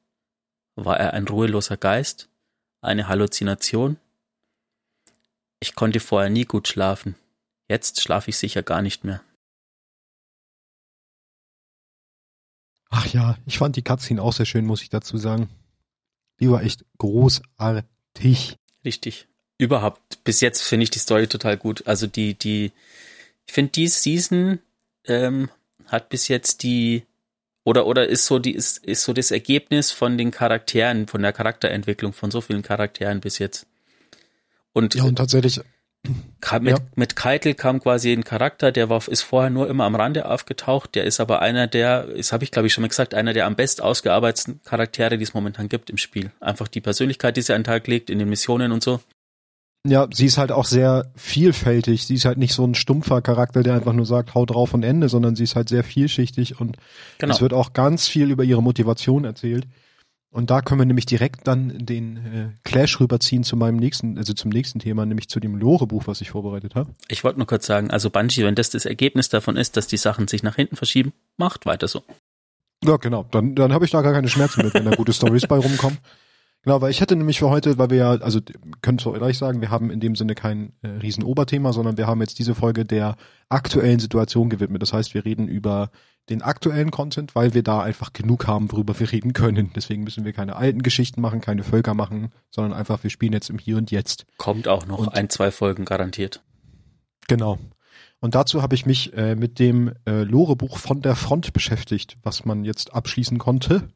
War 0.75 0.99
er 0.99 1.13
ein 1.13 1.29
ruheloser 1.29 1.77
Geist? 1.77 2.29
Eine 2.81 3.07
Halluzination? 3.07 3.99
Ich 5.61 5.77
konnte 5.77 6.01
vorher 6.01 6.29
nie 6.29 6.45
gut 6.45 6.67
schlafen. 6.67 7.15
Jetzt 7.69 8.03
schlafe 8.03 8.31
ich 8.31 8.37
sicher 8.37 8.65
gar 8.65 8.83
nicht 8.83 9.05
mehr. 9.05 9.23
Ach 12.91 13.07
ja, 13.07 13.39
ich 13.47 13.59
fand 13.59 13.77
die 13.77 13.83
Cutscene 13.83 14.21
auch 14.21 14.33
sehr 14.33 14.47
schön, 14.47 14.67
muss 14.67 14.83
ich 14.83 14.91
dazu 14.91 15.17
sagen. 15.17 15.49
Die 16.41 16.51
war 16.51 16.63
echt 16.63 16.85
großartig. 16.99 18.59
Richtig. 18.85 19.29
Überhaupt, 19.57 20.25
bis 20.25 20.41
jetzt 20.41 20.63
finde 20.63 20.83
ich 20.83 20.91
die 20.91 20.99
Story 20.99 21.29
total 21.29 21.57
gut. 21.57 21.87
Also 21.87 22.09
die, 22.09 22.35
die, 22.35 22.73
ich 23.47 23.55
finde 23.55 23.71
die 23.71 23.87
Season 23.87 24.59
ähm, 25.07 25.49
hat 25.87 26.09
bis 26.09 26.29
jetzt 26.29 26.63
die 26.63 27.05
oder 27.65 27.87
oder 27.87 28.07
ist 28.09 28.27
so 28.27 28.39
die 28.39 28.55
ist, 28.55 28.85
ist 28.85 29.05
so 29.05 29.13
das 29.13 29.31
Ergebnis 29.31 29.91
von 29.91 30.19
den 30.19 30.31
Charakteren, 30.31 31.07
von 31.07 31.23
der 31.23 31.33
Charakterentwicklung 31.33 32.13
von 32.13 32.31
so 32.31 32.41
vielen 32.41 32.63
Charakteren 32.63 33.21
bis 33.21 33.39
jetzt. 33.39 33.67
Und, 34.73 34.95
ja, 34.95 35.05
und 35.05 35.17
tatsächlich 35.17 35.61
mit, 36.61 36.79
ja. 36.79 36.85
mit 36.95 37.17
Keitel 37.17 37.55
kam 37.55 37.81
quasi 37.81 38.13
ein 38.13 38.25
Charakter, 38.25 38.71
der 38.71 38.91
war, 38.91 39.07
ist 39.09 39.23
vorher 39.23 39.51
nur 39.51 39.69
immer 39.69 39.85
am 39.85 39.95
Rande 39.95 40.29
aufgetaucht, 40.29 40.95
der 40.95 41.05
ist 41.05 41.21
aber 41.21 41.41
einer 41.41 41.67
der, 41.67 42.07
das 42.09 42.33
habe 42.33 42.45
ich 42.45 42.51
glaube 42.51 42.67
ich 42.67 42.75
schon 42.75 42.83
mal 42.83 42.89
gesagt, 42.89 43.15
einer 43.15 43.33
der 43.33 43.47
am 43.47 43.57
best 43.57 43.81
ausgearbeiteten 43.81 44.61
Charaktere, 44.63 45.17
die 45.17 45.25
es 45.25 45.33
momentan 45.33 45.69
gibt 45.69 45.89
im 45.89 45.97
Spiel. 45.97 46.33
Einfach 46.41 46.69
die 46.69 46.83
Persönlichkeit, 46.83 47.37
die 47.37 47.43
sie 47.43 47.55
an 47.55 47.61
den 47.61 47.65
Tag 47.65 47.87
legt 47.87 48.11
in 48.11 48.19
den 48.19 48.29
Missionen 48.29 48.73
und 48.73 48.83
so. 48.83 49.01
Ja, 49.87 50.09
sie 50.11 50.25
ist 50.25 50.39
halt 50.39 50.51
auch 50.51 50.65
sehr 50.65 51.13
vielfältig. 51.15 52.07
Sie 52.07 52.15
ist 52.15 52.25
halt 52.25 52.39
nicht 52.39 52.55
so 52.55 52.65
ein 52.65 52.75
stumpfer 52.75 53.21
Charakter, 53.21 53.63
der 53.63 53.75
einfach 53.75 53.93
nur 53.93 54.07
sagt, 54.07 54.35
hau 54.35 54.47
drauf 54.47 54.73
und 54.73 54.83
Ende, 54.83 55.11
sondern 55.11 55.37
sie 55.37 55.45
ist 55.45 55.57
halt 55.57 55.69
sehr 55.69 55.85
vielschichtig 55.85 56.59
und 56.59 56.79
genau. 57.19 57.35
es 57.35 57.43
wird 57.43 57.53
auch 57.53 57.75
ganz 57.75 58.09
viel 58.09 58.31
über 58.31 58.45
ihre 58.45 58.63
Motivation 58.63 59.25
erzählt. 59.25 59.67
Und 60.31 60.51
da 60.51 60.63
können 60.63 60.81
wir 60.81 60.87
nämlich 60.87 61.07
direkt 61.07 61.47
dann 61.47 61.87
den 61.87 62.17
äh, 62.17 62.49
Clash 62.65 62.99
rüberziehen 62.99 63.45
zu 63.45 63.57
meinem 63.57 63.77
nächsten, 63.77 64.19
also 64.19 64.33
zum 64.33 64.51
nächsten 64.51 64.81
Thema, 64.81 65.07
nämlich 65.07 65.29
zu 65.29 65.39
dem 65.39 65.55
Lore-Buch, 65.55 66.09
was 66.09 66.21
ich 66.23 66.31
vorbereitet 66.31 66.75
habe. 66.75 66.93
Ich 67.07 67.23
wollte 67.23 67.39
nur 67.39 67.47
kurz 67.47 67.67
sagen, 67.67 67.93
also 67.93 68.11
Bungie, 68.11 68.43
wenn 68.43 68.57
das 68.57 68.71
das 68.71 68.85
Ergebnis 68.85 69.29
davon 69.29 69.57
ist, 69.57 69.77
dass 69.77 69.87
die 69.87 69.97
Sachen 69.97 70.27
sich 70.27 70.43
nach 70.43 70.57
hinten 70.57 70.75
verschieben, 70.75 71.13
macht 71.37 71.67
weiter 71.67 71.87
so. 71.87 72.03
Ja, 72.83 72.97
genau. 72.97 73.27
Dann, 73.31 73.55
dann 73.55 73.73
habe 73.73 73.85
ich 73.85 73.93
da 73.93 74.03
gar 74.03 74.13
keine 74.13 74.29
Schmerzen 74.29 74.65
mit, 74.65 74.75
wenn 74.75 74.85
da 74.85 74.97
gute 74.97 75.13
Stories 75.13 75.47
bei 75.47 75.57
rumkommen. 75.57 75.99
Genau, 76.65 76.81
weil 76.81 76.91
ich 76.91 77.03
hätte 77.03 77.15
nämlich 77.15 77.39
für 77.39 77.51
heute, 77.51 77.77
weil 77.77 77.91
wir 77.91 77.99
ja, 77.99 78.11
also 78.13 78.41
könnt 78.81 79.05
ihr 79.05 79.13
gleich 79.13 79.37
sagen, 79.37 79.61
wir 79.61 79.71
haben 79.71 79.91
in 79.91 80.01
dem 80.01 80.17
Sinne 80.17 80.35
kein 80.35 80.73
äh, 80.81 80.89
riesen 80.89 81.23
Oberthema, 81.23 81.75
sondern 81.75 81.99
wir 81.99 82.07
haben 82.07 82.23
jetzt 82.23 82.39
diese 82.39 82.55
Folge 82.55 82.87
der 82.87 83.17
aktuellen 83.51 83.99
Situation 83.99 84.49
gewidmet. 84.49 84.81
Das 84.81 84.95
heißt, 84.95 85.13
wir 85.13 85.27
reden 85.27 85.47
über 85.47 85.91
den 86.31 86.41
aktuellen 86.41 86.91
Content, 86.91 87.35
weil 87.35 87.53
wir 87.53 87.63
da 87.63 87.83
einfach 87.83 88.15
genug 88.15 88.47
haben, 88.47 88.73
worüber 88.73 88.99
wir 88.99 89.13
reden 89.13 89.35
können. 89.35 89.73
Deswegen 89.77 90.05
müssen 90.05 90.25
wir 90.25 90.33
keine 90.33 90.57
alten 90.57 90.83
Geschichten 90.83 91.21
machen, 91.21 91.43
keine 91.43 91.65
Völker 91.65 91.93
machen, 91.93 92.33
sondern 92.51 92.73
einfach, 92.73 93.03
wir 93.03 93.11
spielen 93.11 93.35
jetzt 93.35 93.51
im 93.51 93.59
Hier 93.59 93.77
und 93.77 93.91
Jetzt. 93.91 94.25
Kommt 94.39 94.67
auch 94.67 94.87
noch 94.87 95.01
und, 95.01 95.15
ein, 95.15 95.29
zwei 95.29 95.51
Folgen 95.51 95.85
garantiert. 95.85 96.43
Genau. 97.29 97.59
Und 98.21 98.35
dazu 98.35 98.63
habe 98.63 98.75
ich 98.75 98.87
mich 98.87 99.13
äh, 99.13 99.35
mit 99.35 99.59
dem 99.59 99.93
äh, 100.07 100.23
Lore-Buch 100.23 100.79
von 100.79 101.03
der 101.03 101.15
Front 101.15 101.53
beschäftigt, 101.53 102.17
was 102.23 102.47
man 102.47 102.65
jetzt 102.65 102.95
abschließen 102.95 103.37
konnte. 103.37 103.91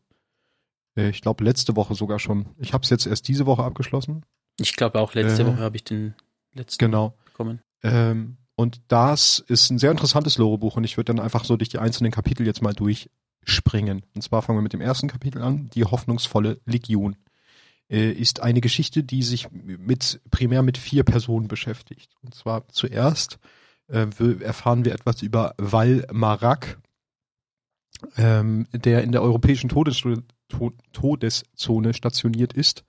Äh, 0.99 1.11
ich 1.11 1.23
glaube 1.23 1.45
letzte 1.45 1.77
Woche 1.77 1.95
sogar 1.95 2.19
schon. 2.19 2.47
Ich 2.59 2.73
habe 2.73 2.83
es 2.83 2.91
jetzt 2.91 3.07
erst 3.07 3.29
diese 3.29 3.47
Woche 3.47 3.63
abgeschlossen. 3.63 4.25
Ich 4.59 4.75
glaube 4.75 4.99
auch 4.99 5.15
letzte 5.15 5.43
äh, 5.43 5.47
Woche 5.47 5.59
habe 5.59 5.77
ich 5.77 5.85
den 5.85 6.15
letzten 6.53 6.85
genau. 6.85 7.15
bekommen. 7.27 7.61
Ähm, 7.83 8.37
und 8.57 8.81
das 8.89 9.39
ist 9.39 9.71
ein 9.71 9.79
sehr 9.79 9.93
interessantes 9.93 10.37
Lore-Buch 10.37 10.77
und 10.77 10.85
ich 10.85 10.97
würde 10.97 11.15
dann 11.15 11.25
einfach 11.25 11.45
so 11.45 11.57
durch 11.57 11.69
die 11.69 11.79
einzelnen 11.79 12.11
Kapitel 12.11 12.45
jetzt 12.45 12.61
mal 12.61 12.75
durchspringen. 12.75 14.03
Und 14.17 14.23
zwar 14.23 14.43
fangen 14.43 14.59
wir 14.59 14.63
mit 14.63 14.73
dem 14.73 14.81
ersten 14.81 15.07
Kapitel 15.07 15.43
an, 15.43 15.71
die 15.75 15.85
hoffnungsvolle 15.85 16.61
Legion. 16.67 17.17
Äh, 17.89 18.11
ist 18.11 18.41
eine 18.43 18.61
Geschichte, 18.61 19.05
die 19.05 19.23
sich 19.23 19.49
mit 19.53 20.21
primär 20.31 20.63
mit 20.63 20.77
vier 20.77 21.05
Personen 21.05 21.47
beschäftigt. 21.47 22.11
Und 22.23 22.35
zwar 22.35 22.67
zuerst 22.69 23.39
äh, 23.87 24.07
erfahren 24.41 24.85
wir 24.85 24.93
etwas 24.93 25.23
über 25.23 25.55
Val 25.57 26.05
Marak, 26.11 26.81
ähm, 28.17 28.67
der 28.73 29.05
in 29.05 29.13
der 29.13 29.23
europäischen 29.23 29.69
Todeszone 30.49 31.95
stationiert 31.95 32.53
ist. 32.53 32.85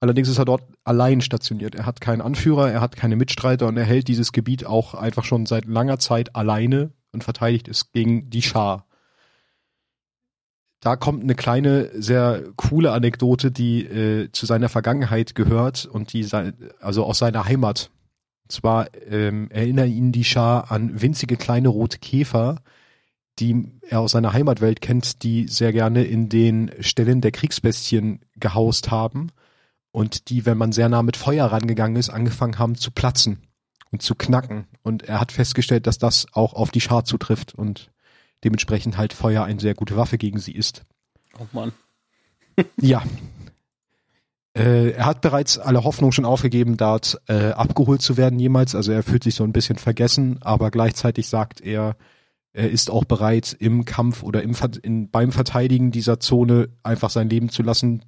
Allerdings 0.00 0.28
ist 0.28 0.38
er 0.38 0.44
dort 0.44 0.64
allein 0.84 1.20
stationiert. 1.20 1.74
Er 1.74 1.86
hat 1.86 2.00
keinen 2.00 2.20
Anführer, 2.20 2.70
er 2.70 2.80
hat 2.80 2.96
keine 2.96 3.16
Mitstreiter 3.16 3.66
und 3.66 3.76
er 3.76 3.84
hält 3.84 4.08
dieses 4.08 4.32
Gebiet 4.32 4.66
auch 4.66 4.94
einfach 4.94 5.24
schon 5.24 5.46
seit 5.46 5.64
langer 5.64 5.98
Zeit 5.98 6.36
alleine 6.36 6.92
und 7.12 7.24
verteidigt 7.24 7.68
es 7.68 7.92
gegen 7.92 8.28
die 8.28 8.42
Schar. 8.42 8.86
Da 10.80 10.96
kommt 10.96 11.22
eine 11.22 11.34
kleine, 11.34 11.90
sehr 11.94 12.42
coole 12.56 12.92
Anekdote, 12.92 13.50
die 13.50 13.86
äh, 13.86 14.30
zu 14.32 14.44
seiner 14.44 14.68
Vergangenheit 14.68 15.34
gehört 15.34 15.86
und 15.86 16.12
die 16.12 16.28
also 16.80 17.04
aus 17.04 17.18
seiner 17.18 17.46
Heimat. 17.46 17.90
Und 18.42 18.52
zwar 18.52 18.88
ähm, 19.06 19.50
erinnern 19.50 19.90
ihn 19.90 20.12
die 20.12 20.24
Schar 20.24 20.70
an 20.70 21.00
winzige 21.00 21.38
kleine 21.38 21.68
rote 21.68 21.98
Käfer, 21.98 22.56
die 23.38 23.72
er 23.88 24.00
aus 24.00 24.12
seiner 24.12 24.32
Heimatwelt 24.32 24.80
kennt, 24.80 25.22
die 25.22 25.48
sehr 25.48 25.72
gerne 25.72 26.04
in 26.04 26.28
den 26.28 26.70
Stellen 26.80 27.20
der 27.20 27.32
Kriegsbestien 27.32 28.20
gehaust 28.36 28.90
haben 28.90 29.30
und 29.94 30.28
die, 30.28 30.44
wenn 30.44 30.58
man 30.58 30.72
sehr 30.72 30.88
nah 30.88 31.02
mit 31.02 31.16
Feuer 31.16 31.46
rangegangen 31.46 31.96
ist, 31.96 32.10
angefangen 32.10 32.58
haben 32.58 32.74
zu 32.74 32.90
platzen 32.90 33.38
und 33.92 34.02
zu 34.02 34.16
knacken. 34.16 34.66
Und 34.82 35.04
er 35.04 35.20
hat 35.20 35.30
festgestellt, 35.30 35.86
dass 35.86 35.98
das 35.98 36.26
auch 36.32 36.54
auf 36.54 36.72
die 36.72 36.80
Schar 36.80 37.04
zutrifft 37.04 37.54
und 37.54 37.92
dementsprechend 38.42 38.96
halt 38.96 39.12
Feuer 39.12 39.44
eine 39.44 39.60
sehr 39.60 39.74
gute 39.74 39.96
Waffe 39.96 40.18
gegen 40.18 40.40
sie 40.40 40.52
ist. 40.52 40.82
Oh 41.38 41.46
Mann. 41.52 41.72
ja. 42.80 43.04
Äh, 44.56 44.90
er 44.90 45.06
hat 45.06 45.20
bereits 45.20 45.58
alle 45.58 45.84
Hoffnung 45.84 46.10
schon 46.10 46.24
aufgegeben, 46.24 46.76
dort 46.76 47.20
äh, 47.28 47.50
abgeholt 47.50 48.02
zu 48.02 48.16
werden 48.16 48.38
jemals. 48.38 48.74
Also 48.74 48.92
er 48.92 49.04
fühlt 49.04 49.24
sich 49.24 49.36
so 49.36 49.44
ein 49.44 49.52
bisschen 49.52 49.78
vergessen, 49.78 50.38
aber 50.42 50.70
gleichzeitig 50.70 51.28
sagt 51.28 51.60
er, 51.60 51.96
er 52.54 52.70
ist 52.70 52.88
auch 52.88 53.04
bereit, 53.04 53.54
im 53.58 53.84
Kampf 53.84 54.22
oder 54.22 54.42
im, 54.42 54.56
in, 54.82 55.10
beim 55.10 55.32
Verteidigen 55.32 55.90
dieser 55.90 56.18
Zone 56.20 56.70
einfach 56.82 57.10
sein 57.10 57.28
Leben 57.28 57.50
zu 57.50 57.62
lassen. 57.62 58.04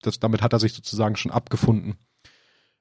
Das, 0.00 0.18
damit 0.18 0.40
hat 0.40 0.54
er 0.54 0.60
sich 0.60 0.72
sozusagen 0.72 1.16
schon 1.16 1.32
abgefunden. 1.32 1.96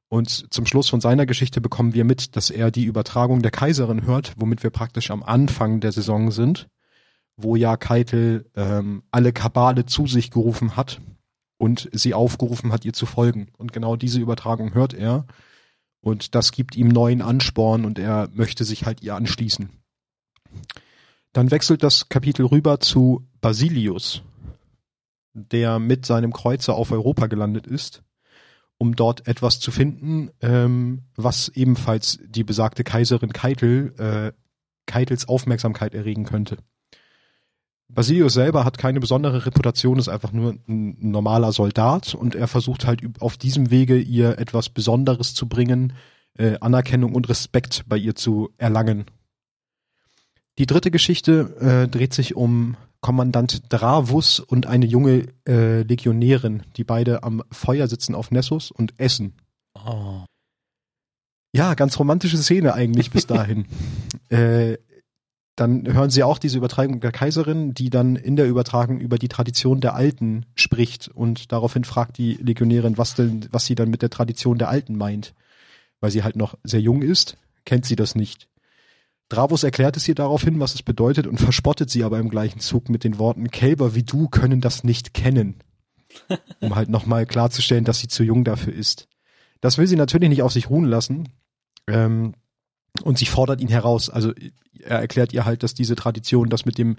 Und 0.08 0.54
zum 0.54 0.66
Schluss 0.66 0.88
von 0.88 1.02
seiner 1.02 1.26
Geschichte 1.26 1.60
bekommen 1.60 1.94
wir 1.94 2.06
mit, 2.06 2.38
dass 2.38 2.50
er 2.50 2.72
die 2.72 2.86
Übertragung 2.86 3.42
der 3.42 3.52
Kaiserin 3.52 4.06
hört, 4.06 4.34
womit 4.38 4.64
wir 4.64 4.70
praktisch 4.70 5.12
am 5.12 5.22
Anfang 5.24 5.82
der 5.82 5.92
Saison 5.92 6.32
sind. 6.32 6.70
wo 7.38 7.56
ja 7.56 7.78
Keitel 7.78 8.50
ähm, 8.56 9.04
alle 9.12 9.32
Kabale 9.32 9.86
zu 9.86 10.08
sich 10.08 10.32
gerufen 10.32 10.76
hat 10.76 11.00
und 11.58 11.88
sie 11.94 12.14
aufgerufen 12.14 12.72
hat, 12.74 12.84
ihr 12.84 12.94
zu 12.94 13.06
folgen. 13.06 13.50
Und 13.58 13.72
genau 13.72 13.96
diese 13.96 14.20
Übertragung 14.20 14.74
hört 14.74 14.94
er. 14.94 15.26
Und 16.02 16.36
das 16.36 16.52
gibt 16.52 16.76
ihm 16.76 16.88
neuen 16.88 17.22
Ansporn 17.22 17.86
und 17.86 18.00
er 18.00 18.30
möchte 18.34 18.64
sich 18.64 18.86
halt 18.86 19.02
ihr 19.02 19.16
anschließen. 19.16 19.70
Dann 21.38 21.52
wechselt 21.52 21.84
das 21.84 22.10
Kapitel 22.10 22.48
rüber 22.48 22.80
zu 22.80 23.28
Basilius, 23.42 24.24
der 25.36 25.78
mit 25.78 26.04
seinem 26.04 26.34
Kreuzer 26.34 26.74
auf 26.74 26.92
Europa 26.92 27.28
gelandet 27.28 27.68
ist, 27.68 28.02
um 28.80 28.96
dort 28.96 29.28
etwas 29.28 29.60
zu 29.60 29.70
finden, 29.70 30.32
ähm, 30.42 31.04
was 31.16 31.50
ebenfalls 31.50 32.18
die 32.26 32.44
besagte 32.44 32.84
Kaiserin 32.84 33.34
Keitel, 33.34 33.94
äh, 34.00 34.32
Keitels 34.88 35.28
Aufmerksamkeit 35.28 35.94
erregen 35.94 36.26
könnte. 36.26 36.58
Basilius 37.88 38.34
selber 38.34 38.66
hat 38.66 38.80
keine 38.80 39.00
besondere 39.00 39.46
Reputation, 39.46 40.00
ist 40.00 40.10
einfach 40.10 40.32
nur 40.32 40.58
ein 40.68 40.98
normaler 41.00 41.52
Soldat 41.52 42.16
und 42.16 42.34
er 42.34 42.48
versucht 42.48 42.88
halt 42.88 43.04
auf 43.20 43.38
diesem 43.38 43.70
Wege 43.70 44.00
ihr 44.00 44.40
etwas 44.40 44.70
Besonderes 44.70 45.36
zu 45.36 45.48
bringen, 45.48 45.94
äh, 46.34 46.58
Anerkennung 46.62 47.14
und 47.14 47.30
Respekt 47.30 47.84
bei 47.88 47.98
ihr 47.98 48.16
zu 48.16 48.50
erlangen. 48.58 49.06
Die 50.58 50.66
dritte 50.66 50.92
Geschichte 50.92 51.56
äh, 51.60 51.88
dreht 51.88 52.14
sich 52.14 52.36
um 52.36 52.76
Kommandant 53.02 53.62
Dravus 53.70 54.40
und 54.40 54.66
eine 54.66 54.86
junge 54.86 55.28
äh, 55.48 55.84
Legionärin, 55.84 56.64
die 56.78 56.84
beide 56.84 57.24
am 57.24 57.44
Feuer 57.52 57.88
sitzen 57.88 58.16
auf 58.16 58.32
Nessus 58.32 58.72
und 58.72 59.00
essen. 59.00 59.34
Oh. 59.76 60.26
Ja, 61.54 61.76
ganz 61.76 62.00
romantische 62.00 62.38
Szene 62.38 62.74
eigentlich 62.74 63.12
bis 63.12 63.28
dahin. 63.28 63.66
äh, 64.30 64.78
dann 65.56 65.92
hören 65.92 66.10
sie 66.10 66.24
auch 66.24 66.38
diese 66.38 66.58
Übertragung 66.58 67.00
der 67.00 67.12
Kaiserin, 67.12 67.74
die 67.74 67.90
dann 67.90 68.16
in 68.16 68.36
der 68.36 68.48
Übertragung 68.48 69.00
über 69.00 69.18
die 69.18 69.28
Tradition 69.28 69.82
der 69.82 69.96
Alten 69.96 70.46
spricht 70.56 71.08
und 71.08 71.52
daraufhin 71.52 71.84
fragt 71.84 72.18
die 72.18 72.34
Legionärin, 72.34 72.98
was 72.98 73.16
denn, 73.16 73.48
was 73.52 73.66
sie 73.66 73.74
dann 73.74 73.90
mit 73.90 74.02
der 74.02 74.12
Tradition 74.12 74.58
der 74.58 74.70
Alten 74.70 74.96
meint. 74.98 75.34
Weil 76.00 76.12
sie 76.12 76.24
halt 76.24 76.36
noch 76.36 76.58
sehr 76.64 76.82
jung 76.82 77.02
ist, 77.02 77.38
kennt 77.66 77.86
sie 77.86 77.96
das 77.96 78.14
nicht. 78.14 78.48
Dravos 79.30 79.64
erklärt 79.64 79.98
es 79.98 80.08
ihr 80.08 80.16
daraufhin, 80.16 80.60
was 80.60 80.76
es 80.76 80.84
bedeutet 80.84 81.28
und 81.28 81.40
verspottet 81.40 81.90
sie 81.90 82.04
aber 82.04 82.20
im 82.20 82.30
gleichen 82.30 82.60
Zug 82.60 82.90
mit 82.90 83.04
den 83.04 83.20
Worten, 83.20 83.52
Kälber 83.52 83.94
wie 83.94 84.04
du 84.04 84.30
können 84.30 84.62
das 84.62 84.84
nicht 84.84 85.14
kennen. 85.14 85.56
Um 86.62 86.76
halt 86.76 86.90
nochmal 86.90 87.26
klarzustellen, 87.26 87.84
dass 87.84 88.00
sie 88.00 88.08
zu 88.08 88.24
jung 88.24 88.44
dafür 88.44 88.74
ist. 88.74 89.08
Das 89.62 89.78
will 89.78 89.88
sie 89.88 89.98
natürlich 89.98 90.30
nicht 90.30 90.42
auf 90.42 90.54
sich 90.54 90.70
ruhen 90.70 90.86
lassen. 90.86 91.30
Ähm, 91.88 92.34
und 93.04 93.18
sie 93.20 93.26
fordert 93.26 93.62
ihn 93.62 93.68
heraus. 93.68 94.10
Also 94.10 94.34
er 94.80 95.00
erklärt 95.00 95.34
ihr 95.34 95.46
halt, 95.46 95.62
dass 95.62 95.74
diese 95.74 95.96
Tradition, 95.96 96.50
das 96.50 96.66
mit 96.66 96.78
dem 96.78 96.98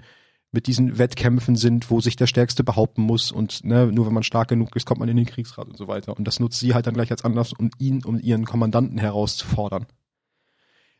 mit 0.51 0.67
diesen 0.67 0.97
Wettkämpfen 0.97 1.55
sind, 1.55 1.91
wo 1.91 2.01
sich 2.01 2.15
der 2.15 2.25
Stärkste 2.25 2.63
behaupten 2.63 3.03
muss 3.03 3.31
und 3.31 3.63
ne, 3.63 3.91
nur 3.91 4.07
wenn 4.07 4.13
man 4.13 4.23
stark 4.23 4.47
genug 4.47 4.75
ist, 4.75 4.85
kommt 4.85 4.99
man 4.99 5.09
in 5.09 5.17
den 5.17 5.27
Kriegsrat 5.27 5.67
und 5.67 5.77
so 5.77 5.87
weiter. 5.87 6.17
Und 6.17 6.25
das 6.25 6.39
nutzt 6.39 6.59
sie 6.59 6.73
halt 6.73 6.87
dann 6.87 6.95
gleich 6.95 7.11
als 7.11 7.23
Anlass, 7.23 7.53
um 7.53 7.69
ihn, 7.77 8.03
um 8.03 8.19
ihren 8.19 8.45
Kommandanten 8.45 8.97
herauszufordern. 8.97 9.85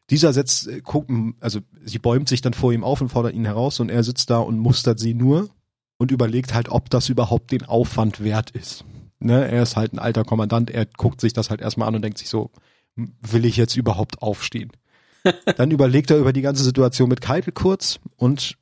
Dieser 0.10 0.34
setzt, 0.34 0.68
äh, 0.68 0.82
guckt, 0.82 1.12
also 1.40 1.60
sie 1.84 2.00
bäumt 2.00 2.30
sich 2.30 2.42
dann 2.42 2.54
vor 2.54 2.74
ihm 2.74 2.84
auf 2.84 3.02
und 3.02 3.10
fordert 3.10 3.34
ihn 3.34 3.46
heraus 3.46 3.80
und 3.80 3.90
er 3.90 4.04
sitzt 4.04 4.30
da 4.30 4.40
und 4.40 4.60
mustert 4.60 5.00
sie 5.00 5.14
nur 5.14 5.50
und 5.98 6.12
überlegt 6.12 6.54
halt, 6.54 6.70
ob 6.70 6.90
das 6.90 7.10
überhaupt 7.10 7.52
den 7.52 7.66
Aufwand 7.66 8.24
wert 8.24 8.52
ist. 8.52 8.86
Ne, 9.20 9.50
er 9.50 9.64
ist 9.64 9.76
halt 9.76 9.94
ein 9.94 10.00
alter 10.00 10.24
Kommandant, 10.24 10.70
er 10.70 10.86
guckt 10.86 11.20
sich 11.20 11.34
das 11.34 11.50
halt 11.50 11.60
erstmal 11.60 11.90
an 11.90 11.96
und 11.96 12.02
denkt 12.02 12.18
sich 12.18 12.30
so, 12.30 12.52
will 12.96 13.46
ich 13.46 13.58
jetzt 13.58 13.76
überhaupt 13.76 14.22
aufstehen? 14.22 14.72
Dann 15.58 15.72
überlegt 15.72 16.10
er 16.10 16.18
über 16.18 16.32
die 16.32 16.42
ganze 16.42 16.64
Situation 16.64 17.10
mit 17.10 17.20
Keitel 17.20 17.52
kurz 17.52 18.00
und 18.16 18.58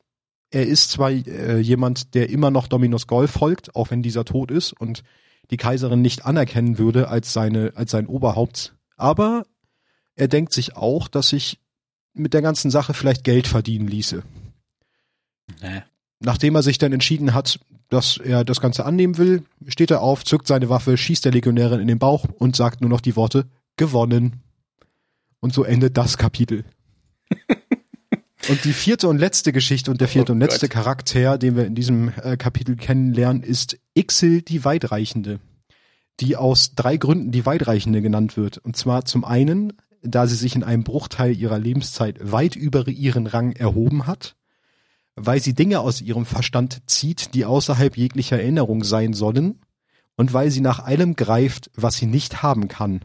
er 0.50 0.66
ist 0.66 0.92
zwar 0.92 1.12
äh, 1.12 1.60
jemand, 1.60 2.16
der 2.16 2.30
immer 2.30 2.50
noch 2.50 2.68
Dominus 2.68 3.06
Golf 3.06 3.32
folgt, 3.32 3.76
auch 3.76 3.92
wenn 3.92 4.02
dieser 4.02 4.26
tot 4.26 4.50
ist 4.50 4.74
und 4.74 5.04
die 5.52 5.58
Kaiserin 5.58 6.02
nicht 6.02 6.26
anerkennen 6.26 6.78
würde 6.80 7.10
als 7.10 7.34
seine, 7.34 7.74
als 7.76 7.92
sein 7.92 8.08
Oberhaupt, 8.08 8.76
aber 8.96 9.44
er 10.18 10.28
denkt 10.28 10.52
sich 10.52 10.76
auch, 10.76 11.08
dass 11.08 11.30
sich 11.30 11.60
mit 12.14 12.34
der 12.34 12.42
ganzen 12.42 12.72
Sache 12.72 12.94
vielleicht 12.94 13.24
Geld 13.24 13.48
verdienen 13.48 13.88
ließe. 13.88 14.24
Nee. 15.62 15.84
Nachdem 16.20 16.56
er 16.56 16.64
sich 16.64 16.80
dann 16.80 16.92
entschieden 16.92 17.34
hat, 17.34 17.60
dass 17.90 18.18
er 18.18 18.44
das 18.44 18.60
Ganze 18.60 18.86
annehmen 18.86 19.18
will, 19.18 19.44
steht 19.68 19.92
er 19.92 20.02
auf, 20.02 20.26
zückt 20.26 20.48
seine 20.48 20.70
Waffe, 20.70 20.98
schießt 20.98 21.24
der 21.24 21.32
Legionärin 21.32 21.80
in 21.80 21.88
den 21.88 22.00
Bauch 22.00 22.26
und 22.38 22.56
sagt 22.56 22.82
nur 22.82 22.90
noch 22.90 23.00
die 23.00 23.16
Worte 23.16 23.46
gewonnen. 23.78 24.42
Und 25.40 25.54
so 25.54 25.64
endet 25.64 25.96
das 25.96 26.18
Kapitel. 26.18 26.66
und 28.50 28.66
die 28.66 28.74
vierte 28.74 29.08
und 29.08 29.20
letzte 29.20 29.54
Geschichte 29.54 29.92
und 29.92 30.02
der 30.02 30.08
vierte 30.08 30.32
oh 30.32 30.36
und 30.36 30.40
letzte 30.40 30.68
Gott. 30.68 30.72
Charakter, 30.72 31.38
den 31.38 31.56
wir 31.56 31.66
in 31.66 31.76
diesem 31.76 32.12
äh, 32.24 32.36
Kapitel 32.36 32.76
kennenlernen, 32.76 33.44
ist 33.44 33.78
Ixil 33.96 34.42
die 34.42 34.66
Weitreichende, 34.66 35.40
die 36.20 36.36
aus 36.36 36.74
drei 36.74 36.98
Gründen 36.98 37.32
die 37.32 37.46
Weitreichende 37.46 38.02
genannt 38.02 38.36
wird. 38.36 38.58
Und 38.58 38.76
zwar 38.76 39.06
zum 39.06 39.24
einen, 39.24 39.74
da 40.02 40.28
sie 40.28 40.36
sich 40.36 40.56
in 40.56 40.64
einem 40.64 40.84
Bruchteil 40.84 41.36
ihrer 41.36 41.60
Lebenszeit 41.60 42.20
weit 42.32 42.56
über 42.56 42.88
ihren 42.88 43.28
Rang 43.28 43.52
erhoben 43.54 44.08
hat, 44.08 44.36
weil 45.16 45.42
sie 45.42 45.54
Dinge 45.54 45.80
aus 45.80 46.02
ihrem 46.02 46.26
Verstand 46.26 46.82
zieht, 46.86 47.34
die 47.34 47.46
außerhalb 47.46 47.98
jeglicher 47.98 48.40
Erinnerung 48.40 48.84
sein 48.84 49.14
sollen, 49.14 49.60
und 50.16 50.34
weil 50.34 50.52
sie 50.52 50.62
nach 50.62 50.80
allem 50.80 51.16
greift, 51.16 51.70
was 51.76 51.98
sie 51.98 52.08
nicht 52.08 52.42
haben 52.42 52.68
kann. 52.68 53.02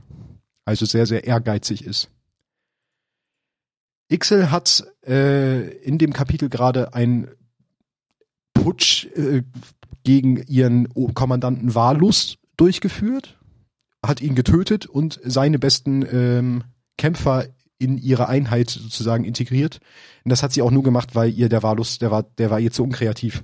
Also 0.65 0.87
sehr, 0.87 1.07
sehr 1.07 1.25
ehrgeizig 1.25 1.85
ist. 1.85 2.09
Ixel 4.09 4.51
hat 4.51 4.85
äh, 5.07 5.69
in 5.79 5.99
dem 5.99 6.13
Kapitel 6.13 6.49
gerade 6.49 6.95
einen 6.95 7.29
Putsch 8.55 9.07
äh, 9.17 9.43
gegen 10.05 10.37
ihren 10.47 10.89
Kommandanten 11.15 11.75
Valus 11.75 12.39
durchgeführt, 12.57 13.39
hat 14.05 14.21
ihn 14.21 14.35
getötet 14.35 14.87
und 14.87 15.21
seine 15.25 15.59
besten 15.59 16.05
ähm, 16.11 16.65
Kämpfer 16.99 17.47
in 17.79 17.99
ihre 17.99 18.29
Einheit 18.29 18.71
sozusagen 18.71 19.25
integriert. 19.25 19.81
Und 20.25 20.31
das 20.31 20.43
hat 20.43 20.53
sie 20.53 20.63
auch 20.63 20.71
nur 20.71 20.83
gemacht, 20.83 21.15
weil 21.15 21.31
ihr 21.31 21.49
der 21.49 21.63
Valus, 21.63 21.99
der 21.99 22.11
war, 22.11 22.23
der 22.23 22.51
war 22.51 22.61
ihr 22.61 22.71
zu 22.71 22.85
unkreativ. 22.85 23.43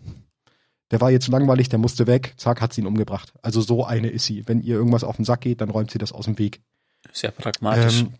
Der 0.90 1.00
war 1.00 1.11
ihr 1.11 1.20
zu 1.20 1.30
langweilig, 1.30 1.68
der 1.68 1.78
musste 1.78 2.06
weg, 2.06 2.34
zack, 2.37 2.61
hat 2.61 2.72
sie 2.72 2.80
ihn 2.80 2.87
umgebracht. 2.87 3.32
Also 3.42 3.61
so 3.61 3.84
eine 3.84 4.08
ist 4.08 4.24
sie. 4.24 4.46
Wenn 4.46 4.61
ihr 4.61 4.76
irgendwas 4.76 5.04
auf 5.04 5.16
den 5.16 5.24
Sack 5.24 5.42
geht, 5.42 5.61
dann 5.61 5.70
räumt 5.70 5.90
sie 5.90 5.98
das 5.98 6.12
aus 6.12 6.24
dem 6.24 6.38
Weg. 6.38 6.62
Sehr 7.12 7.30
pragmatisch. 7.30 8.02
Ähm, 8.02 8.14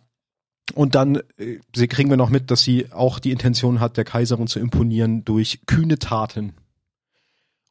und 0.75 0.93
dann 0.93 1.21
äh, 1.37 1.87
kriegen 1.87 2.09
wir 2.09 2.17
noch 2.17 2.29
mit, 2.29 2.51
dass 2.51 2.61
sie 2.61 2.91
auch 2.91 3.17
die 3.17 3.31
Intention 3.31 3.79
hat, 3.79 3.97
der 3.97 4.03
Kaiserin 4.03 4.47
zu 4.47 4.59
imponieren 4.59 5.25
durch 5.25 5.61
kühne 5.65 5.97
Taten. 5.97 6.53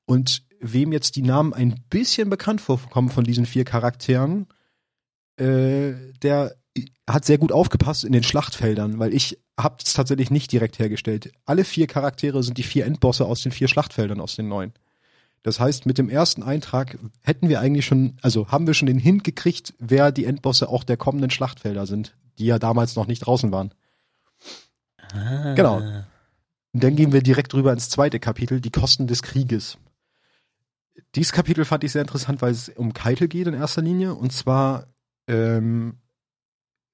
Und 0.05 0.43
wem 0.61 0.93
jetzt 0.93 1.15
die 1.17 1.23
Namen 1.23 1.53
ein 1.53 1.85
bisschen 1.91 2.31
bekannt 2.31 2.61
vorkommen 2.61 3.11
von 3.11 3.25
diesen 3.25 3.47
vier 3.47 3.65
Charakteren, 3.65 4.49
äh, 5.37 5.93
der 6.23 6.57
hat 7.09 7.25
sehr 7.25 7.39
gut 7.39 7.53
aufgepasst 7.53 8.05
in 8.05 8.13
den 8.13 8.23
Schlachtfeldern, 8.23 8.99
weil 8.99 9.15
ich 9.15 9.39
habe 9.59 9.77
es 9.85 9.93
tatsächlich 9.93 10.31
nicht 10.31 10.53
direkt 10.53 10.79
hergestellt. 10.79 11.33
Alle 11.47 11.65
vier 11.65 11.87
Charaktere 11.87 12.43
sind 12.43 12.59
die 12.59 12.63
vier 12.63 12.87
Endbosse 12.87 13.25
aus 13.25 13.43
den 13.43 13.53
vier 13.53 13.69
Schlachtfeldern 13.69 14.21
aus 14.21 14.37
den 14.37 14.49
neuen. 14.49 14.73
Das 15.43 15.61
heißt, 15.61 15.87
mit 15.87 15.99
dem 15.99 16.09
ersten 16.11 16.43
Eintrag 16.43 16.99
hätten 17.23 17.49
wir 17.49 17.61
eigentlich 17.61 17.87
schon, 17.87 18.19
also 18.23 18.49
haben 18.49 18.67
wir 18.67 18.75
schon 18.75 18.87
den 18.87 18.99
Hint 18.99 19.25
gekriegt, 19.25 19.75
wer 19.79 20.13
die 20.13 20.25
Endbosse 20.25 20.69
auch 20.69 20.85
der 20.85 20.97
kommenden 20.97 21.31
Schlachtfelder 21.31 21.87
sind 21.87 22.15
die 22.39 22.47
ja 22.47 22.59
damals 22.59 22.97
noch 22.97 23.07
nicht 23.07 23.21
draußen 23.21 23.53
waren. 23.53 23.73
Ah. 25.13 25.55
Genau. 25.55 25.77
Und 25.77 26.85
dann 26.85 26.97
gehen 26.97 27.13
wir 27.13 27.23
direkt 27.23 27.55
rüber 27.55 27.73
ins 27.73 27.89
zweite 27.89 28.21
Kapitel, 28.21 28.61
die 28.61 28.71
Kosten 28.71 29.07
des 29.07 29.23
Krieges. 29.23 29.79
Dieses 31.15 31.33
Kapitel 31.33 31.65
fand 31.65 31.85
ich 31.85 31.93
sehr 31.93 32.03
interessant, 32.03 32.43
weil 32.43 32.53
es 32.53 32.69
um 32.69 32.93
Keitel 32.93 33.29
geht 33.29 33.47
in 33.47 33.55
erster 33.55 33.83
Linie. 33.83 34.15
Und 34.15 34.33
zwar, 34.33 34.87
ähm, 35.27 35.99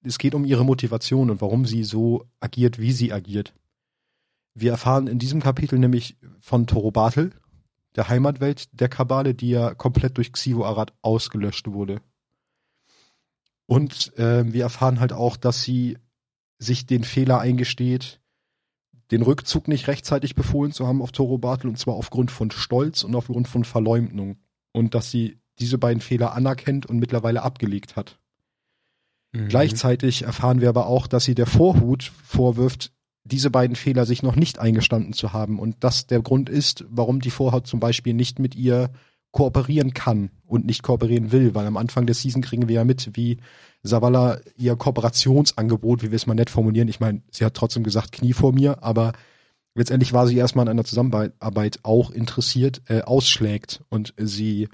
es 0.05 0.19
geht 0.19 0.35
um 0.35 0.45
ihre 0.45 0.65
Motivation 0.65 1.31
und 1.31 1.41
warum 1.41 1.67
sie 1.67 1.85
so 1.85 2.27
agiert, 2.41 2.79
wie 2.79 2.93
sie 2.93 3.13
agiert. 3.13 3.55
Wir 4.55 4.71
erfahren 4.73 5.07
in 5.07 5.19
diesem 5.19 5.41
Kapitel 5.41 5.79
nämlich 5.79 6.17
von 6.41 6.67
Torobatel, 6.67 7.33
der 7.97 8.09
Heimatwelt 8.09 8.69
der 8.73 8.89
Kabale, 8.89 9.35
die 9.35 9.51
ja 9.51 9.75
komplett 9.75 10.17
durch 10.17 10.33
Xivo 10.33 10.65
Arad 10.65 10.93
ausgelöscht 11.03 11.69
wurde. 11.69 12.01
Und 13.67 14.17
äh, 14.19 14.53
wir 14.53 14.63
erfahren 14.63 15.01
halt 15.01 15.13
auch, 15.13 15.37
dass 15.37 15.63
sie 15.63 15.99
sich 16.59 16.87
den 16.87 17.05
Fehler 17.05 17.41
eingesteht, 17.41 18.21
den 19.11 19.23
Rückzug 19.23 19.69
nicht 19.69 19.89
rechtzeitig 19.89 20.35
befohlen 20.35 20.73
zu 20.73 20.87
haben 20.87 21.03
auf 21.03 21.13
Toro 21.13 21.39
Bartel 21.39 21.69
und 21.69 21.79
zwar 21.79 21.95
aufgrund 21.95 22.31
von 22.31 22.51
Stolz 22.51 23.05
und 23.05 23.15
aufgrund 23.15 23.49
von 23.49 23.65
Verleumdung. 23.65 24.39
Und 24.73 24.95
dass 24.95 25.11
sie 25.11 25.39
diese 25.59 25.79
beiden 25.79 26.01
Fehler 26.01 26.35
anerkennt 26.35 26.87
und 26.87 26.99
mittlerweile 26.99 27.43
abgelegt 27.43 27.97
hat. 27.97 28.19
Mhm. 29.35 29.49
Gleichzeitig 29.49 30.23
erfahren 30.23 30.61
wir 30.61 30.69
aber 30.69 30.87
auch, 30.87 31.07
dass 31.07 31.25
sie 31.25 31.35
der 31.35 31.47
Vorhut 31.47 32.13
vorwirft, 32.25 32.93
diese 33.25 33.51
beiden 33.51 33.75
Fehler 33.75 34.07
sich 34.07 34.23
noch 34.23 34.37
nicht 34.37 34.59
eingestanden 34.59 35.13
zu 35.13 35.33
haben 35.33 35.59
und 35.59 35.77
das 35.81 36.07
der 36.07 36.23
Grund 36.23 36.49
ist, 36.49 36.85
warum 36.89 37.21
die 37.21 37.31
Vorhaut 37.31 37.67
zum 37.67 37.81
Beispiel 37.81 38.15
nicht 38.15 38.39
mit 38.39 38.55
ihr 38.55 38.91
kooperieren 39.33 39.95
kann 39.95 40.31
und 40.47 40.67
nicht 40.67 40.83
kooperieren 40.83 41.33
will, 41.33 41.55
weil 41.55 41.67
am 41.67 41.77
Anfang 41.77 42.07
der 42.07 42.15
Season 42.15 42.43
kriegen 42.43 42.69
wir 42.69 42.77
ja 42.77 42.85
mit, 42.85 43.11
wie 43.15 43.39
Savala 43.83 44.39
ihr 44.57 44.77
Kooperationsangebot, 44.77 46.03
wie 46.03 46.11
wir 46.13 46.17
es 46.17 46.27
mal 46.27 46.35
nett 46.35 46.51
formulieren, 46.51 46.89
ich 46.89 47.01
meine, 47.01 47.23
sie 47.31 47.45
hat 47.45 47.55
trotzdem 47.55 47.83
gesagt, 47.83 48.13
Knie 48.13 48.35
vor 48.35 48.53
mir, 48.53 48.85
aber 48.85 49.13
letztendlich 49.75 50.13
war 50.13 50.27
sie 50.27 50.37
erstmal 50.37 50.67
an 50.67 50.71
einer 50.71 50.85
Zusammenarbeit 50.85 51.81
auch 51.83 52.11
interessiert, 52.11 52.83
äh, 52.89 53.01
ausschlägt 53.01 53.83
und 53.89 54.15
sie 54.17 54.69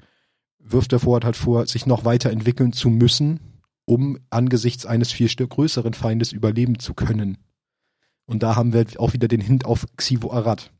wirft 0.59 0.91
der 0.91 0.99
Vorhat 0.99 1.25
halt 1.25 1.37
vor, 1.37 1.65
sich 1.65 1.87
noch 1.87 2.05
weiterentwickeln 2.05 2.71
zu 2.73 2.89
müssen, 2.89 3.39
um 3.85 4.19
angesichts 4.29 4.85
eines 4.85 5.11
viel 5.11 5.29
größeren 5.29 5.93
Feindes 5.93 6.31
überleben 6.31 6.79
zu 6.79 6.93
können. 6.93 7.37
Und 8.25 8.43
da 8.43 8.55
haben 8.55 8.73
wir 8.73 8.85
auch 8.97 9.13
wieder 9.13 9.27
den 9.27 9.41
Hint 9.41 9.65
auf 9.65 9.85
Xivo 9.97 10.31
Arad, 10.31 10.71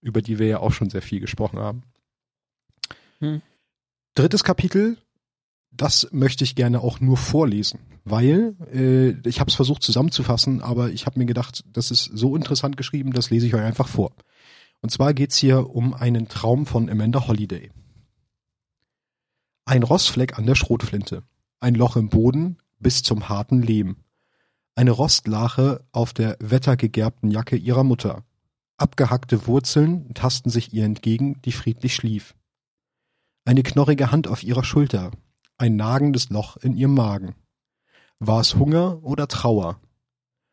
über 0.00 0.22
die 0.22 0.38
wir 0.38 0.46
ja 0.46 0.60
auch 0.60 0.72
schon 0.72 0.90
sehr 0.90 1.02
viel 1.02 1.20
gesprochen 1.20 1.58
haben. 1.58 1.82
Hm. 3.18 3.42
Drittes 4.14 4.44
Kapitel, 4.44 4.96
das 5.70 6.08
möchte 6.12 6.44
ich 6.44 6.54
gerne 6.54 6.80
auch 6.80 7.00
nur 7.00 7.16
vorlesen, 7.16 7.80
weil 8.04 8.56
äh, 8.72 9.28
ich 9.28 9.40
habe 9.40 9.50
es 9.50 9.56
versucht 9.56 9.82
zusammenzufassen, 9.82 10.62
aber 10.62 10.90
ich 10.90 11.06
habe 11.06 11.18
mir 11.18 11.26
gedacht, 11.26 11.64
das 11.72 11.90
ist 11.90 12.04
so 12.04 12.34
interessant 12.34 12.76
geschrieben, 12.76 13.12
das 13.12 13.30
lese 13.30 13.46
ich 13.46 13.54
euch 13.54 13.62
einfach 13.62 13.88
vor. 13.88 14.12
Und 14.80 14.90
zwar 14.90 15.14
geht's 15.14 15.36
hier 15.36 15.70
um 15.70 15.94
einen 15.94 16.28
Traum 16.28 16.66
von 16.66 16.88
Amanda 16.88 17.26
Holiday. 17.26 17.70
Ein 19.64 19.82
Rostfleck 19.82 20.38
an 20.38 20.46
der 20.46 20.54
Schrotflinte, 20.54 21.24
ein 21.60 21.74
Loch 21.74 21.96
im 21.96 22.08
Boden 22.08 22.58
bis 22.78 23.02
zum 23.02 23.28
harten 23.28 23.62
Lehm, 23.62 23.96
eine 24.78 24.90
Rostlache 24.90 25.86
auf 25.92 26.12
der 26.12 26.36
wettergegerbten 26.38 27.30
Jacke 27.30 27.56
ihrer 27.56 27.82
Mutter, 27.82 28.24
abgehackte 28.76 29.46
Wurzeln 29.46 30.12
tasten 30.12 30.50
sich 30.50 30.74
ihr 30.74 30.84
entgegen, 30.84 31.40
die 31.42 31.52
friedlich 31.52 31.94
schlief. 31.94 32.34
Eine 33.46 33.62
knorrige 33.62 34.10
Hand 34.10 34.28
auf 34.28 34.42
ihrer 34.42 34.64
Schulter, 34.64 35.12
ein 35.56 35.76
nagendes 35.76 36.28
Loch 36.28 36.58
in 36.58 36.74
ihrem 36.74 36.92
Magen. 36.92 37.34
War 38.18 38.40
es 38.40 38.56
Hunger 38.56 39.02
oder 39.02 39.28
Trauer? 39.28 39.80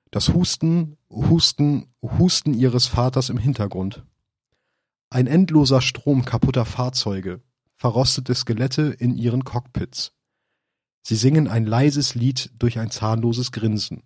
Das 0.09 0.29
Husten, 0.29 0.95
Husten, 1.09 1.93
Husten 2.01 2.53
ihres 2.53 2.87
Vaters 2.87 3.29
im 3.29 3.37
Hintergrund. 3.37 4.05
Ein 5.09 5.27
endloser 5.27 5.81
Strom 5.81 6.23
kaputter 6.23 6.65
Fahrzeuge, 6.65 7.41
verrostete 7.75 8.35
Skelette 8.35 8.83
in 8.83 9.17
ihren 9.17 9.43
Cockpits. 9.43 10.13
Sie 11.03 11.15
singen 11.15 11.49
ein 11.49 11.65
leises 11.65 12.15
Lied 12.15 12.51
durch 12.57 12.79
ein 12.79 12.89
zahnloses 12.89 13.51
Grinsen. 13.51 14.03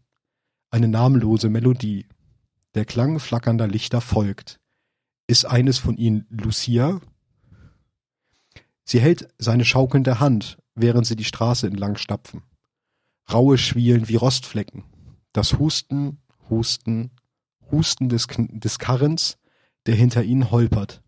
Eine 0.71 0.87
namenlose 0.87 1.47
Melodie. 1.47 2.07
Der 2.73 2.85
Klang 2.85 3.19
flackernder 3.19 3.67
Lichter 3.67 4.01
folgt. 4.01 4.59
Ist 5.27 5.45
eines 5.45 5.77
von 5.77 5.95
ihnen 5.95 6.25
Lucia? 6.29 6.99
Sie 8.83 8.99
hält 8.99 9.27
seine 9.37 9.63
schaukelnde 9.63 10.19
Hand, 10.19 10.57
während 10.73 11.05
sie 11.05 11.15
die 11.15 11.23
Straße 11.23 11.67
entlang 11.67 11.97
stapfen. 11.97 12.41
Raue 13.31 13.57
Schwielen 13.57 14.07
wie 14.07 14.15
Rostflecken. 14.15 14.83
Das 15.33 15.59
Husten, 15.59 16.19
Husten, 16.49 17.11
Husten 17.71 18.09
des, 18.09 18.27
des 18.27 18.79
Karrens, 18.79 19.37
der 19.85 19.95
hinter 19.95 20.23
ihnen 20.23 20.49
holpert. 20.49 21.03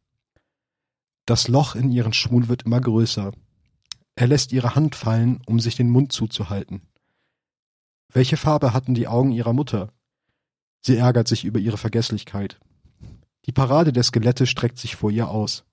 Das 1.25 1.47
Loch 1.47 1.75
in 1.75 1.91
ihren 1.91 2.13
Schuhen 2.13 2.47
wird 2.47 2.63
immer 2.63 2.82
größer. 2.82 3.32
Er 4.19 4.27
lässt 4.27 4.51
ihre 4.51 4.75
Hand 4.75 4.95
fallen, 4.95 5.39
um 5.45 5.62
sich 5.62 5.75
den 5.75 5.89
Mund 5.89 6.12
zuzuhalten. 6.12 6.82
Welche 8.12 8.36
Farbe 8.36 8.73
hatten 8.73 8.93
die 8.93 9.08
Augen 9.08 9.32
ihrer 9.32 9.53
Mutter? 9.53 9.93
Sie 10.82 10.97
ärgert 10.97 11.29
sich 11.29 11.45
über 11.45 11.58
ihre 11.58 11.77
Vergesslichkeit. 11.77 12.60
Die 13.45 13.53
Parade 13.53 13.93
der 13.93 14.03
Skelette 14.03 14.45
streckt 14.45 14.77
sich 14.77 14.97
vor 14.97 15.10
ihr 15.10 15.29
aus. 15.29 15.63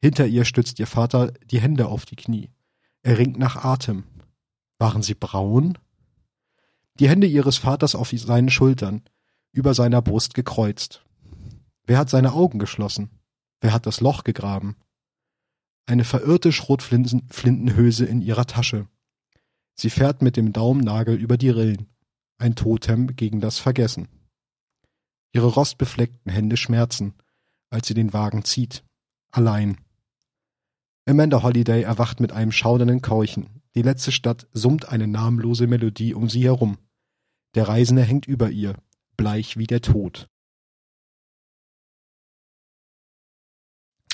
Hinter 0.00 0.28
ihr 0.28 0.44
stützt 0.44 0.78
ihr 0.78 0.86
Vater 0.86 1.32
die 1.50 1.60
Hände 1.60 1.88
auf 1.88 2.06
die 2.06 2.14
Knie. 2.14 2.52
Er 3.02 3.18
ringt 3.18 3.40
nach 3.40 3.56
Atem. 3.56 4.04
Waren 4.78 5.02
sie 5.02 5.14
braun? 5.14 5.76
Die 7.00 7.08
Hände 7.08 7.26
ihres 7.26 7.56
Vaters 7.58 7.96
auf 7.96 8.10
seinen 8.10 8.50
Schultern, 8.50 9.02
über 9.50 9.74
seiner 9.74 10.00
Brust 10.00 10.34
gekreuzt. 10.34 11.04
Wer 11.86 11.98
hat 11.98 12.08
seine 12.08 12.34
Augen 12.34 12.60
geschlossen? 12.60 13.10
Wer 13.60 13.72
hat 13.72 13.84
das 13.84 14.00
Loch 14.00 14.22
gegraben? 14.22 14.76
Eine 15.90 16.04
verirrte 16.04 16.52
Schrotflintenhülse 16.52 18.04
in 18.04 18.22
ihrer 18.22 18.46
Tasche. 18.46 18.86
Sie 19.74 19.90
fährt 19.90 20.22
mit 20.22 20.36
dem 20.36 20.52
Daumennagel 20.52 21.16
über 21.16 21.36
die 21.36 21.50
Rillen. 21.50 21.88
Ein 22.38 22.54
Totem 22.54 23.16
gegen 23.16 23.40
das 23.40 23.58
Vergessen. 23.58 24.06
Ihre 25.32 25.48
rostbefleckten 25.48 26.30
Hände 26.30 26.56
schmerzen, 26.56 27.14
als 27.70 27.88
sie 27.88 27.94
den 27.94 28.12
Wagen 28.12 28.44
zieht. 28.44 28.84
Allein. 29.32 29.78
Amanda 31.06 31.42
Holiday 31.42 31.82
erwacht 31.82 32.20
mit 32.20 32.30
einem 32.30 32.52
schaudernden 32.52 33.02
Keuchen. 33.02 33.60
Die 33.74 33.82
letzte 33.82 34.12
Stadt 34.12 34.46
summt 34.52 34.88
eine 34.88 35.08
namenlose 35.08 35.66
Melodie 35.66 36.14
um 36.14 36.28
sie 36.28 36.44
herum. 36.44 36.78
Der 37.56 37.66
Reisende 37.66 38.04
hängt 38.04 38.26
über 38.26 38.48
ihr, 38.48 38.76
bleich 39.16 39.56
wie 39.56 39.66
der 39.66 39.80
Tod. 39.80 40.29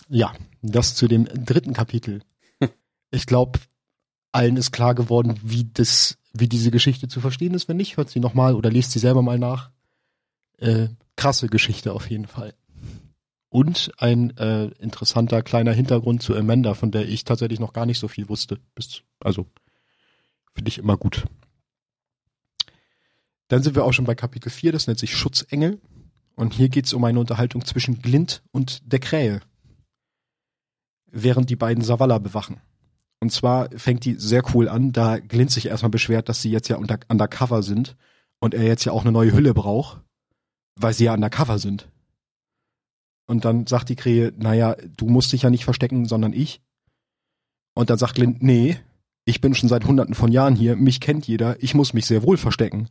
Ja, 0.08 0.32
das 0.62 0.94
zu 0.94 1.08
dem 1.08 1.24
dritten 1.26 1.72
Kapitel. 1.72 2.22
Ich 3.12 3.26
glaube, 3.26 3.60
allen 4.32 4.56
ist 4.56 4.72
klar 4.72 4.94
geworden, 4.94 5.38
wie 5.42 5.64
das, 5.72 6.18
wie 6.32 6.48
diese 6.48 6.72
Geschichte 6.72 7.06
zu 7.06 7.20
verstehen 7.20 7.54
ist. 7.54 7.68
Wenn 7.68 7.76
nicht, 7.76 7.96
hört 7.96 8.10
sie 8.10 8.18
nochmal 8.20 8.54
oder 8.54 8.68
liest 8.68 8.90
sie 8.90 8.98
selber 8.98 9.22
mal 9.22 9.38
nach. 9.38 9.70
Äh, 10.58 10.88
krasse 11.16 11.46
Geschichte 11.46 11.92
auf 11.92 12.10
jeden 12.10 12.26
Fall. 12.26 12.52
Und 13.48 13.92
ein 13.98 14.36
äh, 14.36 14.66
interessanter 14.80 15.42
kleiner 15.42 15.72
Hintergrund 15.72 16.22
zu 16.22 16.36
Amanda, 16.36 16.74
von 16.74 16.90
der 16.90 17.08
ich 17.08 17.24
tatsächlich 17.24 17.60
noch 17.60 17.72
gar 17.72 17.86
nicht 17.86 18.00
so 18.00 18.08
viel 18.08 18.28
wusste. 18.28 18.58
Bis, 18.74 19.02
also 19.20 19.46
finde 20.52 20.68
ich 20.68 20.78
immer 20.78 20.96
gut. 20.96 21.24
Dann 23.48 23.62
sind 23.62 23.76
wir 23.76 23.84
auch 23.84 23.92
schon 23.92 24.04
bei 24.04 24.14
Kapitel 24.14 24.50
4, 24.50 24.72
das 24.72 24.88
nennt 24.88 24.98
sich 24.98 25.16
Schutzengel. 25.16 25.80
Und 26.34 26.52
hier 26.52 26.68
geht 26.68 26.86
es 26.86 26.92
um 26.92 27.04
eine 27.04 27.20
Unterhaltung 27.20 27.64
zwischen 27.64 28.02
Glint 28.02 28.42
und 28.50 28.80
der 28.84 28.98
Krähe, 28.98 29.40
während 31.22 31.50
die 31.50 31.56
beiden 31.56 31.82
Savala 31.82 32.18
bewachen. 32.18 32.60
Und 33.20 33.32
zwar 33.32 33.70
fängt 33.76 34.04
die 34.04 34.14
sehr 34.14 34.42
cool 34.54 34.68
an, 34.68 34.92
da 34.92 35.18
Glint 35.18 35.50
sich 35.50 35.66
erstmal 35.66 35.90
beschwert, 35.90 36.28
dass 36.28 36.42
sie 36.42 36.50
jetzt 36.50 36.68
ja 36.68 36.76
unter, 36.76 36.98
undercover 37.08 37.62
sind 37.62 37.96
und 38.38 38.54
er 38.54 38.64
jetzt 38.64 38.84
ja 38.84 38.92
auch 38.92 39.02
eine 39.02 39.12
neue 39.12 39.32
Hülle 39.32 39.54
braucht, 39.54 40.00
weil 40.76 40.92
sie 40.92 41.04
ja 41.04 41.14
undercover 41.14 41.58
sind. 41.58 41.88
Und 43.26 43.44
dann 43.44 43.66
sagt 43.66 43.88
die 43.88 43.96
Krähe, 43.96 44.32
naja, 44.36 44.76
du 44.96 45.06
musst 45.06 45.32
dich 45.32 45.42
ja 45.42 45.50
nicht 45.50 45.64
verstecken, 45.64 46.06
sondern 46.06 46.32
ich. 46.32 46.60
Und 47.74 47.90
dann 47.90 47.98
sagt 47.98 48.14
Glint, 48.14 48.42
nee, 48.42 48.78
ich 49.24 49.40
bin 49.40 49.54
schon 49.54 49.68
seit 49.68 49.84
hunderten 49.84 50.14
von 50.14 50.30
Jahren 50.30 50.54
hier, 50.54 50.76
mich 50.76 51.00
kennt 51.00 51.26
jeder, 51.26 51.60
ich 51.62 51.74
muss 51.74 51.92
mich 51.92 52.06
sehr 52.06 52.22
wohl 52.22 52.36
verstecken. 52.36 52.88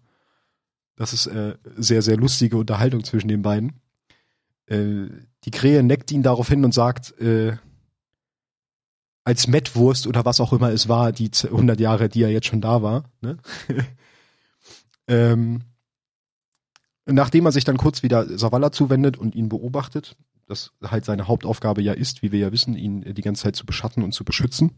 Das 0.96 1.14
ist 1.14 1.28
äh, 1.28 1.56
sehr, 1.78 2.02
sehr 2.02 2.18
lustige 2.18 2.58
Unterhaltung 2.58 3.04
zwischen 3.04 3.28
den 3.28 3.42
beiden. 3.42 3.80
Äh, 4.66 5.08
die 5.44 5.52
Krähe 5.52 5.84
neckt 5.84 6.12
ihn 6.12 6.24
darauf 6.24 6.50
hin 6.50 6.66
und 6.66 6.74
sagt, 6.74 7.18
äh, 7.20 7.58
als 9.26 9.48
Mettwurst 9.48 10.08
oder 10.08 10.24
was 10.24 10.40
auch 10.40 10.54
immer 10.54 10.72
es 10.72 10.88
war, 10.88 11.12
die 11.12 11.32
100 11.44 11.80
Jahre, 11.80 12.08
die 12.08 12.22
er 12.22 12.30
jetzt 12.30 12.46
schon 12.46 12.62
da 12.62 12.82
war. 12.84 13.04
Ne? 13.22 13.38
ähm, 15.08 15.64
nachdem 17.06 17.46
er 17.46 17.52
sich 17.52 17.64
dann 17.64 17.78
kurz 17.78 18.04
wieder 18.04 18.38
Savala 18.38 18.72
zuwendet 18.72 19.18
und 19.18 19.36
ihn 19.36 19.50
beobachtet, 19.50 20.16
das 20.48 20.72
halt 20.84 21.06
seine 21.06 21.28
Hauptaufgabe 21.28 21.82
ja 21.82 21.94
ist, 21.94 22.22
wie 22.22 22.32
wir 22.32 22.40
ja 22.40 22.52
wissen, 22.52 22.76
ihn 22.76 23.02
die 23.02 23.22
ganze 23.24 23.44
Zeit 23.44 23.56
zu 23.56 23.66
beschatten 23.66 24.04
und 24.04 24.14
zu 24.14 24.24
beschützen, 24.24 24.78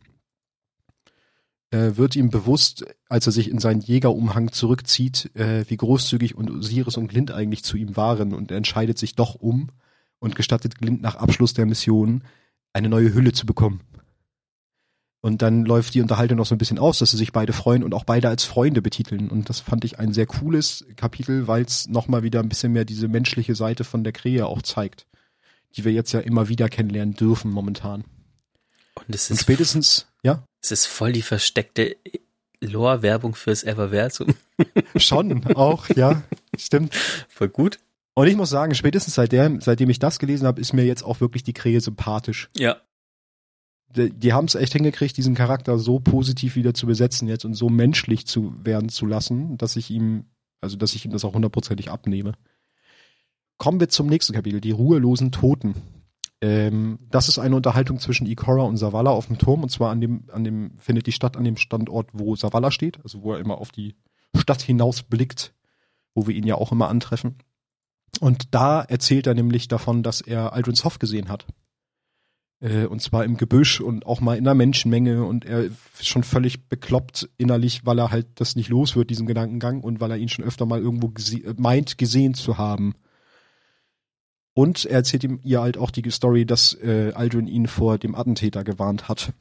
äh, 1.71 1.97
wird 1.97 2.15
ihm 2.15 2.29
bewusst, 2.29 2.85
als 3.09 3.25
er 3.25 3.33
sich 3.33 3.51
in 3.51 3.59
seinen 3.59 3.81
Jägerumhang 3.81 4.53
zurückzieht, 4.53 5.35
äh, 5.35 5.65
wie 5.67 5.75
großzügig 5.75 6.35
und 6.35 6.49
Osiris 6.49 6.95
und 6.95 7.09
Glint 7.09 7.31
eigentlich 7.31 7.65
zu 7.65 7.75
ihm 7.75 7.97
waren 7.97 8.33
und 8.33 8.51
er 8.51 8.57
entscheidet 8.57 8.97
sich 8.97 9.15
doch 9.15 9.35
um 9.35 9.71
und 10.19 10.37
gestattet 10.37 10.77
Glint 10.77 11.01
nach 11.01 11.15
Abschluss 11.15 11.53
der 11.53 11.65
Mission 11.65 12.23
eine 12.71 12.87
neue 12.87 13.13
Hülle 13.13 13.33
zu 13.33 13.45
bekommen. 13.45 13.81
Und 15.21 15.41
dann 15.41 15.65
läuft 15.65 15.93
die 15.95 16.01
Unterhaltung 16.01 16.37
noch 16.37 16.45
so 16.45 16.53
ein 16.53 16.59
bisschen 16.59 16.77
aus, 16.77 16.99
dass 16.99 17.11
sie 17.11 17.17
sich 17.17 17.31
beide 17.31 17.51
freuen 17.51 17.83
und 17.83 17.93
auch 17.93 18.03
beide 18.03 18.29
als 18.29 18.43
Freunde 18.43 18.81
betiteln. 18.81 19.29
Und 19.29 19.49
das 19.49 19.59
fand 19.59 19.83
ich 19.83 19.99
ein 19.99 20.13
sehr 20.13 20.27
cooles 20.27 20.85
Kapitel, 20.95 21.47
weil 21.47 21.63
es 21.63 21.87
nochmal 21.87 22.23
wieder 22.23 22.39
ein 22.39 22.49
bisschen 22.49 22.71
mehr 22.71 22.85
diese 22.85 23.07
menschliche 23.07 23.55
Seite 23.55 23.83
von 23.83 24.03
der 24.03 24.13
Krähe 24.13 24.45
auch 24.45 24.61
zeigt, 24.61 25.07
die 25.75 25.85
wir 25.85 25.91
jetzt 25.91 26.11
ja 26.11 26.19
immer 26.19 26.49
wieder 26.49 26.69
kennenlernen 26.69 27.15
dürfen 27.15 27.51
momentan. 27.51 28.03
Und 28.95 29.15
es 29.15 29.25
ist 29.25 29.31
und 29.31 29.39
spätestens, 29.39 30.07
ja? 30.23 30.43
Es 30.61 30.71
ist 30.71 30.85
voll 30.85 31.13
die 31.13 31.21
versteckte 31.21 31.97
Lore-Werbung 32.61 33.35
fürs 33.35 33.63
Everversum. 33.63 34.35
Schon, 34.95 35.45
auch, 35.55 35.89
ja, 35.89 36.23
stimmt. 36.57 36.93
Voll 37.27 37.49
gut. 37.49 37.79
Und 38.13 38.27
ich 38.27 38.35
muss 38.35 38.49
sagen, 38.49 38.73
spätestens 38.73 39.13
seitdem, 39.13 39.61
seitdem 39.61 39.89
ich 39.91 39.99
das 39.99 40.17
gelesen 40.17 40.47
habe, 40.47 40.59
ist 40.59 40.73
mir 40.73 40.85
jetzt 40.85 41.03
auch 41.03 41.21
wirklich 41.21 41.43
die 41.43 41.53
Krähe 41.53 41.81
sympathisch. 41.81 42.49
Ja, 42.57 42.77
die, 43.97 44.33
haben 44.33 44.45
es 44.45 44.55
echt 44.55 44.73
hingekriegt, 44.73 45.17
diesen 45.17 45.35
Charakter 45.35 45.77
so 45.77 45.99
positiv 45.99 46.55
wieder 46.55 46.73
zu 46.73 46.87
besetzen 46.87 47.27
jetzt 47.27 47.45
und 47.45 47.53
so 47.53 47.69
menschlich 47.69 48.25
zu 48.27 48.53
werden 48.63 48.89
zu 48.89 49.05
lassen, 49.05 49.57
dass 49.57 49.75
ich 49.75 49.89
ihm, 49.89 50.25
also 50.61 50.77
dass 50.77 50.95
ich 50.95 51.05
ihm 51.05 51.11
das 51.11 51.25
auch 51.25 51.33
hundertprozentig 51.33 51.89
abnehme. 51.89 52.33
Kommen 53.57 53.79
wir 53.79 53.89
zum 53.89 54.07
nächsten 54.07 54.33
Kapitel, 54.33 54.61
die 54.61 54.71
ruhelosen 54.71 55.31
Toten. 55.31 55.75
Ähm, 56.41 56.99
das 57.09 57.27
ist 57.27 57.39
eine 57.39 57.55
Unterhaltung 57.55 57.99
zwischen 57.99 58.27
Ikora 58.27 58.63
und 58.63 58.77
Savala 58.77 59.09
auf 59.09 59.27
dem 59.27 59.39
Turm 59.39 59.63
und 59.63 59.69
zwar 59.69 59.89
an 59.89 59.99
dem, 59.99 60.25
an 60.31 60.43
dem, 60.43 60.77
findet 60.77 61.07
die 61.07 61.11
Stadt 61.11 61.35
an 61.35 61.43
dem 61.43 61.57
Standort, 61.57 62.09
wo 62.13 62.35
Savala 62.35 62.69
steht, 62.69 62.99
also 63.03 63.23
wo 63.23 63.33
er 63.33 63.39
immer 63.39 63.57
auf 63.57 63.71
die 63.71 63.95
Stadt 64.35 64.61
hinaus 64.61 65.01
blickt, 65.01 65.55
wo 66.13 66.27
wir 66.27 66.35
ihn 66.35 66.45
ja 66.45 66.55
auch 66.55 66.71
immer 66.71 66.89
antreffen. 66.89 67.37
Und 68.19 68.53
da 68.53 68.81
erzählt 68.81 69.27
er 69.27 69.33
nämlich 69.33 69.67
davon, 69.67 70.03
dass 70.03 70.21
er 70.21 70.53
Aldrin 70.53 70.75
Soft 70.75 70.99
gesehen 70.99 71.29
hat. 71.29 71.45
Äh, 72.59 72.85
und 72.85 73.01
zwar 73.01 73.23
im 73.23 73.37
Gebüsch 73.37 73.81
und 73.81 74.05
auch 74.05 74.19
mal 74.19 74.37
in 74.37 74.47
einer 74.47 74.55
Menschenmenge 74.55 75.23
und 75.23 75.45
er 75.45 75.65
ist 75.65 76.07
schon 76.07 76.23
völlig 76.23 76.67
bekloppt 76.69 77.29
innerlich, 77.37 77.85
weil 77.85 77.99
er 77.99 78.11
halt 78.11 78.27
das 78.35 78.55
nicht 78.55 78.69
los 78.69 78.95
wird, 78.95 79.09
diesen 79.09 79.27
Gedankengang 79.27 79.81
und 79.81 79.99
weil 79.99 80.11
er 80.11 80.17
ihn 80.17 80.29
schon 80.29 80.45
öfter 80.45 80.65
mal 80.65 80.79
irgendwo 80.79 81.09
gese 81.09 81.55
meint, 81.57 81.97
gesehen 81.97 82.33
zu 82.33 82.57
haben. 82.57 82.95
Und 84.53 84.85
er 84.85 84.97
erzählt 84.97 85.23
ihm 85.23 85.39
ihr 85.43 85.61
halt 85.61 85.77
auch 85.77 85.91
die 85.91 86.09
Story, 86.09 86.45
dass 86.45 86.73
äh, 86.81 87.11
Aldrin 87.13 87.47
ihn 87.47 87.67
vor 87.67 87.99
dem 87.99 88.15
Attentäter 88.15 88.63
gewarnt 88.63 89.07
hat, 89.07 89.33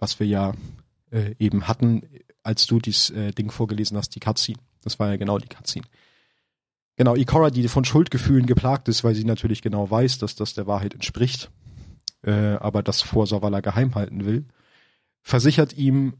was 0.00 0.18
wir 0.18 0.26
ja 0.26 0.52
äh, 1.12 1.36
eben 1.38 1.68
hatten, 1.68 2.02
als 2.42 2.66
du 2.66 2.80
dieses 2.80 3.10
äh, 3.10 3.30
Ding 3.30 3.52
vorgelesen 3.52 3.96
hast, 3.96 4.16
die 4.16 4.20
Cutscene. 4.20 4.58
Das 4.82 4.98
war 4.98 5.10
ja 5.10 5.16
genau 5.16 5.38
die 5.38 5.46
Cutscene. 5.46 5.86
Genau, 6.96 7.14
Ikora, 7.14 7.50
die 7.50 7.66
von 7.68 7.84
Schuldgefühlen 7.84 8.46
geplagt 8.46 8.88
ist, 8.88 9.04
weil 9.04 9.14
sie 9.14 9.24
natürlich 9.24 9.62
genau 9.62 9.88
weiß, 9.88 10.18
dass 10.18 10.34
das 10.34 10.54
der 10.54 10.66
Wahrheit 10.66 10.94
entspricht, 10.94 11.50
äh, 12.24 12.56
aber 12.56 12.82
das 12.82 13.02
vor 13.02 13.26
Savala 13.26 13.60
geheim 13.60 13.94
halten 13.94 14.24
will, 14.24 14.46
versichert 15.22 15.74
ihm, 15.74 16.14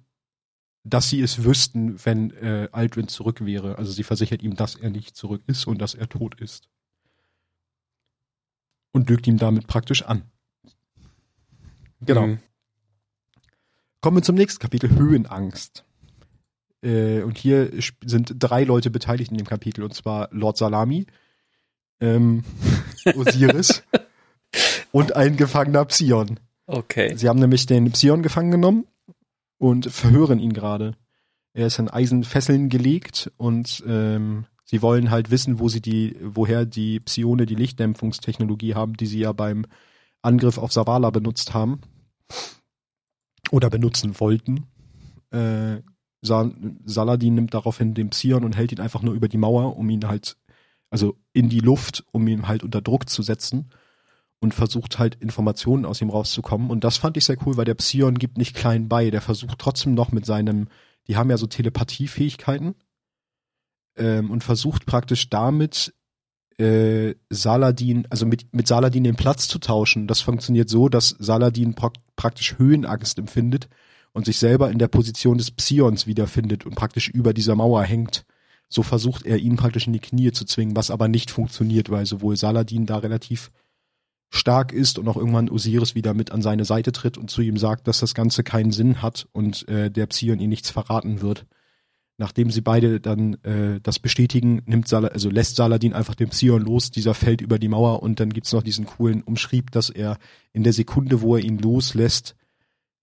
dass 0.84 1.08
sie 1.08 1.22
es 1.22 1.44
wüssten, 1.44 2.04
wenn 2.04 2.30
äh, 2.32 2.68
Aldrin 2.72 3.08
zurück 3.08 3.44
wäre. 3.44 3.78
Also 3.78 3.92
sie 3.92 4.02
versichert 4.02 4.42
ihm, 4.42 4.54
dass 4.54 4.74
er 4.74 4.90
nicht 4.90 5.16
zurück 5.16 5.42
ist 5.46 5.66
und 5.66 5.78
dass 5.78 5.94
er 5.94 6.08
tot 6.08 6.40
ist. 6.40 6.68
Und 8.92 9.08
lügt 9.08 9.26
ihm 9.26 9.38
damit 9.38 9.66
praktisch 9.66 10.02
an. 10.02 10.22
Genau. 12.00 12.26
Mhm. 12.26 12.38
Kommen 14.00 14.18
wir 14.18 14.22
zum 14.22 14.36
nächsten 14.36 14.60
Kapitel, 14.60 14.90
Höhenangst. 14.90 15.84
Äh, 16.82 17.22
und 17.22 17.38
hier 17.38 17.70
sind 18.04 18.34
drei 18.38 18.64
Leute 18.64 18.90
beteiligt 18.90 19.30
in 19.30 19.38
dem 19.38 19.46
Kapitel, 19.46 19.82
und 19.82 19.94
zwar 19.94 20.28
Lord 20.32 20.58
Salami, 20.58 21.06
ähm, 22.00 22.44
Osiris 23.16 23.82
und 24.92 25.16
ein 25.16 25.36
gefangener 25.36 25.84
Psion. 25.84 26.38
Okay. 26.66 27.14
Sie 27.16 27.28
haben 27.28 27.38
nämlich 27.38 27.66
den 27.66 27.90
Psion 27.92 28.22
gefangen 28.22 28.50
genommen 28.50 28.86
und 29.58 29.90
verhören 29.90 30.38
ihn 30.38 30.52
gerade. 30.52 30.94
Er 31.52 31.66
ist 31.66 31.78
in 31.78 31.88
Eisenfesseln 31.88 32.68
gelegt 32.68 33.30
und 33.36 33.82
ähm, 33.86 34.46
sie 34.64 34.82
wollen 34.82 35.10
halt 35.10 35.30
wissen, 35.30 35.58
wo 35.58 35.68
sie 35.68 35.80
die, 35.80 36.16
woher 36.20 36.64
die 36.64 37.00
Psione 37.00 37.46
die 37.46 37.54
Lichtdämpfungstechnologie 37.54 38.74
haben, 38.74 38.94
die 38.94 39.06
sie 39.06 39.20
ja 39.20 39.32
beim 39.32 39.66
Angriff 40.22 40.58
auf 40.58 40.72
Savala 40.72 41.10
benutzt 41.10 41.54
haben 41.54 41.80
oder 43.50 43.70
benutzen 43.70 44.18
wollten. 44.18 44.66
Äh, 45.30 45.82
Saladin 46.22 47.34
nimmt 47.34 47.52
daraufhin 47.52 47.92
den 47.92 48.08
Psion 48.08 48.44
und 48.44 48.56
hält 48.56 48.72
ihn 48.72 48.80
einfach 48.80 49.02
nur 49.02 49.12
über 49.12 49.28
die 49.28 49.36
Mauer, 49.36 49.76
um 49.76 49.90
ihn 49.90 50.08
halt, 50.08 50.38
also 50.88 51.16
in 51.34 51.50
die 51.50 51.60
Luft, 51.60 52.04
um 52.12 52.26
ihn 52.26 52.48
halt 52.48 52.64
unter 52.64 52.80
Druck 52.80 53.10
zu 53.10 53.22
setzen 53.22 53.68
und 54.44 54.52
versucht 54.52 54.98
halt 54.98 55.14
Informationen 55.22 55.86
aus 55.86 56.02
ihm 56.02 56.10
rauszukommen. 56.10 56.68
Und 56.68 56.84
das 56.84 56.98
fand 56.98 57.16
ich 57.16 57.24
sehr 57.24 57.38
cool, 57.46 57.56
weil 57.56 57.64
der 57.64 57.74
Psion 57.74 58.18
gibt 58.18 58.36
nicht 58.36 58.54
klein 58.54 58.90
bei, 58.90 59.10
der 59.10 59.22
versucht 59.22 59.58
trotzdem 59.58 59.94
noch 59.94 60.12
mit 60.12 60.26
seinem, 60.26 60.68
die 61.08 61.16
haben 61.16 61.30
ja 61.30 61.38
so 61.38 61.46
Telepathiefähigkeiten 61.46 62.74
ähm, 63.96 64.30
und 64.30 64.44
versucht 64.44 64.84
praktisch 64.84 65.30
damit 65.30 65.94
äh, 66.58 67.14
Saladin, 67.30 68.06
also 68.10 68.26
mit, 68.26 68.54
mit 68.54 68.68
Saladin 68.68 69.04
den 69.04 69.16
Platz 69.16 69.48
zu 69.48 69.58
tauschen. 69.58 70.06
Das 70.08 70.20
funktioniert 70.20 70.68
so, 70.68 70.90
dass 70.90 71.16
Saladin 71.18 71.72
pra 71.72 71.90
praktisch 72.14 72.58
Höhenangst 72.58 73.18
empfindet 73.18 73.70
und 74.12 74.26
sich 74.26 74.36
selber 74.36 74.70
in 74.70 74.78
der 74.78 74.88
Position 74.88 75.38
des 75.38 75.52
Psions 75.52 76.06
wiederfindet 76.06 76.66
und 76.66 76.74
praktisch 76.74 77.08
über 77.08 77.32
dieser 77.32 77.56
Mauer 77.56 77.82
hängt. 77.82 78.26
So 78.68 78.82
versucht 78.82 79.24
er 79.24 79.38
ihn 79.38 79.56
praktisch 79.56 79.86
in 79.86 79.94
die 79.94 80.00
Knie 80.00 80.32
zu 80.32 80.44
zwingen, 80.44 80.76
was 80.76 80.90
aber 80.90 81.08
nicht 81.08 81.30
funktioniert, 81.30 81.88
weil 81.88 82.04
sowohl 82.04 82.36
Saladin 82.36 82.84
da 82.84 82.98
relativ 82.98 83.50
stark 84.34 84.72
ist 84.72 84.98
und 84.98 85.08
auch 85.08 85.16
irgendwann 85.16 85.48
Osiris 85.48 85.94
wieder 85.94 86.14
mit 86.14 86.32
an 86.32 86.42
seine 86.42 86.64
Seite 86.64 86.92
tritt 86.92 87.16
und 87.16 87.30
zu 87.30 87.40
ihm 87.40 87.56
sagt, 87.56 87.86
dass 87.86 88.00
das 88.00 88.14
Ganze 88.14 88.42
keinen 88.42 88.72
Sinn 88.72 89.00
hat 89.00 89.28
und 89.32 89.68
äh, 89.68 89.90
der 89.90 90.06
Psion 90.06 90.40
ihn 90.40 90.50
nichts 90.50 90.70
verraten 90.70 91.22
wird. 91.22 91.46
Nachdem 92.16 92.50
sie 92.50 92.60
beide 92.60 93.00
dann 93.00 93.34
äh, 93.42 93.80
das 93.80 93.98
bestätigen, 93.98 94.62
nimmt 94.66 94.86
Sal 94.86 95.08
also 95.08 95.30
lässt 95.30 95.56
Saladin 95.56 95.94
einfach 95.94 96.14
den 96.14 96.28
Psion 96.28 96.62
los, 96.62 96.90
dieser 96.90 97.14
fällt 97.14 97.40
über 97.40 97.58
die 97.58 97.68
Mauer 97.68 98.02
und 98.02 98.20
dann 98.20 98.32
gibt's 98.32 98.52
noch 98.52 98.62
diesen 98.62 98.86
coolen 98.86 99.22
Umschrieb, 99.22 99.70
dass 99.70 99.90
er 99.90 100.18
in 100.52 100.62
der 100.62 100.72
Sekunde, 100.72 101.22
wo 101.22 101.36
er 101.36 101.42
ihn 101.42 101.58
loslässt, 101.58 102.36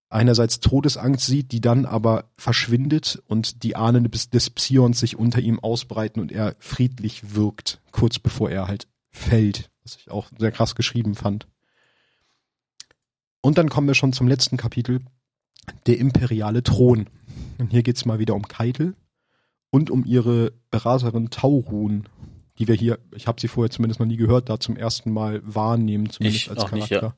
einerseits 0.09 0.59
Todesangst 0.59 1.25
sieht, 1.25 1.51
die 1.51 1.61
dann 1.61 1.85
aber 1.85 2.25
verschwindet 2.37 3.21
und 3.27 3.63
die 3.63 3.75
Ahnen 3.75 4.09
des 4.11 4.49
Psions 4.49 4.99
sich 4.99 5.17
unter 5.17 5.39
ihm 5.39 5.59
ausbreiten 5.59 6.21
und 6.21 6.31
er 6.31 6.55
friedlich 6.59 7.35
wirkt, 7.35 7.81
kurz 7.91 8.19
bevor 8.19 8.49
er 8.49 8.67
halt 8.67 8.87
fällt, 9.09 9.70
was 9.83 9.95
ich 9.95 10.11
auch 10.11 10.29
sehr 10.37 10.51
krass 10.51 10.75
geschrieben 10.75 11.15
fand. 11.15 11.47
Und 13.41 13.57
dann 13.57 13.69
kommen 13.69 13.87
wir 13.87 13.95
schon 13.95 14.13
zum 14.13 14.27
letzten 14.27 14.57
Kapitel, 14.57 15.01
der 15.87 15.97
imperiale 15.97 16.63
Thron. 16.63 17.07
Und 17.57 17.71
hier 17.71 17.83
geht's 17.83 18.05
mal 18.05 18.19
wieder 18.19 18.35
um 18.35 18.47
Keitel 18.47 18.95
und 19.71 19.89
um 19.89 20.05
ihre 20.05 20.53
Beraterin 20.69 21.29
Taurun, 21.29 22.07
die 22.59 22.67
wir 22.67 22.75
hier, 22.75 22.99
ich 23.15 23.27
habe 23.27 23.41
sie 23.41 23.47
vorher 23.47 23.71
zumindest 23.71 23.99
noch 23.99 24.07
nie 24.07 24.17
gehört, 24.17 24.49
da 24.49 24.59
zum 24.59 24.77
ersten 24.77 25.11
Mal 25.11 25.41
wahrnehmen, 25.43 26.09
zumindest 26.09 26.43
ich 26.43 26.49
als 26.51 26.65
Charakter. 26.65 26.75
Nicht, 26.77 26.91
ja. 26.91 27.15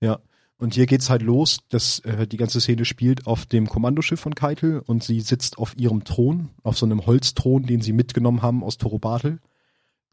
ja. 0.00 0.20
Und 0.56 0.74
hier 0.74 0.86
geht's 0.86 1.10
halt 1.10 1.22
los, 1.22 1.58
dass 1.68 1.98
äh, 2.00 2.28
die 2.28 2.36
ganze 2.36 2.60
Szene 2.60 2.84
spielt 2.84 3.26
auf 3.26 3.44
dem 3.44 3.68
Kommandoschiff 3.68 4.20
von 4.20 4.36
Keitel 4.36 4.80
und 4.86 5.02
sie 5.02 5.20
sitzt 5.20 5.58
auf 5.58 5.76
ihrem 5.76 6.04
Thron, 6.04 6.50
auf 6.62 6.78
so 6.78 6.86
einem 6.86 7.06
Holzthron, 7.06 7.64
den 7.64 7.80
sie 7.80 7.92
mitgenommen 7.92 8.40
haben 8.40 8.62
aus 8.62 8.78
Torobatel, 8.78 9.40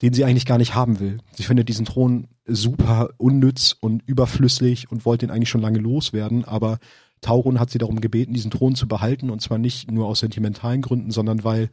den 0.01 0.13
sie 0.13 0.25
eigentlich 0.25 0.45
gar 0.45 0.57
nicht 0.57 0.73
haben 0.75 0.99
will. 0.99 1.19
Sie 1.33 1.43
findet 1.43 1.69
diesen 1.69 1.85
Thron 1.85 2.27
super 2.45 3.09
unnütz 3.17 3.75
und 3.79 4.01
überflüssig 4.05 4.91
und 4.91 5.05
wollte 5.05 5.25
ihn 5.25 5.31
eigentlich 5.31 5.49
schon 5.49 5.61
lange 5.61 5.79
loswerden, 5.79 6.45
aber 6.45 6.79
Taurun 7.21 7.59
hat 7.59 7.69
sie 7.69 7.77
darum 7.77 8.01
gebeten, 8.01 8.33
diesen 8.33 8.49
Thron 8.49 8.75
zu 8.75 8.87
behalten 8.87 9.29
und 9.29 9.41
zwar 9.41 9.59
nicht 9.59 9.91
nur 9.91 10.07
aus 10.07 10.19
sentimentalen 10.19 10.81
Gründen, 10.81 11.11
sondern 11.11 11.43
weil 11.43 11.69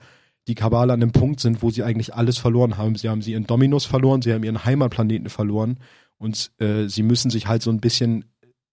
die 0.46 0.54
Kabale 0.54 0.92
an 0.92 1.00
dem 1.00 1.12
Punkt 1.12 1.40
sind, 1.40 1.62
wo 1.62 1.70
sie 1.70 1.82
eigentlich 1.82 2.14
alles 2.14 2.38
verloren 2.38 2.76
haben. 2.76 2.96
Sie 2.96 3.08
haben 3.08 3.22
sie 3.22 3.32
ihren 3.32 3.46
Dominus 3.46 3.84
verloren, 3.84 4.22
sie 4.22 4.32
haben 4.32 4.44
ihren 4.44 4.64
Heimatplaneten 4.64 5.28
verloren 5.28 5.78
und 6.18 6.50
äh, 6.58 6.88
sie 6.88 7.02
müssen 7.02 7.30
sich 7.30 7.46
halt 7.46 7.62
so 7.62 7.70
ein 7.70 7.80
bisschen 7.80 8.24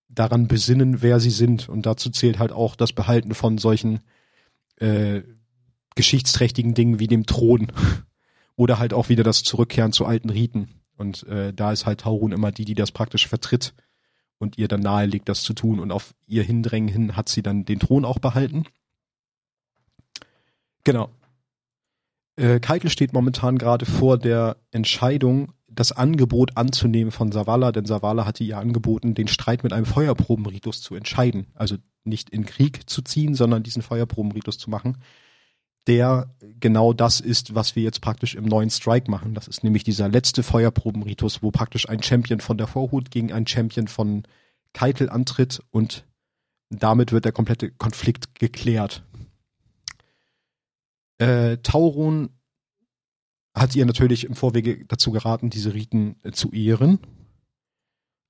daran 0.09 0.47
besinnen, 0.47 1.01
wer 1.01 1.19
sie 1.19 1.29
sind. 1.29 1.69
Und 1.69 1.85
dazu 1.85 2.09
zählt 2.09 2.39
halt 2.39 2.51
auch 2.51 2.75
das 2.75 2.93
Behalten 2.93 3.33
von 3.33 3.57
solchen 3.57 3.99
äh, 4.77 5.21
geschichtsträchtigen 5.95 6.73
Dingen 6.73 6.99
wie 6.99 7.07
dem 7.07 7.25
Thron. 7.25 7.67
Oder 8.55 8.79
halt 8.79 8.93
auch 8.93 9.09
wieder 9.09 9.23
das 9.23 9.43
Zurückkehren 9.43 9.91
zu 9.91 10.05
alten 10.05 10.29
Riten. 10.29 10.81
Und 10.97 11.23
äh, 11.27 11.53
da 11.53 11.71
ist 11.71 11.85
halt 11.85 12.01
Taurun 12.01 12.31
immer 12.31 12.51
die, 12.51 12.65
die 12.65 12.75
das 12.75 12.91
praktisch 12.91 13.27
vertritt 13.27 13.73
und 14.37 14.57
ihr 14.57 14.67
dann 14.67 14.81
nahelegt, 14.81 15.29
das 15.29 15.43
zu 15.43 15.53
tun. 15.53 15.79
Und 15.79 15.91
auf 15.91 16.13
ihr 16.27 16.43
Hindrängen 16.43 16.89
hin 16.89 17.15
hat 17.15 17.29
sie 17.29 17.43
dann 17.43 17.65
den 17.65 17.79
Thron 17.79 18.05
auch 18.05 18.19
behalten. 18.19 18.65
Genau. 20.83 21.09
Äh, 22.37 22.59
Keitel 22.59 22.89
steht 22.89 23.13
momentan 23.13 23.57
gerade 23.57 23.85
vor 23.85 24.17
der 24.17 24.57
Entscheidung, 24.71 25.53
das 25.67 25.91
Angebot 25.91 26.55
anzunehmen 26.55 27.11
von 27.11 27.31
Savala, 27.31 27.71
denn 27.71 27.85
Savala 27.85 28.25
hatte 28.25 28.43
ihr 28.43 28.57
angeboten, 28.57 29.13
den 29.13 29.27
Streit 29.27 29.63
mit 29.63 29.73
einem 29.73 29.85
Feuerprobenritus 29.85 30.81
zu 30.81 30.95
entscheiden. 30.95 31.47
Also 31.53 31.77
nicht 32.03 32.29
in 32.29 32.45
Krieg 32.45 32.89
zu 32.89 33.01
ziehen, 33.01 33.35
sondern 33.35 33.63
diesen 33.63 33.81
Feuerprobenritus 33.81 34.57
zu 34.57 34.69
machen, 34.69 34.97
der 35.87 36.35
genau 36.59 36.93
das 36.93 37.19
ist, 37.19 37.53
was 37.53 37.75
wir 37.75 37.83
jetzt 37.83 38.01
praktisch 38.01 38.35
im 38.35 38.45
neuen 38.45 38.69
Strike 38.69 39.09
machen. 39.09 39.33
Das 39.33 39.47
ist 39.47 39.63
nämlich 39.63 39.83
dieser 39.83 40.09
letzte 40.09 40.41
Feuerprobenritus, 40.41 41.43
wo 41.43 41.51
praktisch 41.51 41.87
ein 41.89 42.01
Champion 42.01 42.39
von 42.39 42.57
der 42.57 42.67
Vorhut 42.67 43.11
gegen 43.11 43.31
einen 43.31 43.47
Champion 43.47 43.87
von 43.87 44.23
Keitel 44.73 45.09
antritt 45.09 45.61
und 45.71 46.05
damit 46.69 47.11
wird 47.11 47.25
der 47.25 47.31
komplette 47.31 47.71
Konflikt 47.71 48.35
geklärt. 48.35 49.03
Äh, 51.17 51.57
Tauron 51.57 52.29
hat 53.53 53.75
ihr 53.75 53.85
natürlich 53.85 54.25
im 54.25 54.35
Vorwege 54.35 54.85
dazu 54.85 55.11
geraten, 55.11 55.49
diese 55.49 55.73
Riten 55.73 56.17
äh, 56.23 56.31
zu 56.31 56.51
ehren. 56.51 56.99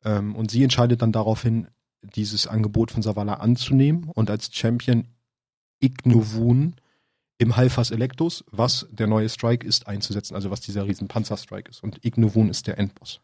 Ähm, 0.04 0.36
und 0.36 0.52
sie 0.52 0.64
entscheidet 0.64 1.02
dann 1.02 1.12
daraufhin, 1.12 1.68
dieses 2.02 2.46
Angebot 2.46 2.92
von 2.92 3.02
Savala 3.02 3.36
anzunehmen 3.36 4.12
und 4.14 4.30
als 4.30 4.54
Champion 4.54 5.08
Ignovun 5.80 6.76
im 7.38 7.58
Halfas 7.58 7.92
Electus, 7.92 8.44
was 8.52 8.88
der 8.92 9.08
neue 9.08 9.30
Strike 9.30 9.66
ist, 9.68 9.88
einzusetzen, 9.88 10.36
also 10.36 10.52
was 10.52 10.62
dieser 10.62 10.86
riesen 10.86 11.08
Panzerstrike 11.08 11.70
ist. 11.70 11.84
Und 11.84 12.04
Ignovun 12.06 12.50
ist 12.50 12.68
der 12.68 12.78
Endboss. 12.78 13.20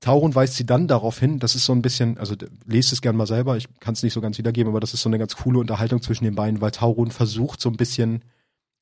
Tauron 0.00 0.34
weist 0.34 0.56
sie 0.56 0.64
dann 0.64 0.88
darauf 0.88 1.20
hin, 1.20 1.38
das 1.38 1.54
ist 1.54 1.66
so 1.66 1.74
ein 1.74 1.82
bisschen, 1.82 2.16
also 2.16 2.34
lest 2.64 2.92
es 2.92 3.02
gern 3.02 3.16
mal 3.16 3.26
selber, 3.26 3.58
ich 3.58 3.68
kann 3.80 3.92
es 3.92 4.02
nicht 4.02 4.14
so 4.14 4.22
ganz 4.22 4.38
wiedergeben, 4.38 4.70
aber 4.70 4.80
das 4.80 4.94
ist 4.94 5.02
so 5.02 5.10
eine 5.10 5.18
ganz 5.18 5.36
coole 5.36 5.58
Unterhaltung 5.58 6.00
zwischen 6.00 6.24
den 6.24 6.34
beiden, 6.34 6.62
weil 6.62 6.70
Tauron 6.70 7.10
versucht 7.10 7.60
so 7.60 7.68
ein 7.68 7.76
bisschen 7.76 8.24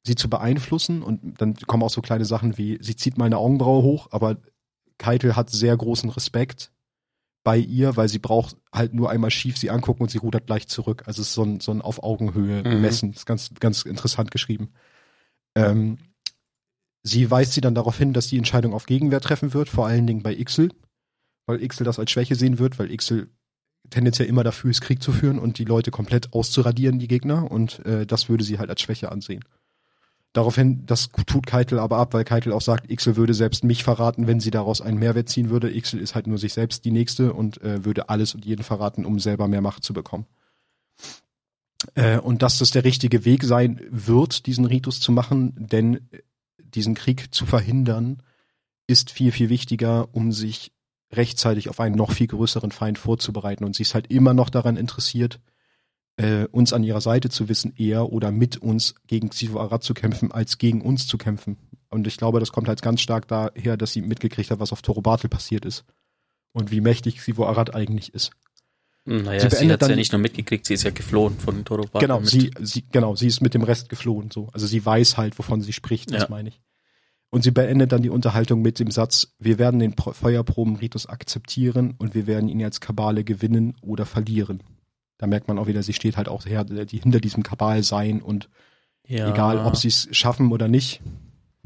sie 0.04 0.14
zu 0.14 0.30
beeinflussen 0.30 1.02
und 1.02 1.40
dann 1.40 1.54
kommen 1.54 1.82
auch 1.82 1.90
so 1.90 2.02
kleine 2.02 2.24
Sachen 2.24 2.56
wie, 2.56 2.78
sie 2.80 2.94
zieht 2.94 3.18
mal 3.18 3.24
eine 3.24 3.38
Augenbraue 3.38 3.82
hoch, 3.82 4.08
aber 4.12 4.36
Keitel 4.96 5.34
hat 5.34 5.50
sehr 5.50 5.76
großen 5.76 6.10
Respekt 6.10 6.70
bei 7.48 7.56
ihr, 7.56 7.96
weil 7.96 8.10
sie 8.10 8.18
braucht 8.18 8.58
halt 8.70 8.92
nur 8.92 9.08
einmal 9.08 9.30
schief 9.30 9.56
sie 9.56 9.70
angucken 9.70 10.02
und 10.02 10.10
sie 10.10 10.18
rudert 10.18 10.44
gleich 10.44 10.68
zurück. 10.68 11.04
Also 11.06 11.22
es 11.22 11.28
ist 11.28 11.34
so 11.34 11.44
ein, 11.44 11.60
so 11.60 11.72
ein 11.72 11.80
auf 11.80 12.02
Augenhöhe 12.02 12.62
mhm. 12.62 12.82
messen. 12.82 13.12
Das 13.12 13.22
ist 13.22 13.24
ganz, 13.24 13.54
ganz 13.58 13.86
interessant 13.86 14.30
geschrieben. 14.30 14.68
Ähm, 15.54 15.96
sie 17.02 17.30
weist 17.30 17.54
sie 17.54 17.62
dann 17.62 17.74
darauf 17.74 17.96
hin, 17.96 18.12
dass 18.12 18.26
die 18.26 18.36
Entscheidung 18.36 18.74
auf 18.74 18.84
Gegenwehr 18.84 19.22
treffen 19.22 19.54
wird, 19.54 19.70
vor 19.70 19.86
allen 19.86 20.06
Dingen 20.06 20.22
bei 20.22 20.36
Ixel, 20.36 20.74
weil 21.46 21.62
Ixel 21.62 21.84
das 21.84 21.98
als 21.98 22.10
Schwäche 22.10 22.34
sehen 22.34 22.58
wird, 22.58 22.78
weil 22.78 22.92
Ixel 22.92 23.30
tendenziell 23.88 24.28
immer 24.28 24.44
dafür 24.44 24.70
ist, 24.70 24.82
Krieg 24.82 25.02
zu 25.02 25.10
führen 25.10 25.38
und 25.38 25.56
die 25.56 25.64
Leute 25.64 25.90
komplett 25.90 26.34
auszuradieren, 26.34 26.98
die 26.98 27.08
Gegner, 27.08 27.50
und 27.50 27.78
äh, 27.86 28.04
das 28.04 28.28
würde 28.28 28.44
sie 28.44 28.58
halt 28.58 28.68
als 28.68 28.82
Schwäche 28.82 29.10
ansehen. 29.10 29.42
Daraufhin, 30.34 30.84
das 30.84 31.08
tut 31.26 31.46
Keitel 31.46 31.78
aber 31.78 31.96
ab, 31.96 32.12
weil 32.12 32.24
Keitel 32.24 32.52
auch 32.52 32.60
sagt, 32.60 32.90
Ixel 32.90 33.16
würde 33.16 33.34
selbst 33.34 33.64
mich 33.64 33.82
verraten, 33.82 34.26
wenn 34.26 34.40
sie 34.40 34.50
daraus 34.50 34.80
einen 34.80 34.98
Mehrwert 34.98 35.28
ziehen 35.28 35.50
würde. 35.50 35.74
Ixel 35.74 36.00
ist 36.00 36.14
halt 36.14 36.26
nur 36.26 36.38
sich 36.38 36.52
selbst 36.52 36.84
die 36.84 36.90
Nächste 36.90 37.32
und 37.32 37.60
äh, 37.62 37.84
würde 37.84 38.08
alles 38.10 38.34
und 38.34 38.44
jeden 38.44 38.62
verraten, 38.62 39.06
um 39.06 39.18
selber 39.18 39.48
mehr 39.48 39.62
Macht 39.62 39.84
zu 39.84 39.94
bekommen. 39.94 40.26
Äh, 41.94 42.18
und 42.18 42.42
dass 42.42 42.58
das 42.58 42.70
der 42.70 42.84
richtige 42.84 43.24
Weg 43.24 43.44
sein 43.44 43.80
wird, 43.90 44.46
diesen 44.46 44.66
Ritus 44.66 45.00
zu 45.00 45.12
machen, 45.12 45.54
denn 45.56 46.08
diesen 46.58 46.94
Krieg 46.94 47.34
zu 47.34 47.46
verhindern, 47.46 48.22
ist 48.86 49.10
viel, 49.10 49.32
viel 49.32 49.48
wichtiger, 49.48 50.08
um 50.12 50.32
sich 50.32 50.72
rechtzeitig 51.12 51.68
auf 51.68 51.80
einen 51.80 51.94
noch 51.94 52.12
viel 52.12 52.26
größeren 52.26 52.70
Feind 52.70 52.98
vorzubereiten. 52.98 53.64
Und 53.64 53.76
sie 53.76 53.82
ist 53.82 53.94
halt 53.94 54.08
immer 54.08 54.34
noch 54.34 54.50
daran 54.50 54.76
interessiert, 54.76 55.40
äh, 56.18 56.46
uns 56.50 56.72
an 56.72 56.82
ihrer 56.82 57.00
Seite 57.00 57.30
zu 57.30 57.48
wissen, 57.48 57.72
eher 57.76 58.12
oder 58.12 58.30
mit 58.32 58.56
uns 58.58 58.96
gegen 59.06 59.30
Sifu 59.30 59.58
Arad 59.58 59.84
zu 59.84 59.94
kämpfen, 59.94 60.32
als 60.32 60.58
gegen 60.58 60.82
uns 60.82 61.06
zu 61.06 61.16
kämpfen. 61.16 61.56
Und 61.90 62.06
ich 62.06 62.16
glaube, 62.16 62.40
das 62.40 62.52
kommt 62.52 62.68
halt 62.68 62.82
ganz 62.82 63.00
stark 63.00 63.28
daher, 63.28 63.76
dass 63.76 63.92
sie 63.92 64.02
mitgekriegt 64.02 64.50
hat, 64.50 64.60
was 64.60 64.72
auf 64.72 64.82
Toro 64.82 65.00
Bartel 65.00 65.30
passiert 65.30 65.64
ist. 65.64 65.84
Und 66.52 66.70
wie 66.70 66.80
mächtig 66.80 67.22
Sifu 67.22 67.44
Arad 67.44 67.74
eigentlich 67.74 68.12
ist. 68.14 68.32
Hm, 69.06 69.22
naja, 69.22 69.48
sie, 69.48 69.56
sie 69.56 69.72
hat 69.72 69.80
ja 69.80 69.94
nicht 69.94 70.12
nur 70.12 70.20
mitgekriegt, 70.20 70.66
sie 70.66 70.74
ist 70.74 70.82
ja 70.82 70.90
geflohen 70.90 71.38
von 71.38 71.64
Toro 71.64 71.82
Bartel. 71.82 72.08
Genau, 72.08 72.22
sie, 72.24 72.50
sie, 72.60 72.84
genau, 72.90 73.14
sie 73.14 73.28
ist 73.28 73.40
mit 73.40 73.54
dem 73.54 73.62
Rest 73.62 73.88
geflohen, 73.88 74.30
so. 74.30 74.48
Also 74.52 74.66
sie 74.66 74.84
weiß 74.84 75.16
halt, 75.16 75.38
wovon 75.38 75.62
sie 75.62 75.72
spricht, 75.72 76.12
das 76.12 76.22
ja. 76.22 76.28
meine 76.28 76.48
ich. 76.48 76.60
Und 77.30 77.44
sie 77.44 77.50
beendet 77.52 77.92
dann 77.92 78.02
die 78.02 78.10
Unterhaltung 78.10 78.60
mit 78.60 78.80
dem 78.80 78.90
Satz, 78.90 79.34
wir 79.38 79.58
werden 79.58 79.78
den 79.78 79.94
Feuerproben-Ritus 79.94 81.06
akzeptieren 81.06 81.94
und 81.98 82.14
wir 82.14 82.26
werden 82.26 82.48
ihn 82.48 82.64
als 82.64 82.80
Kabale 82.80 83.22
gewinnen 83.22 83.76
oder 83.82 84.04
verlieren. 84.06 84.62
Da 85.18 85.26
merkt 85.26 85.48
man 85.48 85.58
auch 85.58 85.66
wieder, 85.66 85.82
sie 85.82 85.92
steht 85.92 86.16
halt 86.16 86.28
auch 86.28 86.46
her, 86.46 86.64
die 86.64 86.98
hinter 86.98 87.20
diesem 87.20 87.42
Kabal 87.42 87.82
sein 87.82 88.22
und 88.22 88.48
ja. 89.06 89.28
egal, 89.28 89.58
ob 89.58 89.76
sie 89.76 89.88
es 89.88 90.08
schaffen 90.12 90.52
oder 90.52 90.68
nicht, 90.68 91.00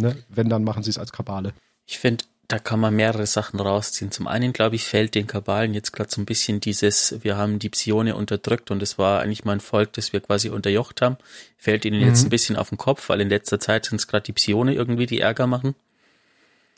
ne, 0.00 0.16
wenn, 0.28 0.48
dann 0.48 0.64
machen 0.64 0.82
sie 0.82 0.90
es 0.90 0.98
als 0.98 1.12
Kabale. 1.12 1.52
Ich 1.86 1.98
finde, 1.98 2.24
da 2.48 2.58
kann 2.58 2.80
man 2.80 2.94
mehrere 2.94 3.26
Sachen 3.26 3.60
rausziehen. 3.60 4.10
Zum 4.10 4.26
einen, 4.26 4.52
glaube 4.52 4.76
ich, 4.76 4.84
fällt 4.84 5.14
den 5.14 5.26
Kabalen 5.26 5.72
jetzt 5.72 5.92
gerade 5.92 6.10
so 6.10 6.20
ein 6.20 6.26
bisschen 6.26 6.60
dieses, 6.60 7.16
wir 7.22 7.36
haben 7.36 7.58
die 7.58 7.70
Psione 7.70 8.14
unterdrückt 8.14 8.70
und 8.70 8.82
es 8.82 8.98
war 8.98 9.20
eigentlich 9.20 9.44
mal 9.44 9.52
ein 9.52 9.60
Volk, 9.60 9.92
das 9.94 10.12
wir 10.12 10.20
quasi 10.20 10.50
unterjocht 10.50 11.00
haben, 11.00 11.16
fällt 11.56 11.84
ihnen 11.84 12.00
mhm. 12.00 12.08
jetzt 12.08 12.24
ein 12.24 12.30
bisschen 12.30 12.56
auf 12.56 12.68
den 12.68 12.78
Kopf, 12.78 13.08
weil 13.08 13.20
in 13.20 13.30
letzter 13.30 13.58
Zeit 13.58 13.86
sind 13.86 13.96
es 13.96 14.06
gerade 14.06 14.24
die 14.24 14.32
Psione 14.32 14.74
irgendwie, 14.74 15.06
die 15.06 15.20
Ärger 15.20 15.46
machen. 15.46 15.74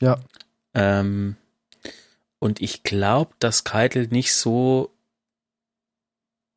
Ja. 0.01 0.21
Ähm, 0.75 1.37
und 2.39 2.61
ich 2.61 2.83
glaube, 2.85 3.33
dass 3.39 3.65
Keitel 3.65 4.07
nicht 4.09 4.33
so 4.33 4.94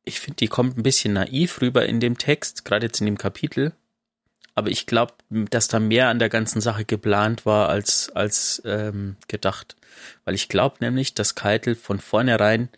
ich 0.08 0.20
finde, 0.20 0.36
die 0.36 0.48
kommt 0.48 0.76
ein 0.76 0.82
bisschen 0.82 1.12
naiv 1.12 1.60
rüber 1.60 1.86
in 1.86 2.00
dem 2.00 2.18
Text, 2.18 2.64
gerade 2.64 2.86
jetzt 2.86 3.00
in 3.00 3.06
dem 3.06 3.18
Kapitel. 3.18 3.72
Aber 4.54 4.70
ich 4.70 4.86
glaube, 4.86 5.14
dass 5.30 5.68
da 5.68 5.78
mehr 5.78 6.08
an 6.08 6.18
der 6.18 6.28
ganzen 6.28 6.60
Sache 6.60 6.84
geplant 6.84 7.46
war 7.46 7.68
als, 7.68 8.10
als 8.10 8.60
ähm, 8.64 9.16
gedacht. 9.28 9.76
Weil 10.24 10.34
ich 10.34 10.48
glaube 10.48 10.78
nämlich, 10.80 11.14
dass 11.14 11.36
Keitel 11.36 11.76
von 11.76 12.00
vornherein 12.00 12.68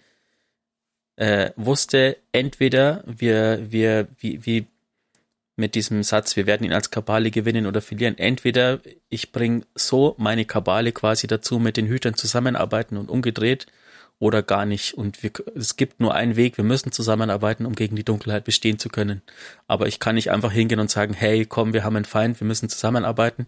äh, 1.16 1.53
wusste, 1.57 2.18
entweder 2.33 3.03
wir, 3.07 3.70
wir, 3.70 4.09
wie, 4.18 4.45
wie 4.45 4.66
mit 5.57 5.74
diesem 5.74 6.03
Satz, 6.03 6.37
wir 6.37 6.47
werden 6.47 6.64
ihn 6.64 6.72
als 6.72 6.91
Kabale 6.91 7.31
gewinnen 7.31 7.66
oder 7.66 7.81
verlieren. 7.81 8.18
Entweder 8.18 8.81
ich 9.09 9.33
bringe 9.33 9.62
so 9.74 10.14
meine 10.18 10.45
Kabale 10.45 10.93
quasi 10.93 11.26
dazu, 11.26 11.59
mit 11.59 11.76
den 11.76 11.87
Hütern 11.87 12.14
zusammenarbeiten 12.14 12.97
und 12.97 13.09
umgedreht, 13.09 13.66
oder 14.21 14.43
gar 14.43 14.66
nicht. 14.66 14.95
Und 14.95 15.23
wir, 15.23 15.33
es 15.57 15.75
gibt 15.77 15.99
nur 15.99 16.14
einen 16.14 16.37
Weg, 16.37 16.59
wir 16.59 16.64
müssen 16.64 16.93
zusammenarbeiten, 16.93 17.66
um 17.66 17.75
gegen 17.75 17.97
die 17.97 18.05
Dunkelheit 18.05 18.45
bestehen 18.45 18.79
zu 18.79 18.91
können. 18.91 19.23
Aber 19.66 19.89
ich 19.89 19.99
kann 19.99 20.14
nicht 20.14 20.31
einfach 20.31 20.53
hingehen 20.53 20.79
und 20.79 20.91
sagen, 20.91 21.14
hey, 21.14 21.47
komm, 21.47 21.73
wir 21.73 21.83
haben 21.83 21.97
einen 21.97 22.05
Feind, 22.05 22.39
wir 22.39 22.47
müssen 22.47 22.68
zusammenarbeiten. 22.68 23.47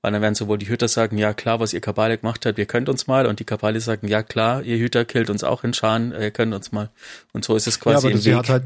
Weil 0.00 0.12
dann 0.12 0.22
werden 0.22 0.34
sowohl 0.34 0.58
die 0.58 0.68
Hüter 0.68 0.88
sagen, 0.88 1.18
ja 1.18 1.34
klar, 1.34 1.60
was 1.60 1.74
ihr 1.74 1.80
Kabale 1.80 2.18
gemacht 2.18 2.44
habt, 2.46 2.58
ihr 2.58 2.66
könnt 2.66 2.88
uns 2.88 3.06
mal. 3.06 3.26
Und 3.26 3.38
die 3.38 3.44
Kabale 3.44 3.80
sagen, 3.80 4.08
ja 4.08 4.22
klar, 4.22 4.62
ihr 4.62 4.78
Hüter 4.78 5.04
killt 5.04 5.28
uns 5.28 5.44
auch 5.44 5.62
in 5.62 5.74
Scharen, 5.74 6.12
ihr 6.12 6.30
könnt 6.30 6.54
uns 6.54 6.72
mal. 6.72 6.90
Und 7.34 7.44
so 7.44 7.54
ist 7.54 7.66
es 7.66 7.78
quasi 7.78 8.08
ja, 8.08 8.12
aber 8.12 8.20
sie 8.20 8.30
Weg. 8.30 8.38
Hat 8.38 8.48
halt, 8.48 8.64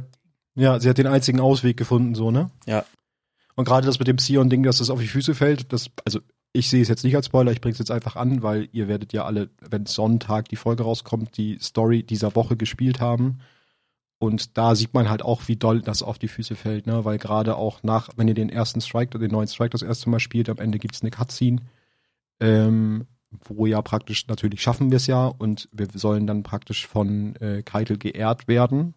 ja, 0.54 0.78
sie 0.78 0.88
hat 0.88 0.98
den 0.98 1.08
einzigen 1.08 1.40
Ausweg 1.40 1.76
gefunden, 1.76 2.14
so, 2.14 2.30
ne? 2.30 2.50
Ja. 2.66 2.84
Und 3.56 3.64
gerade 3.64 3.84
das 3.84 3.98
mit 3.98 4.06
dem 4.06 4.18
Sion-Ding, 4.18 4.62
dass 4.62 4.78
das 4.78 4.90
auf 4.90 5.00
die 5.00 5.08
Füße 5.08 5.34
fällt, 5.34 5.72
das, 5.72 5.90
also 6.04 6.20
ich 6.52 6.70
sehe 6.70 6.82
es 6.82 6.88
jetzt 6.88 7.04
nicht 7.04 7.14
als 7.14 7.26
Spoiler, 7.26 7.52
ich 7.52 7.60
bringe 7.60 7.72
es 7.72 7.78
jetzt 7.78 7.90
einfach 7.90 8.16
an, 8.16 8.42
weil 8.42 8.68
ihr 8.72 8.88
werdet 8.88 9.12
ja 9.12 9.24
alle, 9.24 9.50
wenn 9.60 9.86
Sonntag 9.86 10.48
die 10.48 10.56
Folge 10.56 10.82
rauskommt, 10.82 11.36
die 11.36 11.58
Story 11.60 12.02
dieser 12.02 12.34
Woche 12.34 12.56
gespielt 12.56 13.00
haben. 13.00 13.38
Und 14.18 14.58
da 14.58 14.74
sieht 14.74 14.94
man 14.94 15.08
halt 15.08 15.22
auch, 15.22 15.46
wie 15.46 15.56
doll 15.56 15.80
das 15.80 16.02
auf 16.02 16.18
die 16.18 16.26
Füße 16.26 16.56
fällt, 16.56 16.86
ne? 16.88 17.04
Weil 17.04 17.18
gerade 17.18 17.56
auch 17.56 17.84
nach, 17.84 18.08
wenn 18.16 18.26
ihr 18.26 18.34
den 18.34 18.48
ersten 18.48 18.80
Strike 18.80 19.16
den 19.16 19.30
neuen 19.30 19.46
Strike 19.46 19.70
das 19.70 19.82
erste 19.82 20.10
Mal 20.10 20.18
spielt, 20.18 20.48
am 20.48 20.58
Ende 20.58 20.78
gibt's 20.78 21.02
eine 21.02 21.10
Cutscene, 21.12 21.62
ähm, 22.40 23.06
wo 23.30 23.66
ja 23.66 23.80
praktisch, 23.80 24.26
natürlich 24.26 24.60
schaffen 24.60 24.90
wir 24.90 24.96
es 24.96 25.06
ja 25.06 25.26
und 25.26 25.68
wir 25.70 25.86
sollen 25.94 26.26
dann 26.26 26.42
praktisch 26.42 26.88
von 26.88 27.36
äh, 27.36 27.62
Keitel 27.62 27.96
geehrt 27.96 28.48
werden 28.48 28.94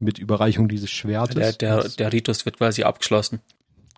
mit 0.00 0.18
Überreichung 0.18 0.68
dieses 0.68 0.90
Schwertes. 0.90 1.58
Der, 1.58 1.82
der, 1.82 1.88
der 1.88 2.12
Ritus 2.12 2.44
wird 2.44 2.58
quasi 2.58 2.82
abgeschlossen. 2.82 3.40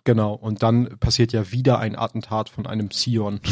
Genau, 0.05 0.35
und 0.35 0.63
dann 0.63 0.97
passiert 0.99 1.33
ja 1.33 1.51
wieder 1.51 1.79
ein 1.79 1.97
Attentat 1.97 2.47
von 2.47 2.65
einem 2.65 2.87
Psion. 2.89 3.41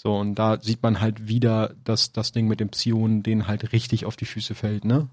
So, 0.00 0.16
und 0.16 0.36
da 0.36 0.60
sieht 0.60 0.80
man 0.80 1.00
halt 1.00 1.26
wieder, 1.26 1.74
dass 1.82 2.12
das 2.12 2.30
Ding 2.30 2.46
mit 2.46 2.60
dem 2.60 2.68
Psion 2.68 3.24
den 3.24 3.48
halt 3.48 3.72
richtig 3.72 4.04
auf 4.04 4.14
die 4.14 4.26
Füße 4.26 4.54
fällt, 4.54 4.84
ne? 4.84 5.08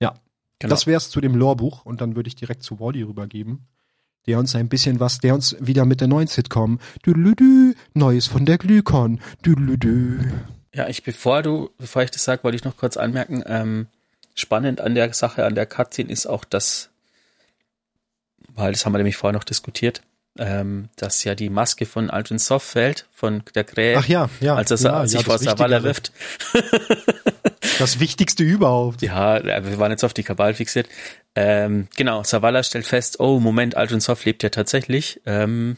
Ja. 0.00 0.14
Genau. 0.58 0.70
Das 0.70 0.86
wär's 0.86 1.10
zu 1.10 1.20
dem 1.20 1.34
Lorbuch 1.34 1.84
und 1.84 2.00
dann 2.00 2.16
würde 2.16 2.28
ich 2.28 2.34
direkt 2.34 2.62
zu 2.62 2.80
Wally 2.80 3.02
rübergeben, 3.02 3.68
der 4.26 4.38
uns 4.38 4.56
ein 4.56 4.70
bisschen 4.70 4.98
was, 4.98 5.18
der 5.18 5.34
uns 5.34 5.56
wieder 5.60 5.84
mit 5.84 6.00
der 6.00 6.08
neuen 6.08 6.26
Sitcom, 6.26 6.80
düdelüdü, 7.04 7.74
Neues 7.92 8.28
von 8.28 8.46
der 8.46 8.56
Glykon, 8.56 9.20
düdelüdü. 9.44 10.20
Ja, 10.74 10.88
ich, 10.88 11.02
bevor 11.02 11.42
du, 11.42 11.68
bevor 11.76 12.02
ich 12.02 12.12
das 12.12 12.24
sage, 12.24 12.44
wollte 12.44 12.56
ich 12.56 12.64
noch 12.64 12.78
kurz 12.78 12.96
anmerken, 12.96 13.42
ähm, 13.44 13.88
spannend 14.34 14.80
an 14.80 14.94
der 14.94 15.12
Sache, 15.12 15.44
an 15.44 15.54
der 15.54 15.66
Cutscene 15.66 16.10
ist 16.10 16.24
auch, 16.24 16.46
dass 16.46 16.91
weil 18.54 18.72
das 18.72 18.84
haben 18.84 18.92
wir 18.92 18.98
nämlich 18.98 19.16
vorher 19.16 19.36
noch 19.36 19.44
diskutiert, 19.44 20.02
ähm, 20.38 20.88
dass 20.96 21.24
ja 21.24 21.34
die 21.34 21.50
Maske 21.50 21.86
von 21.86 22.10
Aldrin 22.10 22.38
Soft 22.38 22.66
fällt, 22.66 23.06
von 23.12 23.42
der 23.54 23.64
Krähe. 23.64 23.98
Ach 23.98 24.06
ja, 24.06 24.30
ja. 24.40 24.54
Als 24.54 24.70
er 24.70 24.78
ja, 24.78 25.06
sich 25.06 25.20
ja, 25.20 25.24
vor 25.24 25.38
Savala 25.38 25.82
wirft. 25.82 26.12
das 27.78 28.00
Wichtigste 28.00 28.42
überhaupt. 28.42 29.02
Ja, 29.02 29.42
wir 29.44 29.78
waren 29.78 29.90
jetzt 29.90 30.04
auf 30.04 30.14
die 30.14 30.22
Kabal 30.22 30.54
fixiert. 30.54 30.88
Ähm, 31.34 31.88
genau, 31.96 32.22
Savala 32.22 32.62
stellt 32.62 32.86
fest, 32.86 33.20
oh, 33.20 33.40
Moment, 33.40 33.76
Aldrin 33.76 34.00
Soft 34.00 34.24
lebt 34.24 34.42
ja 34.42 34.48
tatsächlich. 34.48 35.20
Ähm, 35.26 35.76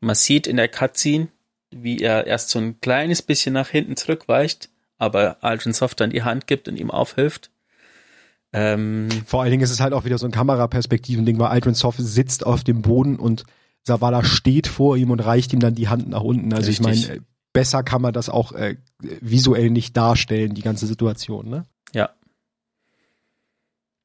man 0.00 0.14
sieht 0.14 0.46
in 0.46 0.56
der 0.56 0.68
Cutscene, 0.68 1.28
wie 1.70 1.98
er 1.98 2.26
erst 2.26 2.50
so 2.50 2.58
ein 2.58 2.80
kleines 2.80 3.22
bisschen 3.22 3.52
nach 3.52 3.68
hinten 3.68 3.96
zurückweicht, 3.96 4.70
aber 4.96 5.38
Aldrin 5.42 5.72
Soft 5.72 6.00
dann 6.00 6.10
die 6.10 6.22
Hand 6.22 6.46
gibt 6.46 6.68
und 6.68 6.76
ihm 6.76 6.90
aufhilft. 6.90 7.50
Ähm, 8.52 9.08
Vor 9.26 9.42
allen 9.42 9.50
Dingen 9.50 9.62
ist 9.62 9.70
es 9.70 9.80
halt 9.80 9.92
auch 9.92 10.04
wieder 10.04 10.18
so 10.18 10.26
ein 10.26 10.32
Kameraperspektiven-Ding, 10.32 11.38
weil 11.38 11.48
Aldrin 11.48 11.74
Soft 11.74 11.98
sitzt 12.00 12.46
auf 12.46 12.64
dem 12.64 12.82
Boden 12.82 13.16
und 13.16 13.44
Savala 13.84 14.24
steht 14.24 14.66
vor 14.66 14.96
ihm 14.96 15.10
und 15.10 15.20
reicht 15.20 15.52
ihm 15.52 15.60
dann 15.60 15.74
die 15.74 15.88
Hand 15.88 16.08
nach 16.08 16.22
unten. 16.22 16.52
Also 16.52 16.68
Richtig. 16.68 16.86
ich 16.86 17.08
meine, 17.08 17.20
besser 17.52 17.82
kann 17.82 18.02
man 18.02 18.12
das 18.12 18.28
auch 18.28 18.52
äh, 18.52 18.76
visuell 19.00 19.70
nicht 19.70 19.96
darstellen, 19.96 20.54
die 20.54 20.62
ganze 20.62 20.86
Situation, 20.86 21.48
ne? 21.48 21.64
Ja. 21.94 22.10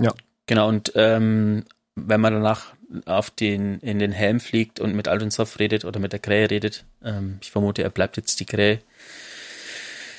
Ja. 0.02 0.14
Genau, 0.46 0.68
und 0.68 0.92
ähm, 0.96 1.64
wenn 1.96 2.22
man 2.22 2.34
danach 2.34 2.74
auf 3.06 3.30
den, 3.30 3.80
in 3.80 4.00
den 4.00 4.12
Helm 4.12 4.40
fliegt 4.40 4.80
und 4.80 4.96
mit 4.96 5.08
Aldrin 5.08 5.32
Soft 5.32 5.60
redet 5.60 5.86
oder 5.86 6.00
mit 6.00 6.12
der 6.12 6.20
Krähe 6.20 6.50
redet, 6.50 6.86
ähm, 7.04 7.38
ich 7.42 7.52
vermute, 7.52 7.84
er 7.84 7.90
bleibt 7.90 8.18
jetzt 8.18 8.40
die 8.40 8.46
Krähe. 8.46 8.80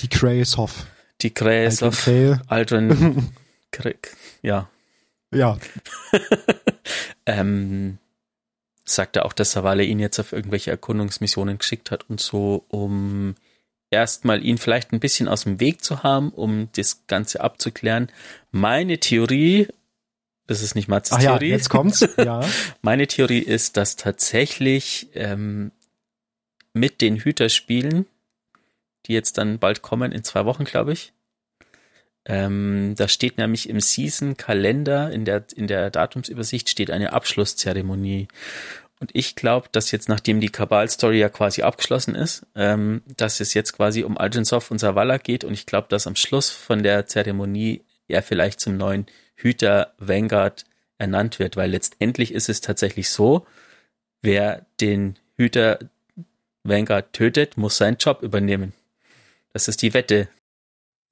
Die 0.00 0.08
Krähe 0.08 0.44
Soft. 0.44 0.86
Die 1.20 1.32
Krähe 1.32 1.70
Soft. 1.70 2.08
Aldrin 2.48 3.28
Krieg, 3.74 4.16
ja. 4.42 4.68
Ja. 5.32 5.58
ähm, 7.26 7.98
sagte 8.84 9.24
auch, 9.24 9.32
dass 9.32 9.52
Savale 9.52 9.84
ihn 9.84 9.98
jetzt 9.98 10.18
auf 10.20 10.32
irgendwelche 10.32 10.70
Erkundungsmissionen 10.70 11.58
geschickt 11.58 11.90
hat 11.90 12.08
und 12.08 12.20
so, 12.20 12.64
um 12.68 13.34
erstmal 13.90 14.44
ihn 14.44 14.58
vielleicht 14.58 14.92
ein 14.92 15.00
bisschen 15.00 15.26
aus 15.28 15.44
dem 15.44 15.58
Weg 15.60 15.82
zu 15.82 16.02
haben, 16.02 16.30
um 16.30 16.68
das 16.76 17.06
Ganze 17.06 17.40
abzuklären. 17.40 18.10
Meine 18.50 18.98
Theorie, 18.98 19.68
das 20.46 20.62
ist 20.62 20.74
nicht 20.74 20.88
Mats 20.88 21.10
Theorie. 21.10 21.48
Ja, 21.48 21.56
jetzt 21.56 21.70
kommt's. 21.70 22.06
Ja. 22.16 22.40
Meine 22.82 23.06
Theorie 23.06 23.40
ist, 23.40 23.76
dass 23.76 23.96
tatsächlich 23.96 25.08
ähm, 25.14 25.72
mit 26.72 27.00
den 27.00 27.16
Hüterspielen, 27.16 28.06
die 29.06 29.14
jetzt 29.14 29.38
dann 29.38 29.58
bald 29.58 29.82
kommen, 29.82 30.12
in 30.12 30.22
zwei 30.22 30.44
Wochen, 30.44 30.64
glaube 30.64 30.92
ich, 30.92 31.13
ähm, 32.26 32.94
da 32.96 33.08
steht 33.08 33.38
nämlich 33.38 33.68
im 33.68 33.80
Season-Kalender, 33.80 35.10
in 35.10 35.24
der, 35.24 35.44
in 35.54 35.66
der 35.66 35.90
Datumsübersicht 35.90 36.68
steht 36.68 36.90
eine 36.90 37.12
Abschlusszeremonie. 37.12 38.28
Und 39.00 39.10
ich 39.12 39.34
glaube, 39.36 39.68
dass 39.72 39.90
jetzt, 39.90 40.08
nachdem 40.08 40.40
die 40.40 40.48
Kabal-Story 40.48 41.18
ja 41.18 41.28
quasi 41.28 41.62
abgeschlossen 41.62 42.14
ist, 42.14 42.46
ähm, 42.54 43.02
dass 43.16 43.40
es 43.40 43.52
jetzt 43.52 43.74
quasi 43.74 44.04
um 44.04 44.16
Algensov 44.16 44.70
und 44.70 44.78
Zavala 44.78 45.18
geht. 45.18 45.44
Und 45.44 45.52
ich 45.52 45.66
glaube, 45.66 45.88
dass 45.90 46.06
am 46.06 46.16
Schluss 46.16 46.50
von 46.50 46.82
der 46.82 47.06
Zeremonie 47.06 47.82
er 48.08 48.22
vielleicht 48.22 48.60
zum 48.60 48.76
neuen 48.76 49.06
Hüter 49.34 49.92
Vanguard 49.98 50.64
ernannt 50.96 51.38
wird, 51.38 51.56
weil 51.56 51.70
letztendlich 51.70 52.32
ist 52.32 52.48
es 52.48 52.60
tatsächlich 52.60 53.10
so, 53.10 53.46
wer 54.22 54.64
den 54.80 55.18
Hüter 55.36 55.78
Vanguard 56.62 57.12
tötet, 57.12 57.58
muss 57.58 57.76
seinen 57.76 57.98
Job 57.98 58.22
übernehmen. 58.22 58.72
Das 59.52 59.68
ist 59.68 59.82
die 59.82 59.92
Wette, 59.92 60.28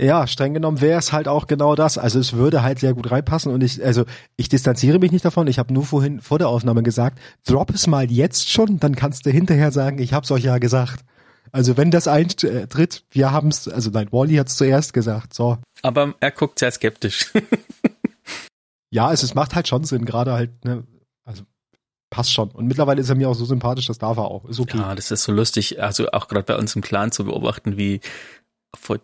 ja, 0.02 0.26
streng 0.26 0.54
genommen 0.54 0.80
wäre 0.80 0.98
es 0.98 1.12
halt 1.12 1.28
auch 1.28 1.46
genau 1.46 1.74
das. 1.74 1.96
Also 1.96 2.18
es 2.18 2.32
würde 2.32 2.62
halt 2.62 2.80
sehr 2.80 2.94
gut 2.94 3.10
reinpassen 3.10 3.52
und 3.52 3.62
ich, 3.62 3.84
also 3.84 4.04
ich 4.36 4.48
distanziere 4.48 4.98
mich 4.98 5.12
nicht 5.12 5.24
davon. 5.24 5.46
Ich 5.46 5.58
habe 5.58 5.72
nur 5.72 5.84
vorhin 5.84 6.20
vor 6.20 6.38
der 6.38 6.48
Aufnahme 6.48 6.82
gesagt, 6.82 7.18
drop 7.46 7.70
es 7.70 7.86
mal 7.86 8.10
jetzt 8.10 8.50
schon, 8.50 8.80
dann 8.80 8.96
kannst 8.96 9.26
du 9.26 9.30
hinterher 9.30 9.70
sagen, 9.70 9.98
ich 9.98 10.12
hab's 10.12 10.30
euch 10.30 10.44
ja 10.44 10.58
gesagt. 10.58 11.04
Also 11.52 11.76
wenn 11.76 11.90
das 11.90 12.08
eintritt, 12.08 13.04
wir 13.10 13.30
haben's, 13.30 13.68
also 13.68 13.90
nein, 13.90 14.08
Wally 14.10 14.36
hat's 14.36 14.56
zuerst 14.56 14.92
gesagt, 14.92 15.34
so. 15.34 15.58
Aber 15.82 16.14
er 16.20 16.30
guckt 16.30 16.58
sehr 16.58 16.70
skeptisch. 16.70 17.30
ja, 18.90 19.12
es, 19.12 19.22
es 19.22 19.34
macht 19.34 19.54
halt 19.54 19.68
schon 19.68 19.84
Sinn, 19.84 20.04
gerade 20.04 20.32
halt, 20.32 20.64
ne, 20.64 20.84
also 21.24 21.44
passt 22.10 22.32
schon. 22.32 22.50
Und 22.50 22.66
mittlerweile 22.66 23.00
ist 23.00 23.08
er 23.08 23.16
mir 23.16 23.28
auch 23.28 23.34
so 23.34 23.44
sympathisch, 23.44 23.86
das 23.86 23.98
darf 23.98 24.16
er 24.16 24.24
auch. 24.24 24.46
Ist 24.46 24.60
okay. 24.60 24.78
Ja, 24.78 24.94
das 24.94 25.10
ist 25.10 25.24
so 25.24 25.32
lustig, 25.32 25.82
also 25.82 26.10
auch 26.10 26.28
gerade 26.28 26.44
bei 26.44 26.56
uns 26.56 26.74
im 26.74 26.82
Clan 26.82 27.12
zu 27.12 27.24
beobachten, 27.24 27.76
wie 27.76 28.00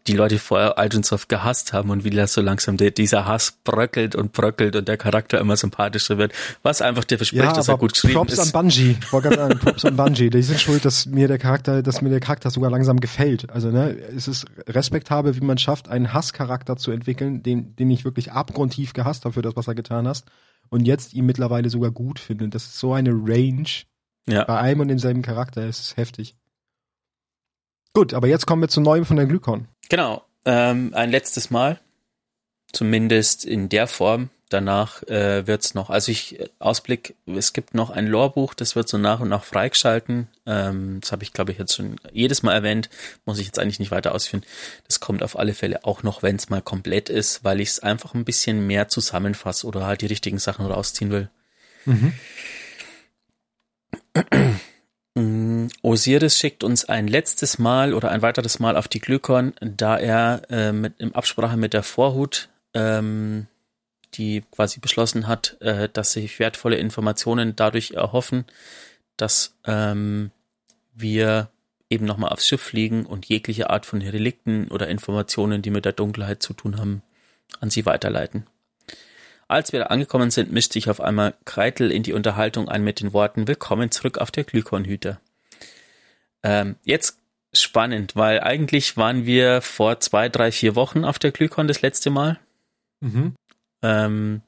die 0.07 0.14
Leute 0.14 0.39
vorher 0.39 0.79
Algensoft 0.79 1.29
gehasst 1.29 1.73
haben 1.73 1.91
und 1.91 2.03
wie 2.03 2.11
das 2.11 2.33
so 2.33 2.41
langsam 2.41 2.77
der, 2.77 2.91
dieser 2.91 3.27
Hass 3.27 3.53
bröckelt 3.64 4.16
und 4.16 4.33
bröckelt 4.33 4.77
und 4.77 4.89
der 4.89 4.97
Charakter 4.97 5.39
immer 5.39 5.57
sympathischer 5.57 6.16
wird, 6.16 6.33
was 6.62 6.81
einfach 6.81 7.05
dir 7.05 7.19
verspricht, 7.19 7.45
ja, 7.45 7.53
dass 7.53 7.69
er 7.69 7.77
gut 7.77 7.93
geschrieben 7.93 8.14
Props 8.14 8.33
ist. 8.33 8.39
Props 8.39 8.55
an 8.55 8.62
Bungie, 8.62 8.97
wollte 9.11 9.35
sagen, 9.35 9.59
Props 9.59 9.85
an 9.85 9.97
Bungie, 9.97 10.31
die 10.31 10.43
sind 10.43 10.59
schuld, 10.59 10.85
dass 10.85 11.07
mir 11.07 11.29
der 11.29 11.39
Charakter, 11.39 11.83
dass 11.83 12.01
mir 12.01 12.09
der 12.09 12.21
Charakter 12.21 12.51
sogar 12.51 12.71
langsam 12.71 12.99
gefällt. 12.99 13.51
Also 13.51 13.71
ne, 13.71 13.97
es 14.16 14.27
ist 14.27 14.47
respektabel, 14.66 15.37
wie 15.37 15.45
man 15.45 15.59
schafft, 15.59 15.89
einen 15.89 16.12
Hasscharakter 16.12 16.77
zu 16.77 16.91
entwickeln, 16.91 17.43
den, 17.43 17.77
den 17.77 17.91
ich 17.91 18.05
wirklich 18.05 18.33
abgrundtief 18.33 18.95
gehasst 18.95 19.27
habe 19.27 19.35
für 19.35 19.43
das, 19.43 19.55
was 19.55 19.69
er 19.69 19.75
getan 19.75 20.09
hast 20.09 20.27
und 20.71 20.87
jetzt 20.87 21.14
ihn 21.14 21.27
mittlerweile 21.27 21.71
sogar 21.71 21.91
gut 21.91 22.19
finde. 22.19 22.49
Das 22.49 22.64
ist 22.64 22.79
so 22.79 22.93
eine 22.95 23.11
Range 23.11 23.69
ja. 24.27 24.45
bei 24.45 24.59
einem 24.59 24.81
und 24.81 24.89
demselben 24.89 25.23
Charakter, 25.23 25.62
es 25.62 25.81
ist 25.81 25.97
heftig. 25.97 26.37
Gut, 27.99 28.14
aber 28.14 28.28
jetzt 28.28 28.46
kommen 28.46 28.62
wir 28.62 28.68
zu 28.68 28.80
neuem 28.80 29.05
von 29.05 29.16
der 29.16 29.26
Glykon. 29.26 29.66
Genau, 29.88 30.22
ähm, 30.44 30.92
ein 30.94 31.11
letztes 31.11 31.51
Mal, 31.51 31.80
zumindest 32.72 33.44
in 33.44 33.68
der 33.68 33.88
Form. 33.88 34.30
Danach 34.51 35.03
äh, 35.09 35.40
es 35.40 35.74
noch, 35.74 35.90
also 35.90 36.12
ich 36.12 36.38
äh, 36.38 36.49
Ausblick, 36.61 37.16
es 37.26 37.53
gibt 37.53 37.74
noch 37.74 37.90
ein 37.90 38.07
Lorebuch, 38.07 38.55
das 38.55 38.76
wird 38.76 38.88
so 38.88 38.99
nach 38.99 39.18
und 39.18 39.28
nach 39.28 39.42
freigeschalten. 39.42 40.28
Ähm, 40.46 40.99
das 41.01 41.11
habe 41.11 41.24
ich, 41.24 41.32
glaube 41.32 41.51
ich, 41.51 41.59
jetzt 41.59 41.74
schon 41.74 41.96
jedes 42.12 42.44
Mal 42.44 42.55
erwähnt, 42.55 42.88
muss 43.24 43.40
ich 43.40 43.46
jetzt 43.46 43.59
eigentlich 43.59 43.80
nicht 43.80 43.90
weiter 43.90 44.14
ausführen. 44.14 44.44
Das 44.86 45.01
kommt 45.01 45.24
auf 45.24 45.36
alle 45.36 45.53
Fälle 45.53 45.84
auch 45.84 46.05
noch, 46.05 46.22
wenn 46.22 46.36
es 46.36 46.51
mal 46.51 46.62
komplett 46.62 47.09
ist, 47.09 47.42
weil 47.42 47.61
ich 47.61 47.70
es 47.70 47.80
einfach 47.80 48.14
ein 48.14 48.24
bisschen 48.24 48.64
mehr 48.64 48.86
zusammenfasse 48.86 49.66
oder 49.66 49.86
halt 49.86 50.03
die 50.03 50.07
richtigen 50.07 50.38
Sachen 50.38 50.66
rausziehen 50.66 51.11
will. 51.11 51.30
Mhm. 51.84 52.12
Osiris 55.83 56.39
schickt 56.39 56.64
uns 56.64 56.85
ein 56.85 57.09
letztes 57.09 57.59
Mal 57.59 57.95
oder 57.95 58.11
ein 58.11 58.23
weiteres 58.23 58.59
Mal 58.59 58.77
auf 58.77 58.89
die 58.89 59.01
Glykon, 59.01 59.55
da 59.61 59.99
er 59.99 60.43
äh, 60.51 60.73
mit, 60.73 61.01
in 61.01 61.14
Absprache 61.14 61.57
mit 61.57 61.73
der 61.73 61.83
Vorhut, 61.83 62.49
ähm, 62.75 63.47
die 64.14 64.43
quasi 64.51 64.81
beschlossen 64.81 65.27
hat, 65.27 65.57
äh, 65.61 65.89
dass 65.93 66.12
sich 66.12 66.39
wertvolle 66.39 66.77
Informationen 66.77 67.57
dadurch 67.57 67.93
erhoffen, 67.93 68.45
dass 69.16 69.57
ähm, 69.64 70.31
wir 70.95 71.51
eben 71.91 72.05
nochmal 72.05 72.31
aufs 72.31 72.47
Schiff 72.47 72.61
fliegen 72.61 73.07
und 73.07 73.27
jegliche 73.27 73.71
Art 73.71 73.87
von 73.87 74.03
Relikten 74.03 74.69
oder 74.69 74.89
Informationen, 74.89 75.62
die 75.62 75.71
mit 75.71 75.85
der 75.85 75.93
Dunkelheit 75.93 76.43
zu 76.43 76.53
tun 76.53 76.79
haben, 76.79 77.03
an 77.61 77.71
sie 77.71 77.87
weiterleiten. 77.87 78.47
Als 79.47 79.73
wir 79.73 79.81
da 79.81 79.87
angekommen 79.87 80.31
sind, 80.31 80.53
mischt 80.53 80.75
sich 80.75 80.91
auf 80.91 81.01
einmal 81.01 81.35
Kreitel 81.47 81.91
in 81.91 82.03
die 82.03 82.12
Unterhaltung 82.12 82.69
ein 82.69 82.85
mit 82.85 83.01
den 83.01 83.14
Worten 83.14 83.49
Willkommen 83.49 83.91
zurück 83.91 84.19
auf 84.19 84.31
der 84.31 84.45
Glykonhüter. 84.45 85.21
Ähm, 86.43 86.76
jetzt 86.84 87.18
spannend, 87.53 88.16
weil 88.16 88.41
eigentlich 88.41 88.97
waren 88.97 89.24
wir 89.26 89.61
vor 89.62 90.01
zwei, 90.01 90.28
drei, 90.28 90.53
vier 90.53 90.74
Wochen 90.74 91.05
auf 91.05 91.18
der 91.18 91.32
Glykon 91.32 91.68
das 91.68 91.82
letzte 91.82 92.11
Mal. 92.11 92.39
Mhm. 93.01 93.34
Ähm, 93.82 94.43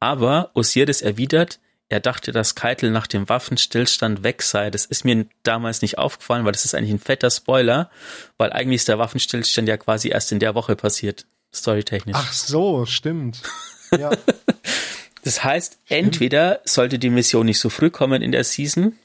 aber 0.00 0.50
Osiris 0.54 1.02
erwidert, 1.02 1.58
er 1.88 2.00
dachte, 2.00 2.32
dass 2.32 2.54
Keitel 2.54 2.90
nach 2.90 3.06
dem 3.06 3.28
Waffenstillstand 3.28 4.22
weg 4.22 4.42
sei. 4.42 4.70
Das 4.70 4.86
ist 4.86 5.04
mir 5.04 5.26
damals 5.42 5.82
nicht 5.82 5.98
aufgefallen, 5.98 6.44
weil 6.44 6.52
das 6.52 6.64
ist 6.64 6.74
eigentlich 6.74 6.90
ein 6.90 6.98
fetter 6.98 7.30
Spoiler, 7.30 7.90
weil 8.38 8.52
eigentlich 8.52 8.76
ist 8.76 8.88
der 8.88 8.98
Waffenstillstand 8.98 9.68
ja 9.68 9.76
quasi 9.76 10.08
erst 10.08 10.32
in 10.32 10.40
der 10.40 10.54
Woche 10.54 10.74
passiert, 10.74 11.26
storytechnisch. 11.54 12.16
Ach 12.18 12.32
so, 12.32 12.86
stimmt. 12.86 13.42
Ja. 13.96 14.10
Das 15.22 15.42
heißt, 15.42 15.80
entweder 15.88 16.60
sollte 16.64 17.00
die 17.00 17.10
Mission 17.10 17.46
nicht 17.46 17.58
so 17.58 17.68
früh 17.68 17.90
kommen 17.90 18.22
in 18.22 18.30
der 18.30 18.44
Season, 18.44 18.96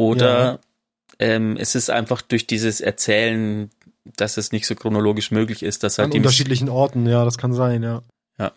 oder 0.00 0.44
ja. 0.44 0.58
ähm, 1.18 1.58
es 1.58 1.74
ist 1.74 1.90
einfach 1.90 2.22
durch 2.22 2.46
dieses 2.46 2.80
Erzählen, 2.80 3.68
dass 4.16 4.38
es 4.38 4.50
nicht 4.50 4.64
so 4.64 4.74
chronologisch 4.74 5.30
möglich 5.30 5.62
ist, 5.62 5.82
dass 5.82 5.98
halt 5.98 6.06
An 6.06 6.10
die 6.12 6.16
unterschiedlichen 6.16 6.70
Orten, 6.70 7.06
ja, 7.06 7.22
das 7.22 7.36
kann 7.36 7.52
sein, 7.52 7.82
ja. 7.82 8.02
Ja. 8.38 8.52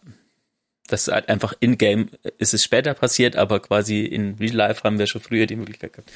Das 0.88 1.10
ist 1.10 1.14
halt 1.14 1.28
einfach 1.28 1.54
in-game 1.60 2.12
ist 2.38 2.54
es 2.54 2.64
später 2.64 2.94
passiert, 2.94 3.36
aber 3.36 3.60
quasi 3.60 4.06
in 4.06 4.36
Real 4.36 4.56
Life 4.56 4.84
haben 4.86 5.00
wir 5.00 5.08
schon 5.08 5.20
früher 5.20 5.46
die 5.46 5.58
Möglichkeit 5.58 5.92
gehabt. 5.92 6.14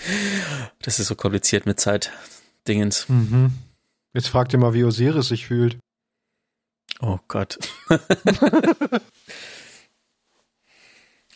Das 0.82 0.98
ist 0.98 1.08
so 1.08 1.16
kompliziert 1.16 1.66
mit 1.66 1.78
Zeit-Dingens. 1.78 3.10
Mhm. 3.10 3.52
Jetzt 4.14 4.30
fragt 4.30 4.54
ihr 4.54 4.60
mal, 4.60 4.74
wie 4.74 4.86
Osiris 4.86 5.28
sich 5.28 5.48
fühlt. 5.48 5.78
Oh 7.02 7.20
Gott. 7.28 7.60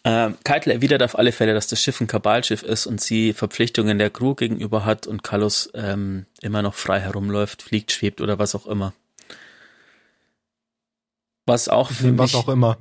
ähm, 0.03 0.37
Keitel 0.43 0.71
erwidert 0.71 1.03
auf 1.03 1.17
alle 1.17 1.31
Fälle, 1.31 1.53
dass 1.53 1.67
das 1.67 1.81
Schiff 1.81 2.01
ein 2.01 2.07
Kabalschiff 2.07 2.63
ist 2.63 2.87
und 2.87 2.99
sie 2.99 3.33
Verpflichtungen 3.33 3.99
der 3.99 4.09
Crew 4.09 4.33
gegenüber 4.33 4.83
hat 4.83 5.05
und 5.05 5.23
Carlos 5.23 5.69
ähm, 5.75 6.25
immer 6.41 6.63
noch 6.63 6.73
frei 6.73 6.99
herumläuft, 6.99 7.61
fliegt, 7.61 7.91
schwebt 7.91 8.19
oder 8.19 8.39
was 8.39 8.55
auch 8.55 8.65
immer. 8.65 8.93
Was 11.45 11.67
auch 11.69 11.91
für 11.91 12.17
was 12.17 12.33
mich, 12.33 12.41
auch 12.41 12.49
immer. 12.49 12.77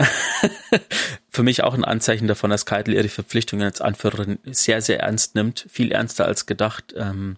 für 1.30 1.42
mich 1.44 1.62
auch 1.62 1.74
ein 1.74 1.84
Anzeichen 1.84 2.26
davon, 2.26 2.50
dass 2.50 2.66
Keitel 2.66 2.94
ihre 2.94 3.08
Verpflichtungen 3.08 3.64
als 3.64 3.80
Anführerin 3.80 4.38
sehr, 4.44 4.82
sehr 4.82 5.00
ernst 5.00 5.36
nimmt, 5.36 5.66
viel 5.70 5.92
ernster 5.92 6.26
als 6.26 6.46
gedacht. 6.46 6.92
Ähm, 6.96 7.36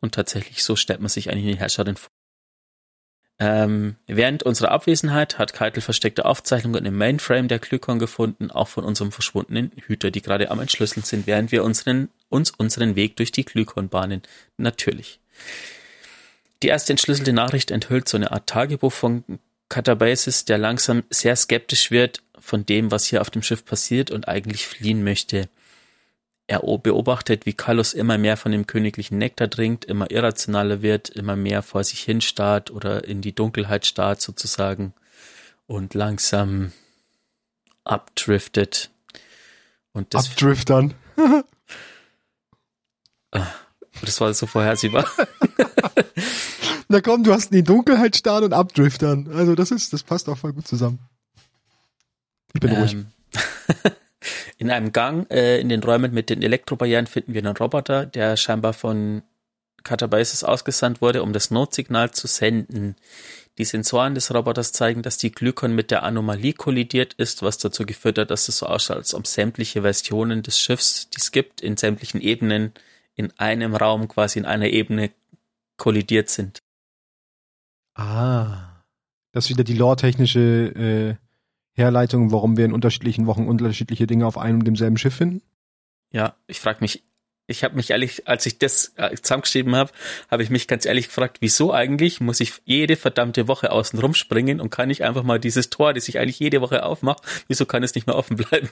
und 0.00 0.14
tatsächlich 0.14 0.62
so 0.62 0.76
stellt 0.76 1.00
man 1.00 1.08
sich 1.08 1.30
eigentlich 1.30 1.54
die 1.54 1.58
Herrscherin 1.58 1.96
vor. 1.96 2.08
Ähm, 3.40 3.96
während 4.06 4.44
unserer 4.44 4.70
Abwesenheit 4.70 5.38
hat 5.38 5.52
Keitel 5.52 5.80
versteckte 5.80 6.24
Aufzeichnungen 6.24 6.86
im 6.86 6.96
Mainframe 6.96 7.48
der 7.48 7.58
Glykon 7.58 7.98
gefunden, 7.98 8.50
auch 8.50 8.68
von 8.68 8.84
unserem 8.84 9.10
verschwundenen 9.10 9.72
Hüter, 9.86 10.12
die 10.12 10.22
gerade 10.22 10.50
am 10.50 10.60
Entschlüsseln 10.60 11.04
sind, 11.04 11.26
während 11.26 11.50
wir 11.50 11.64
unseren, 11.64 12.10
uns 12.28 12.52
unseren 12.52 12.94
Weg 12.94 13.16
durch 13.16 13.32
die 13.32 13.44
Glykon 13.44 13.88
bahnen. 13.88 14.22
Natürlich. 14.56 15.18
Die 16.62 16.68
erste 16.68 16.92
entschlüsselte 16.92 17.32
Nachricht 17.32 17.70
enthüllt 17.72 18.08
so 18.08 18.16
eine 18.16 18.30
Art 18.30 18.46
Tagebuch 18.46 18.92
von 18.92 19.24
Catabasis, 19.68 20.44
der 20.44 20.58
langsam 20.58 21.02
sehr 21.10 21.34
skeptisch 21.34 21.90
wird 21.90 22.22
von 22.38 22.64
dem, 22.64 22.92
was 22.92 23.06
hier 23.06 23.20
auf 23.20 23.30
dem 23.30 23.42
Schiff 23.42 23.64
passiert 23.64 24.10
und 24.12 24.28
eigentlich 24.28 24.66
fliehen 24.66 25.02
möchte. 25.02 25.48
Er 26.46 26.60
beobachtet, 26.60 27.46
wie 27.46 27.54
Carlos 27.54 27.94
immer 27.94 28.18
mehr 28.18 28.36
von 28.36 28.52
dem 28.52 28.66
königlichen 28.66 29.16
Nektar 29.16 29.48
trinkt, 29.48 29.86
immer 29.86 30.10
irrationaler 30.10 30.82
wird, 30.82 31.08
immer 31.08 31.36
mehr 31.36 31.62
vor 31.62 31.84
sich 31.84 32.00
hin 32.00 32.20
starrt 32.20 32.70
oder 32.70 33.04
in 33.04 33.22
die 33.22 33.34
Dunkelheit 33.34 33.86
starrt 33.86 34.20
sozusagen 34.20 34.92
und 35.66 35.94
langsam 35.94 36.72
abdriftet. 37.84 38.90
Und 39.92 40.12
das 40.14 40.30
Abdriftern. 40.30 40.94
Ah, 43.36 43.48
das 44.00 44.20
war 44.20 44.32
so 44.32 44.46
vorhersehbar. 44.46 45.10
Na 46.88 47.00
komm, 47.00 47.24
du 47.24 47.32
hast 47.32 47.50
in 47.50 47.56
die 47.56 47.62
Dunkelheit 47.64 48.14
starren 48.14 48.44
und 48.44 48.52
abdriftern. 48.52 49.28
Also 49.34 49.56
das 49.56 49.72
ist, 49.72 49.92
das 49.92 50.04
passt 50.04 50.28
auch 50.28 50.38
voll 50.38 50.52
gut 50.52 50.68
zusammen. 50.68 51.00
Ich 52.52 52.60
bin 52.60 52.70
ähm, 52.70 52.76
ruhig. 52.76 52.96
In 54.58 54.70
einem 54.70 54.92
Gang 54.92 55.30
äh, 55.30 55.60
in 55.60 55.68
den 55.68 55.82
Räumen 55.82 56.12
mit 56.12 56.30
den 56.30 56.42
Elektrobarrieren 56.42 57.06
finden 57.06 57.34
wir 57.34 57.42
einen 57.42 57.56
Roboter, 57.56 58.06
der 58.06 58.36
scheinbar 58.36 58.72
von 58.72 59.22
Catabasis 59.82 60.44
ausgesandt 60.44 61.00
wurde, 61.00 61.22
um 61.22 61.32
das 61.32 61.50
Notsignal 61.50 62.10
zu 62.10 62.26
senden. 62.26 62.96
Die 63.58 63.64
Sensoren 63.64 64.14
des 64.14 64.34
Roboters 64.34 64.72
zeigen, 64.72 65.02
dass 65.02 65.18
die 65.18 65.30
Glykon 65.30 65.74
mit 65.74 65.90
der 65.90 66.02
Anomalie 66.02 66.54
kollidiert 66.54 67.12
ist, 67.14 67.42
was 67.42 67.58
dazu 67.58 67.86
geführt 67.86 68.18
hat, 68.18 68.30
dass 68.30 68.48
es 68.48 68.58
so 68.58 68.66
ausschaut, 68.66 68.96
als 68.96 69.14
ob 69.14 69.26
sämtliche 69.26 69.82
Versionen 69.82 70.42
des 70.42 70.58
Schiffs, 70.58 71.08
die 71.10 71.18
es 71.18 71.30
gibt, 71.30 71.60
in 71.60 71.76
sämtlichen 71.76 72.20
Ebenen 72.20 72.72
in 73.14 73.32
einem 73.38 73.76
Raum, 73.76 74.08
quasi 74.08 74.40
in 74.40 74.44
einer 74.44 74.66
Ebene 74.66 75.10
kollidiert 75.76 76.30
sind. 76.30 76.58
Ah, 77.94 78.82
das 79.32 79.44
ist 79.44 79.50
wieder 79.50 79.64
die 79.64 79.76
lore-technische 79.76 81.16
Herleitung, 81.74 82.32
warum 82.32 82.56
wir 82.56 82.64
in 82.64 82.72
unterschiedlichen 82.72 83.26
Wochen 83.26 83.46
unterschiedliche 83.46 84.06
Dinge 84.06 84.26
auf 84.26 84.38
einem 84.38 84.60
und 84.60 84.64
demselben 84.64 84.96
Schiff 84.96 85.14
finden? 85.14 85.42
Ja, 86.10 86.36
ich 86.46 86.60
frage 86.60 86.78
mich, 86.80 87.02
ich 87.46 87.62
habe 87.62 87.76
mich 87.76 87.90
ehrlich, 87.90 88.26
als 88.26 88.46
ich 88.46 88.58
das 88.58 88.92
äh, 88.96 89.14
zusammengeschrieben 89.16 89.76
habe, 89.76 89.90
habe 90.30 90.42
ich 90.42 90.50
mich 90.50 90.66
ganz 90.66 90.86
ehrlich 90.86 91.08
gefragt, 91.08 91.38
wieso 91.40 91.72
eigentlich 91.74 92.20
muss 92.20 92.40
ich 92.40 92.54
jede 92.64 92.96
verdammte 92.96 93.48
Woche 93.48 93.70
außen 93.70 93.98
rumspringen 93.98 94.60
und 94.60 94.70
kann 94.70 94.88
ich 94.88 95.04
einfach 95.04 95.24
mal 95.24 95.38
dieses 95.38 95.68
Tor, 95.68 95.92
das 95.92 96.08
ich 96.08 96.18
eigentlich 96.18 96.38
jede 96.38 96.62
Woche 96.62 96.84
aufmache, 96.84 97.20
wieso 97.48 97.66
kann 97.66 97.82
es 97.82 97.94
nicht 97.94 98.06
mehr 98.06 98.16
offen 98.16 98.36
bleiben? 98.36 98.70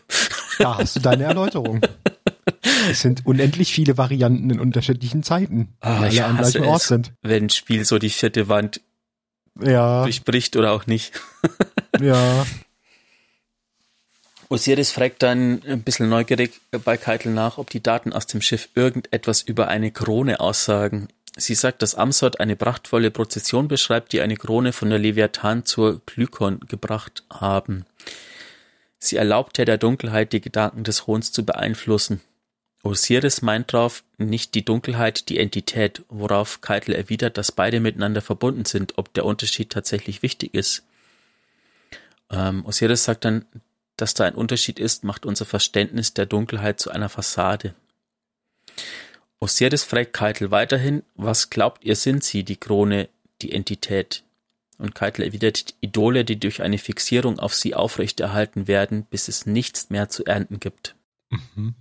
Da 0.59 0.79
hast 0.79 0.97
du 0.97 1.01
deine 1.01 1.25
Erläuterung. 1.25 1.83
es 2.91 3.01
sind 3.03 3.27
unendlich 3.27 3.75
viele 3.75 3.99
Varianten 3.99 4.49
in 4.49 4.61
unterschiedlichen 4.61 5.23
Zeiten, 5.23 5.75
die 5.83 5.87
alle 5.87 6.25
am 6.25 6.39
gleichen 6.39 6.65
Ort 6.65 6.83
sind. 6.83 7.13
Wenn 7.21 7.45
ein 7.45 7.51
Spiel 7.51 7.85
so 7.85 7.99
die 7.99 8.11
vierte 8.11 8.49
Wand 8.49 8.81
ja. 9.61 10.03
durchbricht 10.05 10.57
oder 10.57 10.73
auch 10.73 10.87
nicht. 10.87 11.13
ja. 12.01 12.47
Osiris 14.53 14.93
fragt 14.93 15.23
dann 15.23 15.63
ein 15.67 15.83
bisschen 15.83 16.11
neugierig 16.11 16.61
bei 16.85 16.99
Keitel 16.99 17.33
nach, 17.33 17.57
ob 17.57 17.71
die 17.71 17.83
Daten 17.83 18.13
aus 18.13 18.27
dem 18.27 18.43
Schiff 18.43 18.69
irgendetwas 18.75 19.41
über 19.41 19.69
eine 19.69 19.91
Krone 19.91 20.41
aussagen. 20.41 21.09
Sie 21.39 21.55
sagt, 21.55 21.81
dass 21.81 21.95
Amsot 21.95 22.39
eine 22.39 22.55
prachtvolle 22.55 23.11
Prozession 23.11 23.67
beschreibt, 23.67 24.13
die 24.13 24.21
eine 24.21 24.37
Krone 24.37 24.75
von 24.75 24.91
der 24.91 24.99
Leviathan 24.99 25.65
zur 25.65 26.03
Glykon 26.05 26.61
gebracht 26.69 27.25
haben. 27.31 27.87
Sie 28.99 29.17
erlaubte 29.17 29.65
der 29.65 29.79
Dunkelheit, 29.79 30.35
die 30.35 30.43
Gedanken 30.43 30.85
des 30.85 31.07
Hohns 31.07 31.33
zu 31.33 31.47
beeinflussen. 31.47 32.21
Osiris 32.83 33.41
meint 33.41 33.73
darauf 33.73 34.05
nicht 34.19 34.55
die 34.55 34.67
Dunkelheit, 34.67 35.31
die 35.31 35.39
Entität, 35.39 36.03
worauf 36.11 36.61
Keitel 36.61 36.95
erwidert, 36.95 37.39
dass 37.39 37.53
beide 37.53 37.81
miteinander 37.81 38.21
verbunden 38.21 38.67
sind, 38.67 38.99
ob 38.99 39.15
der 39.15 39.25
Unterschied 39.25 39.71
tatsächlich 39.71 40.21
wichtig 40.23 40.53
ist. 40.53 40.83
Ähm, 42.31 42.67
Osiris 42.67 43.05
sagt 43.05 43.25
dann, 43.25 43.47
dass 44.03 44.15
da 44.15 44.25
ein 44.25 44.35
Unterschied 44.35 44.81
ist, 44.81 45.05
macht 45.05 45.25
unser 45.25 45.45
Verständnis 45.45 46.13
der 46.13 46.27
Dunkelheit 46.27 46.81
zu 46.81 46.91
einer 46.91 47.09
Fassade. 47.09 47.73
Osiris 49.39 49.85
fragt 49.85 50.13
Keitel 50.13 50.51
weiterhin, 50.51 51.05
was 51.15 51.51
glaubt 51.51 51.85
ihr 51.85 51.95
sind 51.95 52.25
sie, 52.25 52.43
die 52.43 52.57
Krone, 52.57 53.09
die 53.43 53.53
Entität? 53.53 54.25
Und 54.77 54.97
Keitel 54.97 55.25
erwidert, 55.25 55.77
Idole, 55.81 56.25
die 56.25 56.41
durch 56.41 56.63
eine 56.63 56.79
Fixierung 56.79 57.39
auf 57.39 57.55
sie 57.55 57.77
aufrechterhalten 57.77 58.67
werden, 58.67 59.05
bis 59.05 59.29
es 59.29 59.47
nichts 59.47 59.89
mehr 59.89 60.09
zu 60.09 60.25
ernten 60.25 60.59
gibt. 60.59 60.97
Mhm. 61.31 61.77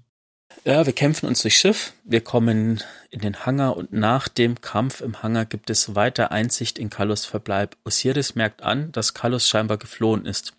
Ja, 0.63 0.85
wir 0.85 0.93
kämpfen 0.93 1.25
uns 1.25 1.41
durchs 1.41 1.57
Schiff, 1.57 1.93
wir 2.03 2.21
kommen 2.21 2.83
in 3.09 3.21
den 3.21 3.47
Hangar 3.47 3.77
und 3.77 3.93
nach 3.93 4.27
dem 4.27 4.61
Kampf 4.61 5.01
im 5.01 5.23
Hangar 5.23 5.45
gibt 5.45 5.71
es 5.71 5.95
weiter 5.95 6.31
Einsicht 6.31 6.77
in 6.77 6.91
Kallus 6.91 7.25
Verbleib. 7.25 7.77
Osiris 7.83 8.35
merkt 8.35 8.61
an, 8.61 8.91
dass 8.91 9.15
Kallus 9.15 9.47
scheinbar 9.47 9.79
geflohen 9.79 10.27
ist. 10.27 10.53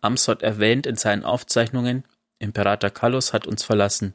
Amsot 0.00 0.42
erwähnt 0.42 0.86
in 0.86 0.96
seinen 0.96 1.24
Aufzeichnungen, 1.24 2.04
Imperator 2.38 2.90
Kallus 2.90 3.32
hat 3.32 3.46
uns 3.46 3.62
verlassen. 3.62 4.14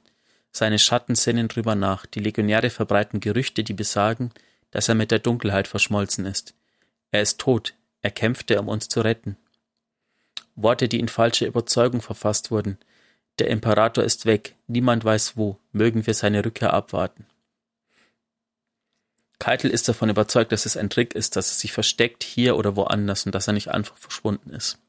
Seine 0.51 0.79
Schatten 0.79 1.15
sinnen 1.15 1.47
drüber 1.47 1.75
nach. 1.75 2.05
Die 2.05 2.19
Legionäre 2.19 2.69
verbreiten 2.69 3.19
Gerüchte, 3.19 3.63
die 3.63 3.73
besagen, 3.73 4.31
dass 4.71 4.89
er 4.89 4.95
mit 4.95 5.11
der 5.11 5.19
Dunkelheit 5.19 5.67
verschmolzen 5.67 6.25
ist. 6.25 6.53
Er 7.11 7.21
ist 7.21 7.39
tot. 7.39 7.73
Er 8.01 8.11
kämpfte, 8.11 8.59
um 8.59 8.67
uns 8.67 8.89
zu 8.89 9.01
retten. 9.01 9.37
Worte, 10.55 10.89
die 10.89 10.99
in 10.99 11.07
falsche 11.07 11.45
Überzeugung 11.45 12.01
verfasst 12.01 12.51
wurden. 12.51 12.77
Der 13.39 13.49
Imperator 13.49 14.03
ist 14.03 14.25
weg. 14.25 14.55
Niemand 14.67 15.05
weiß 15.05 15.37
wo. 15.37 15.59
Mögen 15.71 16.05
wir 16.05 16.13
seine 16.13 16.43
Rückkehr 16.43 16.73
abwarten. 16.73 17.25
Keitel 19.39 19.69
ist 19.69 19.87
davon 19.87 20.09
überzeugt, 20.09 20.51
dass 20.51 20.65
es 20.65 20.75
ein 20.75 20.89
Trick 20.89 21.13
ist, 21.13 21.35
dass 21.35 21.51
er 21.51 21.55
sich 21.55 21.71
versteckt 21.71 22.23
hier 22.23 22.57
oder 22.57 22.75
woanders 22.75 23.25
und 23.25 23.35
dass 23.35 23.47
er 23.47 23.53
nicht 23.53 23.69
einfach 23.69 23.97
verschwunden 23.97 24.49
ist. 24.49 24.79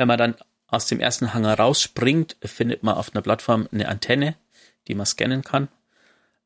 Wenn 0.00 0.08
man 0.08 0.16
dann 0.16 0.34
aus 0.66 0.86
dem 0.86 0.98
ersten 0.98 1.34
Hangar 1.34 1.60
rausspringt, 1.60 2.38
findet 2.42 2.82
man 2.82 2.94
auf 2.94 3.14
einer 3.14 3.20
Plattform 3.20 3.68
eine 3.70 3.86
Antenne, 3.86 4.34
die 4.88 4.94
man 4.94 5.04
scannen 5.04 5.42
kann. 5.42 5.68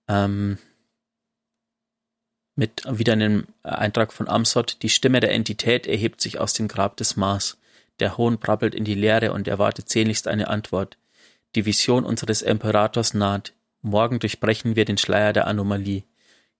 Ähm, 0.08 0.58
mit 2.56 2.82
wieder 2.90 3.12
einem 3.12 3.46
Eintrag 3.62 4.12
von 4.12 4.26
Amsot. 4.26 4.82
Die 4.82 4.88
Stimme 4.88 5.20
der 5.20 5.30
Entität 5.30 5.86
erhebt 5.86 6.20
sich 6.20 6.40
aus 6.40 6.52
dem 6.52 6.66
Grab 6.66 6.96
des 6.96 7.14
Mars. 7.14 7.56
Der 8.00 8.16
Hohn 8.16 8.38
brabbelt 8.38 8.74
in 8.74 8.82
die 8.82 8.96
Leere 8.96 9.32
und 9.32 9.46
erwartet 9.46 9.88
sehnlichst 9.88 10.26
eine 10.26 10.48
Antwort. 10.48 10.98
Die 11.54 11.64
Vision 11.64 12.04
unseres 12.04 12.42
Imperators 12.42 13.14
naht. 13.14 13.52
Morgen 13.82 14.18
durchbrechen 14.18 14.74
wir 14.74 14.84
den 14.84 14.98
Schleier 14.98 15.32
der 15.32 15.46
Anomalie. 15.46 16.02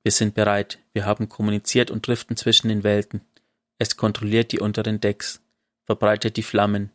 Wir 0.05 0.13
sind 0.13 0.37
bereit. 0.37 0.79
Wir 0.93 1.07
haben 1.07 1.29
kommuniziert 1.29 1.91
und 1.91 2.07
driften 2.07 2.37
zwischen 2.37 2.69
den 2.69 2.85
Welten. 2.85 3.23
Es 3.79 3.97
kontrolliert 3.97 4.53
die 4.53 4.61
unteren 4.61 5.01
Decks 5.01 5.41
verbreitet 5.85 6.37
die 6.37 6.43
Flammen. 6.43 6.91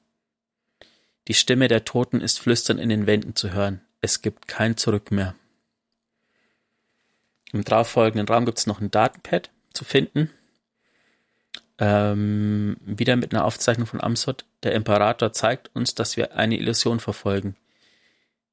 Die 1.27 1.33
Stimme 1.33 1.67
der 1.67 1.85
Toten 1.85 2.21
ist 2.21 2.39
flüstern 2.39 2.79
in 2.79 2.89
den 2.89 3.05
Wänden 3.07 3.35
zu 3.35 3.53
hören. 3.53 3.81
Es 4.01 4.21
gibt 4.21 4.47
kein 4.47 4.77
Zurück 4.77 5.11
mehr. 5.11 5.35
Im 7.51 7.63
darauffolgenden 7.63 8.27
Raum 8.27 8.45
gibt 8.45 8.57
es 8.57 8.67
noch 8.67 8.81
ein 8.81 8.91
Datenpad 8.91 9.49
zu 9.73 9.83
finden. 9.83 10.29
Ähm, 11.77 12.77
wieder 12.81 13.15
mit 13.15 13.33
einer 13.33 13.45
Aufzeichnung 13.45 13.87
von 13.87 14.01
Amsot. 14.01 14.45
Der 14.63 14.73
Imperator 14.73 15.31
zeigt 15.33 15.71
uns, 15.73 15.95
dass 15.95 16.17
wir 16.17 16.35
eine 16.35 16.57
Illusion 16.57 16.99
verfolgen. 16.99 17.55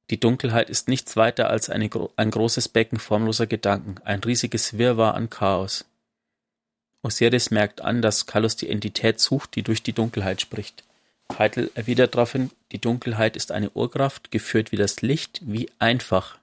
Die 0.09 0.19
Dunkelheit 0.19 0.69
ist 0.69 0.87
nichts 0.87 1.17
weiter 1.17 1.49
als 1.49 1.69
eine, 1.69 1.89
ein 2.15 2.31
großes 2.31 2.69
Becken 2.69 2.99
formloser 2.99 3.45
Gedanken, 3.45 3.95
ein 4.05 4.23
riesiges 4.23 4.77
Wirrwarr 4.77 5.15
an 5.15 5.29
Chaos. 5.29 5.85
Osiris 7.03 7.51
merkt 7.51 7.81
an, 7.81 8.01
dass 8.01 8.25
Kallus 8.25 8.55
die 8.55 8.69
Entität 8.69 9.19
sucht, 9.19 9.55
die 9.55 9.63
durch 9.63 9.83
die 9.83 9.93
Dunkelheit 9.93 10.41
spricht. 10.41 10.83
Keitel 11.29 11.71
erwidert 11.75 12.15
daraufhin, 12.15 12.51
die 12.71 12.79
Dunkelheit 12.79 13.35
ist 13.35 13.51
eine 13.51 13.69
Urkraft, 13.71 14.31
geführt 14.31 14.71
wie 14.71 14.77
das 14.77 15.01
Licht, 15.01 15.41
wie 15.43 15.69
einfach. 15.79 16.37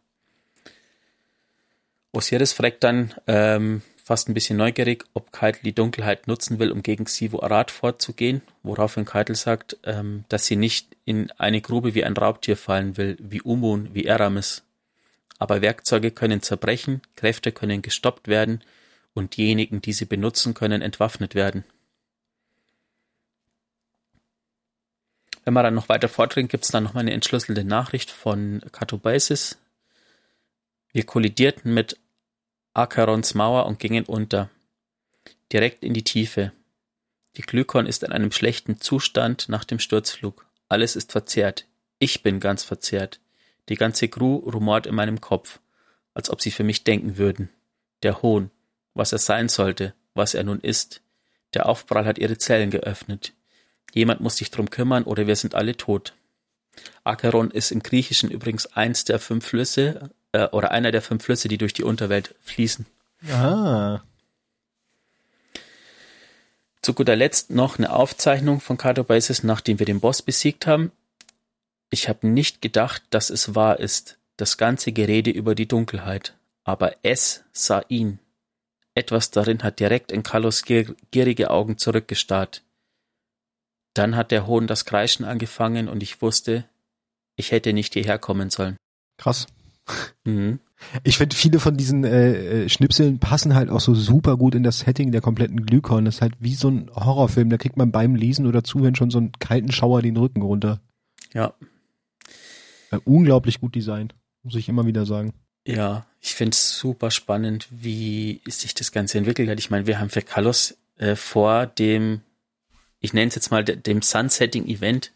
Osiris 2.12 2.52
fragt 2.52 2.84
dann, 2.84 3.14
ähm, 3.26 3.82
fast 4.05 4.28
ein 4.28 4.34
bisschen 4.34 4.59
neugierig, 4.59 5.05
ob 5.14 5.32
Keitel 5.32 5.62
die 5.64 5.74
Dunkelheit 5.74 6.28
nutzen 6.28 6.59
will, 6.59 6.70
um 6.70 6.82
gegen 6.82 7.07
Sivu 7.07 7.40
Arad 7.40 7.70
vorzugehen, 7.70 8.42
woraufhin 8.62 9.07
Keitel 9.07 9.34
sagt, 9.34 9.78
ähm, 9.84 10.24
dass 10.28 10.46
sie 10.46 10.57
nicht 10.57 10.94
in 11.05 11.30
eine 11.38 11.61
Grube 11.61 11.94
wie 11.94 12.05
ein 12.05 12.16
Raubtier 12.16 12.57
fallen 12.57 12.96
will, 12.96 13.16
wie 13.18 13.40
Umun, 13.40 13.88
wie 13.94 14.05
Eramis. 14.05 14.62
Aber 15.38 15.62
Werkzeuge 15.62 16.11
können 16.11 16.42
zerbrechen, 16.42 17.00
Kräfte 17.16 17.50
können 17.50 17.82
gestoppt 17.82 18.28
werden 18.28 18.62
und 19.14 19.36
diejenigen, 19.36 19.80
die 19.80 19.92
sie 19.92 20.04
benutzen 20.04 20.54
können, 20.54 20.82
entwaffnet 20.82 21.34
werden. 21.34 21.64
Wenn 25.44 25.54
man 25.54 25.64
dann 25.64 25.74
noch 25.74 25.88
weiter 25.88 26.08
vordringt, 26.08 26.50
gibt 26.50 26.64
es 26.64 26.70
dann 26.70 26.84
noch 26.84 26.94
mal 26.94 27.00
eine 27.00 27.12
entschlüsselte 27.12 27.64
Nachricht 27.64 28.10
von 28.10 28.62
Katobasis. 28.72 29.58
Wir 30.92 31.04
kollidierten 31.04 31.72
mit 31.74 31.98
Akarons 32.72 33.34
Mauer 33.34 33.66
und 33.66 33.78
gingen 33.78 34.04
unter. 34.04 34.50
Direkt 35.52 35.84
in 35.84 35.92
die 35.92 36.04
Tiefe. 36.04 36.52
Die 37.36 37.42
Glykon 37.42 37.86
ist 37.86 38.02
in 38.02 38.12
einem 38.12 38.32
schlechten 38.32 38.80
Zustand 38.80 39.48
nach 39.48 39.64
dem 39.64 39.78
Sturzflug. 39.78 40.46
Alles 40.68 40.96
ist 40.96 41.12
verzerrt. 41.12 41.66
Ich 41.98 42.22
bin 42.22 42.40
ganz 42.40 42.64
verzerrt. 42.64 43.20
Die 43.68 43.76
ganze 43.76 44.08
Crew 44.08 44.36
rumort 44.36 44.86
in 44.86 44.94
meinem 44.94 45.20
Kopf, 45.20 45.60
als 46.14 46.30
ob 46.30 46.40
sie 46.40 46.50
für 46.50 46.64
mich 46.64 46.84
denken 46.84 47.16
würden. 47.16 47.50
Der 48.02 48.22
Hohn, 48.22 48.50
was 48.95 49.12
er 49.12 49.18
sein 49.18 49.49
sollte, 49.49 49.95
was 50.14 50.34
er 50.34 50.45
nun 50.45 50.61
ist. 50.61 51.03
Der 51.53 51.66
Aufprall 51.66 52.07
hat 52.07 52.18
ihre 52.18 52.38
Zellen 52.38 52.70
geöffnet. 52.70 53.32
Jemand 53.92 54.20
muss 54.20 54.36
sich 54.36 54.51
drum 54.51 54.70
kümmern 54.70 55.05
oder 55.05 55.26
wir 55.26 55.36
sind 55.36 55.55
alle 55.55 55.76
tot. 55.76 56.14
Acheron 57.05 57.51
ist 57.51 57.70
im 57.70 57.82
Griechischen 57.82 58.30
übrigens 58.30 58.66
eins 58.66 59.05
der 59.05 59.20
fünf 59.20 59.47
Flüsse 59.47 60.11
äh, 60.32 60.49
oder 60.49 60.72
einer 60.72 60.90
der 60.90 61.03
fünf 61.03 61.24
Flüsse, 61.24 61.49
die 61.49 61.59
durch 61.59 61.72
die 61.72 61.84
Unterwelt 61.84 62.34
fließen. 62.40 62.86
Ah. 63.30 64.01
Zu 66.82 66.92
guter 66.92 67.16
Letzt 67.16 67.51
noch 67.51 67.78
eine 67.78 67.92
Aufzeichnung 67.92 68.61
von 68.61 68.76
Cardobasis, 68.76 69.42
nachdem 69.42 69.78
wir 69.78 69.86
den 69.86 70.01
Boss 70.01 70.20
besiegt 70.20 70.66
haben. 70.66 70.92
Ich 71.90 72.09
habe 72.09 72.26
nicht 72.26 72.61
gedacht, 72.61 73.03
dass 73.11 73.30
es 73.30 73.55
wahr 73.55 73.78
ist, 73.78 74.18
das 74.36 74.59
ganze 74.59 74.92
Gerede 74.92 75.30
über 75.30 75.55
die 75.55 75.68
Dunkelheit, 75.68 76.34
aber 76.64 76.97
es 77.03 77.45
sah 77.53 77.82
ihn. 77.88 78.18
Etwas 78.95 79.30
darin 79.30 79.62
hat 79.62 79.80
direkt 79.80 80.12
in 80.12 80.22
Carlos 80.22 80.62
gierige 80.64 81.51
Augen 81.51 81.78
zurückgestarrt. 81.78 82.62
Dann 83.95 84.16
hat 84.16 84.30
der 84.30 84.47
Hohn 84.47 84.66
das 84.66 84.84
Kreischen 84.84 85.24
angefangen 85.24 85.88
und 85.88 86.03
ich 86.03 86.22
wusste, 86.22 86.64
ich 87.36 87.51
hätte 87.51 87.72
nicht 87.72 87.95
hierher 87.95 88.18
kommen 88.18 88.51
sollen. 88.51 88.76
Krass. 89.16 89.47
Mhm. 90.24 90.61
Ich 91.03 91.18
finde, 91.18 91.36
viele 91.36 91.61
von 91.61 91.76
diesen 91.76 92.05
äh, 92.05 92.64
äh, 92.64 92.68
Schnipseln 92.68 93.18
passen 93.18 93.55
halt 93.55 93.70
auch 93.70 93.80
so 93.80 93.95
super 93.95 94.36
gut 94.36 94.55
in 94.55 94.62
das 94.62 94.80
Setting 94.80 95.12
der 95.12 95.20
kompletten 95.20 95.64
Glykon. 95.64 96.05
Das 96.05 96.16
ist 96.16 96.20
halt 96.22 96.34
wie 96.40 96.55
so 96.55 96.68
ein 96.68 96.90
Horrorfilm. 96.95 97.51
Da 97.51 97.57
kriegt 97.57 97.76
man 97.76 97.92
beim 97.92 98.14
Lesen 98.14 98.47
oder 98.47 98.64
Zuhören 98.64 98.95
schon 98.95 99.11
so 99.11 99.18
einen 99.18 99.32
kalten 99.32 99.72
Schauer 99.72 100.03
den 100.03 100.16
Rücken 100.16 100.42
runter. 100.42 100.80
Ja. 101.32 101.55
Äh, 102.90 102.99
unglaublich 103.05 103.61
gut 103.61 103.74
designt, 103.74 104.14
muss 104.42 104.57
ich 104.57 104.68
immer 104.68 104.86
wieder 104.86 105.07
sagen. 105.07 105.32
Ja, 105.66 106.06
ich 106.20 106.34
finde 106.34 106.54
es 106.54 106.78
super 106.78 107.10
spannend, 107.10 107.68
wie 107.70 108.40
sich 108.46 108.74
das 108.74 108.92
Ganze 108.92 109.18
entwickelt 109.18 109.48
hat. 109.48 109.58
Ich 109.58 109.70
meine, 109.70 109.86
wir 109.86 109.98
haben 109.98 110.10
für 110.10 110.22
Carlos 110.22 110.76
äh, 110.96 111.16
vor 111.16 111.66
dem 111.66 112.20
ich 113.04 113.12
nenne 113.12 113.28
es 113.28 113.34
jetzt 113.34 113.50
mal 113.50 113.62
dem 113.62 114.00
Sunsetting-Event, 114.00 115.12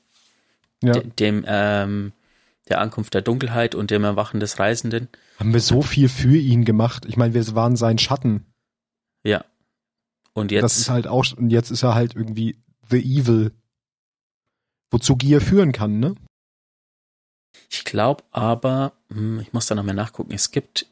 ja. 0.83 0.93
dem 0.93 1.43
ähm, 1.47 2.13
der 2.69 2.83
Ankunft 2.83 3.15
der 3.15 3.23
Dunkelheit 3.23 3.75
und 3.75 3.91
dem 3.91 4.05
Erwachen 4.05 4.41
des 4.41 4.59
Reisenden. 4.59 5.09
Haben 5.39 5.55
wir 5.55 5.61
so 5.61 5.81
viel 5.81 6.11
für 6.11 6.37
ihn 6.37 6.67
gemacht. 6.67 7.07
Ich 7.07 7.17
meine, 7.17 7.33
wir 7.33 7.55
waren 7.55 7.77
sein 7.77 7.97
Schatten. 7.97 8.45
Ja. 9.25 9.43
Und 10.35 10.53
jetzt. 10.53 10.65
Das 10.65 10.79
ist 10.79 10.91
halt 10.91 11.07
auch, 11.07 11.25
und 11.35 11.49
jetzt 11.49 11.71
ist 11.71 11.83
er 11.83 11.95
halt 11.95 12.15
irgendwie 12.15 12.59
the 12.91 12.99
evil. 12.99 13.53
Wozu 14.91 15.17
Gier 15.17 15.41
führen 15.41 15.73
kann, 15.73 15.99
ne? 15.99 16.15
Ich 17.71 17.85
glaube 17.85 18.25
aber, 18.33 18.93
hm, 19.11 19.41
ich 19.41 19.53
muss 19.53 19.67
da 19.67 19.75
noch 19.75 19.83
mehr 19.83 19.95
nachgucken. 19.95 20.33
Es 20.33 20.51
gibt, 20.51 20.87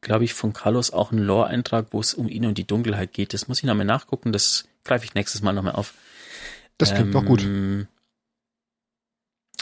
glaube 0.00 0.24
ich, 0.24 0.34
von 0.34 0.52
Carlos 0.52 0.90
auch 0.92 1.12
einen 1.12 1.24
Lore-Eintrag, 1.24 1.86
wo 1.90 2.00
es 2.00 2.14
um 2.14 2.28
ihn 2.28 2.46
und 2.46 2.58
die 2.58 2.66
Dunkelheit 2.66 3.12
geht. 3.12 3.32
Das 3.32 3.48
muss 3.48 3.58
ich 3.58 3.64
noch 3.64 3.74
mehr 3.74 3.84
nachgucken. 3.84 4.32
Das 4.32 4.66
greife 4.84 5.04
ich 5.04 5.14
nächstes 5.14 5.42
Mal 5.42 5.52
noch 5.52 5.62
mehr 5.62 5.78
auf. 5.78 5.94
Das 6.78 6.92
klingt 6.92 7.06
ähm, 7.06 7.12
doch 7.12 7.24
gut. 7.24 7.46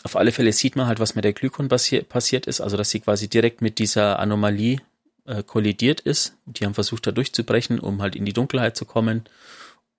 Auf 0.04 0.16
alle 0.16 0.32
Fälle 0.32 0.52
sieht 0.52 0.74
man 0.74 0.86
halt, 0.86 0.98
was 0.98 1.14
mit 1.14 1.24
der 1.24 1.32
Glykon 1.32 1.68
passi 1.68 2.02
passiert 2.02 2.46
ist. 2.46 2.60
Also, 2.60 2.76
dass 2.76 2.90
sie 2.90 3.00
quasi 3.00 3.28
direkt 3.28 3.60
mit 3.60 3.78
dieser 3.78 4.18
Anomalie 4.18 4.78
äh, 5.26 5.42
kollidiert 5.42 6.00
ist. 6.00 6.34
Die 6.46 6.64
haben 6.64 6.74
versucht, 6.74 7.06
da 7.06 7.12
durchzubrechen, 7.12 7.78
um 7.78 8.02
halt 8.02 8.16
in 8.16 8.24
die 8.24 8.32
Dunkelheit 8.32 8.76
zu 8.76 8.84
kommen. 8.84 9.24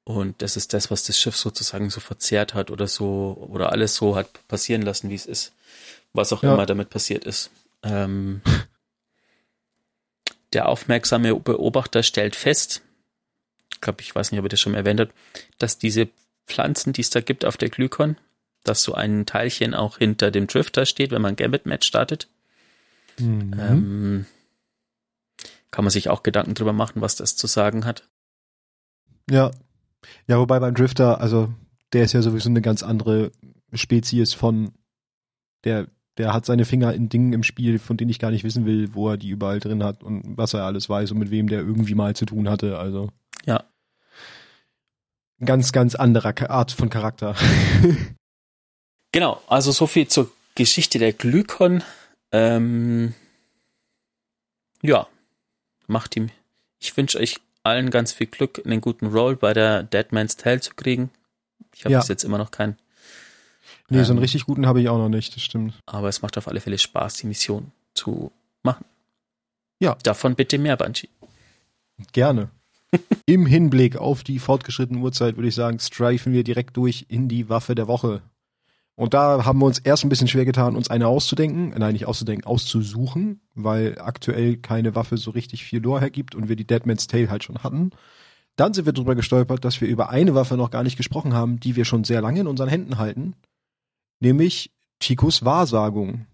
Und 0.04 0.42
das 0.42 0.58
ist 0.58 0.74
das, 0.74 0.92
was 0.92 1.04
das 1.04 1.18
Schiff 1.18 1.38
sozusagen 1.38 1.90
so 1.90 2.02
verzerrt 2.02 2.54
hat 2.54 2.72
oder 2.72 2.88
so, 2.88 3.38
oder 3.50 3.72
alles 3.72 3.96
so 3.96 4.16
hat 4.16 4.48
passieren 4.48 4.82
lassen, 4.82 5.10
wie 5.10 5.16
es 5.16 5.26
ist. 5.26 5.54
Was 6.14 6.32
auch 6.32 6.44
ja. 6.44 6.54
immer 6.54 6.66
damit 6.66 6.90
passiert 6.90 7.26
ist. 7.26 7.52
Ähm, 7.82 8.42
der 10.54 10.68
aufmerksame 10.70 11.36
Beobachter 11.36 12.04
stellt 12.04 12.36
fest, 12.36 12.82
ich 13.74 13.82
glaube, 13.82 14.02
ich 14.02 14.16
weiß 14.16 14.32
nicht, 14.32 14.40
ob 14.40 14.46
ihr 14.46 14.50
das 14.50 14.62
schon 14.62 14.76
erwähnt 14.76 15.00
habt, 15.00 15.14
dass 15.58 15.78
diese 15.78 16.10
Pflanzen, 16.48 16.94
die 16.94 17.02
es 17.02 17.10
da 17.10 17.22
gibt 17.22 17.46
auf 17.46 17.58
der 17.58 17.70
Glykon, 17.70 18.18
dass 18.64 18.84
so 18.84 18.94
ein 18.94 19.26
Teilchen 19.26 19.74
auch 19.74 19.98
hinter 19.98 20.32
dem 20.32 20.48
Drifter 20.48 20.86
steht, 20.86 21.12
wenn 21.12 21.22
man 21.22 21.36
Gambit-Match 21.36 21.86
startet. 21.86 22.28
Mhm. 23.20 23.54
Ähm, 23.60 24.26
kann 25.72 25.84
man 25.84 25.92
sich 25.92 26.10
auch 26.10 26.24
Gedanken 26.24 26.54
drüber 26.54 26.74
machen, 26.74 27.02
was 27.02 27.16
das 27.16 27.36
zu 27.36 27.48
sagen 27.48 27.86
hat. 27.86 28.08
Ja. 29.30 29.52
Ja, 30.28 30.40
wobei 30.40 30.60
beim 30.60 30.76
Drifter, 30.76 31.20
also 31.22 31.54
der 31.94 32.04
ist 32.04 32.14
ja 32.14 32.22
sowieso 32.22 32.50
eine 32.50 32.62
ganz 32.62 32.84
andere 32.84 33.32
Spezies 33.74 34.34
von 34.34 34.74
der, 35.64 35.88
der 36.18 36.34
hat 36.34 36.46
seine 36.46 36.66
Finger 36.66 36.94
in 36.94 37.10
Dingen 37.10 37.34
im 37.34 37.44
Spiel, 37.44 37.80
von 37.80 37.98
denen 37.98 38.12
ich 38.12 38.20
gar 38.20 38.32
nicht 38.32 38.44
wissen 38.44 38.66
will, 38.66 38.94
wo 38.94 39.10
er 39.10 39.18
die 39.18 39.30
überall 39.30 39.60
drin 39.60 39.84
hat 39.84 40.04
und 40.04 40.38
was 40.38 40.54
er 40.54 40.64
alles 40.64 40.88
weiß 40.90 41.12
und 41.12 41.18
mit 41.18 41.32
wem 41.32 41.48
der 41.48 41.60
irgendwie 41.60 41.96
mal 41.96 42.16
zu 42.16 42.26
tun 42.26 42.50
hatte. 42.50 42.78
Also. 42.78 43.10
Ja. 43.46 43.64
Ganz, 45.44 45.72
ganz 45.72 45.96
anderer 45.96 46.34
Art 46.50 46.72
von 46.72 46.90
Charakter. 46.90 47.36
genau, 49.12 49.42
also 49.48 49.72
so 49.72 49.88
viel 49.88 50.08
zur 50.08 50.32
Geschichte 50.56 51.00
der 51.00 51.14
Glykon. 51.14 51.84
Ähm, 52.32 53.14
ja, 54.82 55.08
macht 55.88 56.16
ihm. 56.16 56.30
Ich 56.80 56.96
wünsche 56.96 57.18
euch 57.18 57.40
allen 57.64 57.90
ganz 57.90 58.12
viel 58.12 58.28
Glück, 58.28 58.62
einen 58.66 58.82
guten 58.82 59.08
Roll 59.08 59.36
bei 59.36 59.54
der 59.54 59.84
Dead 59.84 60.12
Man's 60.12 60.38
Tale 60.38 60.62
zu 60.62 60.76
kriegen. 60.76 61.10
Ich 61.74 61.86
habe 61.86 61.94
ja. 61.94 62.00
bis 62.00 62.10
jetzt 62.10 62.24
immer 62.24 62.38
noch 62.38 62.52
keinen. 62.52 62.78
Nee, 63.90 64.00
ähm, 64.00 64.04
so 64.04 64.12
einen 64.12 64.18
ähm, 64.18 64.24
richtig 64.24 64.46
guten 64.46 64.66
habe 64.66 64.82
ich 64.82 64.90
auch 64.90 64.98
noch 64.98 65.10
nicht, 65.10 65.36
das 65.36 65.44
stimmt. 65.44 65.74
Aber 65.86 66.10
es 66.10 66.22
macht 66.22 66.38
auf 66.38 66.48
alle 66.48 66.62
Fälle 66.62 66.78
Spaß, 66.78 67.16
die 67.16 67.28
Mission 67.28 67.72
zu 67.94 68.32
machen. 68.64 68.86
Ja. 69.80 69.98
Davon 70.04 70.36
bitte 70.36 70.58
mehr, 70.58 70.78
Banshee. 70.78 71.10
Gerne. 72.12 72.50
Im 73.26 73.46
Hinblick 73.46 73.98
auf 73.98 74.24
die 74.24 74.40
fortgeschrittene 74.40 75.00
Uhrzeit 75.00 75.36
würde 75.36 75.50
ich 75.50 75.56
sagen, 75.56 75.80
streifen 75.80 76.34
wir 76.34 76.44
direkt 76.44 76.78
durch 76.78 77.06
in 77.10 77.28
die 77.28 77.50
Waffe 77.50 77.76
der 77.76 77.88
Woche. 77.88 78.22
Und 78.96 79.16
da 79.16 79.44
haben 79.44 79.60
wir 79.60 79.66
uns 79.66 79.80
erst 79.80 80.06
ein 80.06 80.10
bisschen 80.10 80.28
schwer 80.28 80.46
getan, 80.46 80.76
uns 80.76 80.90
eine 80.90 81.08
auszudenken, 81.08 81.74
nein, 81.76 81.94
nicht 81.94 82.06
auszudenken, 82.06 82.46
auszusuchen, 82.46 83.42
weil 83.56 83.98
aktuell 84.00 84.58
keine 84.58 84.94
Waffe 84.94 85.18
so 85.18 85.32
richtig 85.32 85.64
viel 85.64 85.82
Lore 85.82 86.02
hergibt 86.02 86.36
und 86.36 86.48
wir 86.48 86.56
die 86.56 86.68
Deadman's 86.68 87.08
Tale 87.08 87.30
halt 87.30 87.44
schon 87.44 87.64
hatten. 87.64 87.90
Dann 88.56 88.76
sind 88.76 88.86
wir 88.86 88.94
drüber 88.94 89.16
gestolpert, 89.16 89.66
dass 89.66 89.82
wir 89.82 89.88
über 89.88 90.10
eine 90.10 90.36
Waffe 90.36 90.58
noch 90.58 90.70
gar 90.70 90.84
nicht 90.84 90.98
gesprochen 90.98 91.34
haben, 91.34 91.60
die 91.60 91.76
wir 91.76 91.86
schon 91.86 92.04
sehr 92.04 92.22
lange 92.22 92.42
in 92.42 92.48
unseren 92.48 92.70
Händen 92.70 93.00
halten, 93.00 93.34
nämlich 94.24 94.72
Chicos 95.00 95.46
Wahrsagung. 95.46 96.26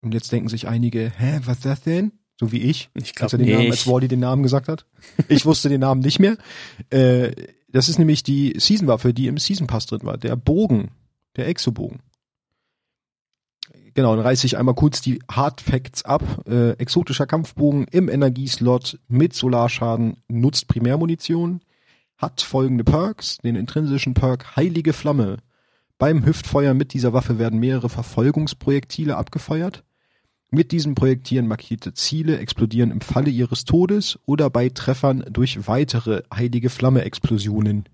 Und 0.00 0.14
jetzt 0.14 0.32
denken 0.32 0.48
sich 0.48 0.66
einige, 0.66 1.12
hä, 1.16 1.40
was 1.44 1.58
ist 1.58 1.66
das 1.66 1.82
denn? 1.82 2.12
So 2.40 2.50
wie 2.50 2.58
ich. 2.58 2.90
Ich 2.94 3.14
glaube 3.14 3.38
den 3.38 3.48
Namen, 3.48 3.70
als 3.70 3.86
Wally 3.86 4.08
den 4.08 4.20
Namen 4.20 4.42
gesagt 4.42 4.68
hat. 4.68 4.86
Ich 5.28 5.46
wusste 5.46 5.68
den 5.68 5.80
Namen 5.80 6.00
nicht 6.00 6.18
mehr. 6.18 6.36
Äh, 6.90 7.32
das 7.68 7.88
ist 7.88 7.98
nämlich 7.98 8.22
die 8.22 8.54
Season-Waffe, 8.58 9.14
die 9.14 9.28
im 9.28 9.38
Season 9.38 9.66
Pass 9.66 9.86
drin 9.86 10.02
war. 10.02 10.18
Der 10.18 10.34
Bogen 10.34 10.90
der 11.36 11.46
Exobogen. 11.46 12.00
Genau, 13.94 14.16
dann 14.16 14.24
reiße 14.24 14.46
ich 14.46 14.56
einmal 14.56 14.74
kurz 14.74 15.02
die 15.02 15.20
Hard 15.30 15.60
Facts 15.60 16.04
ab. 16.04 16.22
Äh, 16.48 16.72
exotischer 16.72 17.26
Kampfbogen 17.26 17.86
im 17.90 18.08
Energieslot 18.08 18.98
mit 19.08 19.34
Solarschaden 19.34 20.16
nutzt 20.28 20.66
Primärmunition, 20.66 21.60
hat 22.16 22.40
folgende 22.40 22.84
Perks, 22.84 23.38
den 23.38 23.54
intrinsischen 23.54 24.14
Perk 24.14 24.56
Heilige 24.56 24.92
Flamme. 24.92 25.38
Beim 26.02 26.26
Hüftfeuer 26.26 26.74
mit 26.74 26.94
dieser 26.94 27.12
Waffe 27.12 27.38
werden 27.38 27.60
mehrere 27.60 27.88
Verfolgungsprojektile 27.88 29.16
abgefeuert. 29.16 29.84
Mit 30.50 30.72
diesen 30.72 30.96
Projektilen 30.96 31.46
markierte 31.46 31.94
Ziele 31.94 32.38
explodieren 32.38 32.90
im 32.90 33.00
Falle 33.00 33.30
ihres 33.30 33.64
Todes 33.64 34.18
oder 34.26 34.50
bei 34.50 34.68
Treffern 34.68 35.24
durch 35.30 35.68
weitere 35.68 36.24
Heilige 36.34 36.70
Flamme-Explosionen. 36.70 37.84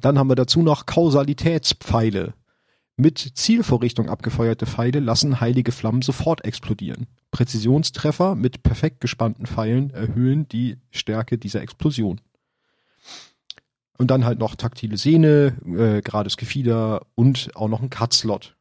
Dann 0.00 0.18
haben 0.18 0.30
wir 0.30 0.34
dazu 0.34 0.62
noch 0.62 0.84
Kausalitätspfeile. 0.84 2.34
Mit 2.96 3.18
Zielvorrichtung 3.36 4.08
abgefeuerte 4.08 4.66
Pfeile 4.66 4.98
lassen 4.98 5.40
heilige 5.40 5.70
Flammen 5.70 6.02
sofort 6.02 6.44
explodieren. 6.44 7.06
Präzisionstreffer 7.30 8.34
mit 8.34 8.64
perfekt 8.64 9.00
gespannten 9.00 9.46
Pfeilen 9.46 9.90
erhöhen 9.90 10.48
die 10.48 10.78
Stärke 10.90 11.38
dieser 11.38 11.62
Explosion. 11.62 12.20
Und 14.00 14.10
dann 14.10 14.24
halt 14.24 14.38
noch 14.38 14.54
taktile 14.54 14.96
Sehne, 14.96 15.58
äh, 15.66 16.00
gerades 16.00 16.38
Gefieder 16.38 17.02
und 17.16 17.50
auch 17.54 17.68
noch 17.68 17.82
ein 17.82 17.90
Cut-Slot. 17.90 18.56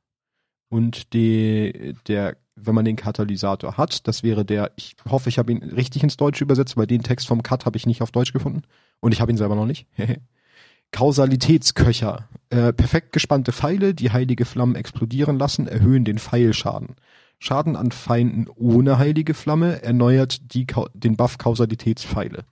Und 0.67 1.13
die, 1.13 1.95
der, 2.09 2.35
wenn 2.57 2.75
man 2.75 2.83
den 2.83 2.97
Katalysator 2.97 3.77
hat, 3.77 4.05
das 4.05 4.21
wäre 4.21 4.43
der, 4.43 4.73
ich 4.75 4.97
hoffe, 5.09 5.29
ich 5.29 5.39
habe 5.39 5.53
ihn 5.53 5.63
richtig 5.63 6.03
ins 6.03 6.17
Deutsche 6.17 6.43
übersetzt, 6.43 6.75
weil 6.75 6.87
den 6.87 7.03
Text 7.03 7.25
vom 7.25 7.41
Cut 7.41 7.65
habe 7.65 7.77
ich 7.77 7.85
nicht 7.85 8.01
auf 8.01 8.11
Deutsch 8.11 8.33
gefunden. 8.33 8.63
Und 8.99 9.13
ich 9.13 9.21
habe 9.21 9.31
ihn 9.31 9.37
selber 9.37 9.55
noch 9.55 9.65
nicht. 9.65 9.87
Kausalitätsköcher. 10.91 12.27
Äh, 12.49 12.73
perfekt 12.73 13.13
gespannte 13.13 13.53
Pfeile, 13.53 13.93
die 13.93 14.11
heilige 14.11 14.43
Flammen 14.43 14.75
explodieren 14.75 15.39
lassen, 15.39 15.69
erhöhen 15.69 16.03
den 16.03 16.19
Pfeilschaden. 16.19 16.97
Schaden 17.39 17.77
an 17.77 17.93
Feinden 17.93 18.49
ohne 18.57 18.97
heilige 18.97 19.33
Flamme 19.33 19.83
erneuert 19.83 20.53
die, 20.53 20.67
den 20.93 21.15
Buff 21.15 21.37
Kausalitätspfeile. 21.37 22.43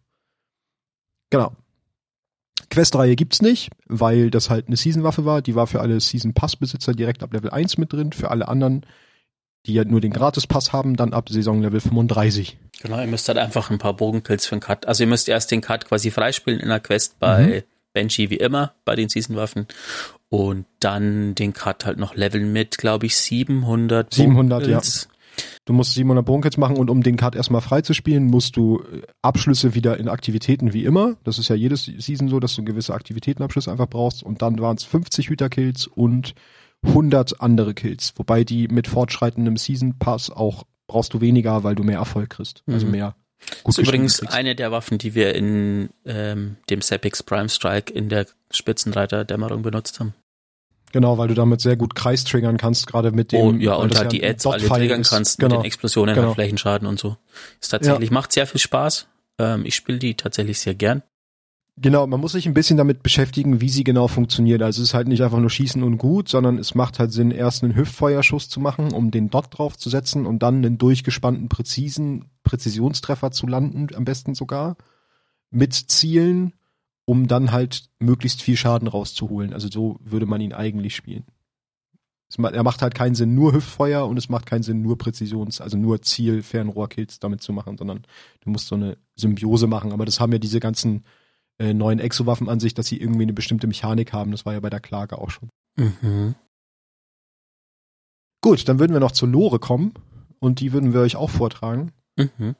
Genau. 1.29 1.51
Questreihe 2.69 3.15
gibt's 3.15 3.41
nicht, 3.41 3.71
weil 3.87 4.29
das 4.29 4.49
halt 4.49 4.67
eine 4.67 4.75
Season-Waffe 4.75 5.25
war. 5.25 5.41
Die 5.41 5.55
war 5.55 5.67
für 5.67 5.81
alle 5.81 5.99
Season-Pass-Besitzer 5.99 6.93
direkt 6.93 7.23
ab 7.23 7.33
Level 7.33 7.49
1 7.49 7.77
mit 7.77 7.93
drin. 7.93 8.11
Für 8.11 8.31
alle 8.31 8.47
anderen, 8.47 8.85
die 9.65 9.73
ja 9.73 9.85
nur 9.85 10.01
den 10.01 10.13
Gratis-Pass 10.13 10.73
haben, 10.73 10.95
dann 10.95 11.13
ab 11.13 11.29
Saison 11.29 11.61
Level 11.61 11.79
35. 11.79 12.57
Genau, 12.81 12.99
ihr 12.99 13.07
müsst 13.07 13.27
halt 13.27 13.37
einfach 13.37 13.69
ein 13.69 13.77
paar 13.77 13.95
Bogenkills 13.95 14.45
für 14.45 14.55
den 14.55 14.61
Cut. 14.61 14.85
Also 14.87 15.03
ihr 15.03 15.07
müsst 15.07 15.29
erst 15.29 15.51
den 15.51 15.61
Cut 15.61 15.85
quasi 15.85 16.11
freispielen 16.11 16.59
in 16.59 16.69
der 16.69 16.79
Quest 16.79 17.19
bei 17.19 17.47
mhm 17.47 17.63
Banshee 17.97 18.29
wie 18.29 18.37
immer 18.37 18.73
bei 18.85 18.95
den 18.95 19.09
Season-Waffen 19.09 19.65
und 20.29 20.65
dann 20.79 21.33
den 21.33 21.53
Cut 21.53 21.85
halt 21.85 21.97
noch 21.97 22.13
leveln 22.15 22.53
mit, 22.53 22.77
glaube 22.77 23.07
ich, 23.07 23.15
700 23.17 24.13
700, 24.13 24.63
Bunkels. 24.63 25.07
ja. 25.09 25.16
Du 25.65 25.73
musst 25.73 25.93
700 25.93 26.25
Bunkels 26.25 26.57
machen 26.57 26.77
und 26.77 26.89
um 26.89 27.03
den 27.03 27.17
Cut 27.17 27.35
erstmal 27.35 27.61
freizuspielen, 27.61 28.25
musst 28.25 28.55
du 28.55 28.79
äh, 28.79 29.01
Abschlüsse 29.21 29.75
wieder 29.75 29.97
in 29.97 30.07
Aktivitäten 30.07 30.73
wie 30.73 30.85
immer. 30.85 31.17
Das 31.23 31.39
ist 31.39 31.49
ja 31.49 31.55
jedes 31.55 31.85
Season 31.85 32.29
so, 32.29 32.39
dass 32.39 32.55
du 32.55 32.63
gewisse 32.63 32.93
Aktivitätenabschlüsse 32.93 33.71
einfach 33.71 33.89
brauchst 33.89 34.23
und 34.23 34.41
dann 34.41 34.59
waren 34.59 34.77
es 34.77 34.83
50 34.83 35.29
Hüterkills 35.29 35.87
und 35.87 36.33
100 36.83 37.41
andere 37.41 37.73
Kills. 37.73 38.13
Wobei 38.15 38.43
die 38.43 38.67
mit 38.67 38.87
fortschreitendem 38.87 39.57
Season 39.57 39.97
Pass 39.97 40.29
auch 40.29 40.63
brauchst 40.87 41.13
du 41.13 41.21
weniger, 41.21 41.63
weil 41.63 41.75
du 41.75 41.83
mehr 41.83 41.97
Erfolg 41.97 42.29
kriegst. 42.29 42.63
Also 42.67 42.85
mhm. 42.85 42.91
mehr 42.91 43.15
das 43.63 43.77
ist 43.77 43.87
übrigens 43.87 44.21
eine 44.23 44.55
der 44.55 44.71
Waffen, 44.71 44.97
die 44.97 45.15
wir 45.15 45.35
in 45.35 45.89
ähm, 46.05 46.57
dem 46.69 46.81
Sepix 46.81 47.23
Prime 47.23 47.49
Strike 47.49 47.93
in 47.93 48.09
der 48.09 48.27
Spitzenreiter-Dämmerung 48.51 49.61
benutzt 49.61 49.99
haben. 49.99 50.13
Genau, 50.93 51.17
weil 51.17 51.27
du 51.27 51.33
damit 51.33 51.59
sehr 51.61 51.75
gut 51.75 51.95
Kreis 51.95 52.23
triggern 52.23 52.57
kannst, 52.57 52.87
gerade 52.87 53.11
mit 53.11 53.31
dem. 53.31 53.41
Oh, 53.41 53.51
ja, 53.51 53.75
und 53.75 53.97
halt 53.97 54.11
die 54.11 54.25
Ads 54.25 54.47
alle 54.47 54.65
triggern 54.65 55.01
ist. 55.01 55.09
kannst 55.09 55.39
genau. 55.39 55.55
mit 55.55 55.63
den 55.63 55.65
Explosionen, 55.65 56.15
genau. 56.15 56.33
Flächenschaden 56.33 56.87
und 56.87 56.99
so. 56.99 57.17
Ist 57.59 57.69
tatsächlich, 57.69 58.09
ja. 58.09 58.13
macht 58.13 58.31
sehr 58.31 58.47
viel 58.47 58.59
Spaß. 58.59 59.07
Ähm, 59.37 59.65
ich 59.65 59.75
spiele 59.75 59.99
die 59.99 60.15
tatsächlich 60.15 60.59
sehr 60.59 60.75
gern. 60.75 61.03
Genau, 61.79 62.07
man 62.07 62.19
muss 62.19 62.31
sich 62.31 62.47
ein 62.47 62.55
bisschen 62.55 62.77
damit 62.77 63.03
beschäftigen, 63.03 63.61
wie 63.61 63.69
sie 63.69 63.83
genau 63.83 64.07
funktioniert. 64.07 64.63
Also 64.63 64.81
es 64.81 64.89
ist 64.89 64.93
halt 64.95 65.07
nicht 65.07 65.21
einfach 65.21 65.37
nur 65.37 65.51
schießen 65.51 65.83
und 65.83 65.99
gut, 65.99 66.27
sondern 66.27 66.57
es 66.57 66.73
macht 66.73 66.97
halt 66.97 67.11
Sinn, 67.11 67.29
erst 67.29 67.63
einen 67.63 67.75
Hüftfeuerschuss 67.75 68.49
zu 68.49 68.59
machen, 68.59 68.93
um 68.93 69.11
den 69.11 69.29
Dot 69.29 69.45
drauf 69.51 69.77
zu 69.77 69.91
setzen 69.91 70.25
und 70.25 70.41
dann 70.41 70.55
einen 70.55 70.79
durchgespannten, 70.79 71.49
präzisen 71.49 72.31
Präzisionstreffer 72.43 73.29
zu 73.29 73.45
landen, 73.45 73.89
am 73.93 74.05
besten 74.05 74.33
sogar, 74.33 74.75
mit 75.51 75.73
Zielen 75.75 76.53
um 77.07 77.27
dann 77.27 77.51
halt 77.51 77.89
möglichst 77.99 78.41
viel 78.41 78.57
Schaden 78.57 78.87
rauszuholen. 78.87 79.53
Also 79.53 79.69
so 79.69 79.97
würde 80.01 80.25
man 80.25 80.41
ihn 80.41 80.53
eigentlich 80.53 80.95
spielen. 80.95 81.23
Macht, 82.37 82.53
er 82.53 82.63
macht 82.63 82.81
halt 82.81 82.93
keinen 82.93 83.15
Sinn, 83.15 83.33
nur 83.33 83.53
Hüftfeuer 83.53 84.05
und 84.05 84.17
es 84.17 84.27
macht 84.27 84.45
keinen 84.45 84.63
Sinn, 84.63 84.81
nur 84.81 84.97
Präzisions-, 84.97 85.61
also 85.61 85.77
nur 85.77 86.01
Ziel-Fernrohrkills 86.01 87.19
damit 87.19 87.41
zu 87.41 87.53
machen, 87.53 87.77
sondern 87.77 88.03
du 88.41 88.49
musst 88.49 88.67
so 88.67 88.75
eine 88.75 88.97
Symbiose 89.15 89.67
machen. 89.67 89.93
Aber 89.93 90.03
das 90.03 90.19
haben 90.19 90.33
ja 90.33 90.37
diese 90.37 90.59
ganzen 90.59 91.05
äh, 91.57 91.73
neuen 91.73 91.99
Exowaffen 91.99 92.49
an 92.49 92.59
sich, 92.59 92.73
dass 92.73 92.87
sie 92.87 92.99
irgendwie 92.99 93.21
eine 93.21 93.33
bestimmte 93.33 93.67
Mechanik 93.67 94.11
haben. 94.11 94.31
Das 94.31 94.45
war 94.45 94.51
ja 94.51 94.59
bei 94.59 94.69
der 94.69 94.81
Klage 94.81 95.17
auch 95.17 95.29
schon. 95.29 95.49
Mhm. 95.77 96.35
Gut, 98.41 98.67
dann 98.67 98.79
würden 98.79 98.91
wir 98.91 98.99
noch 98.99 99.13
zur 99.13 99.29
Lore 99.29 99.59
kommen 99.59 99.93
und 100.39 100.59
die 100.59 100.73
würden 100.73 100.93
wir 100.93 100.99
euch 100.99 101.15
auch 101.15 101.29
vortragen. 101.29 101.93
Mhm. 102.17 102.55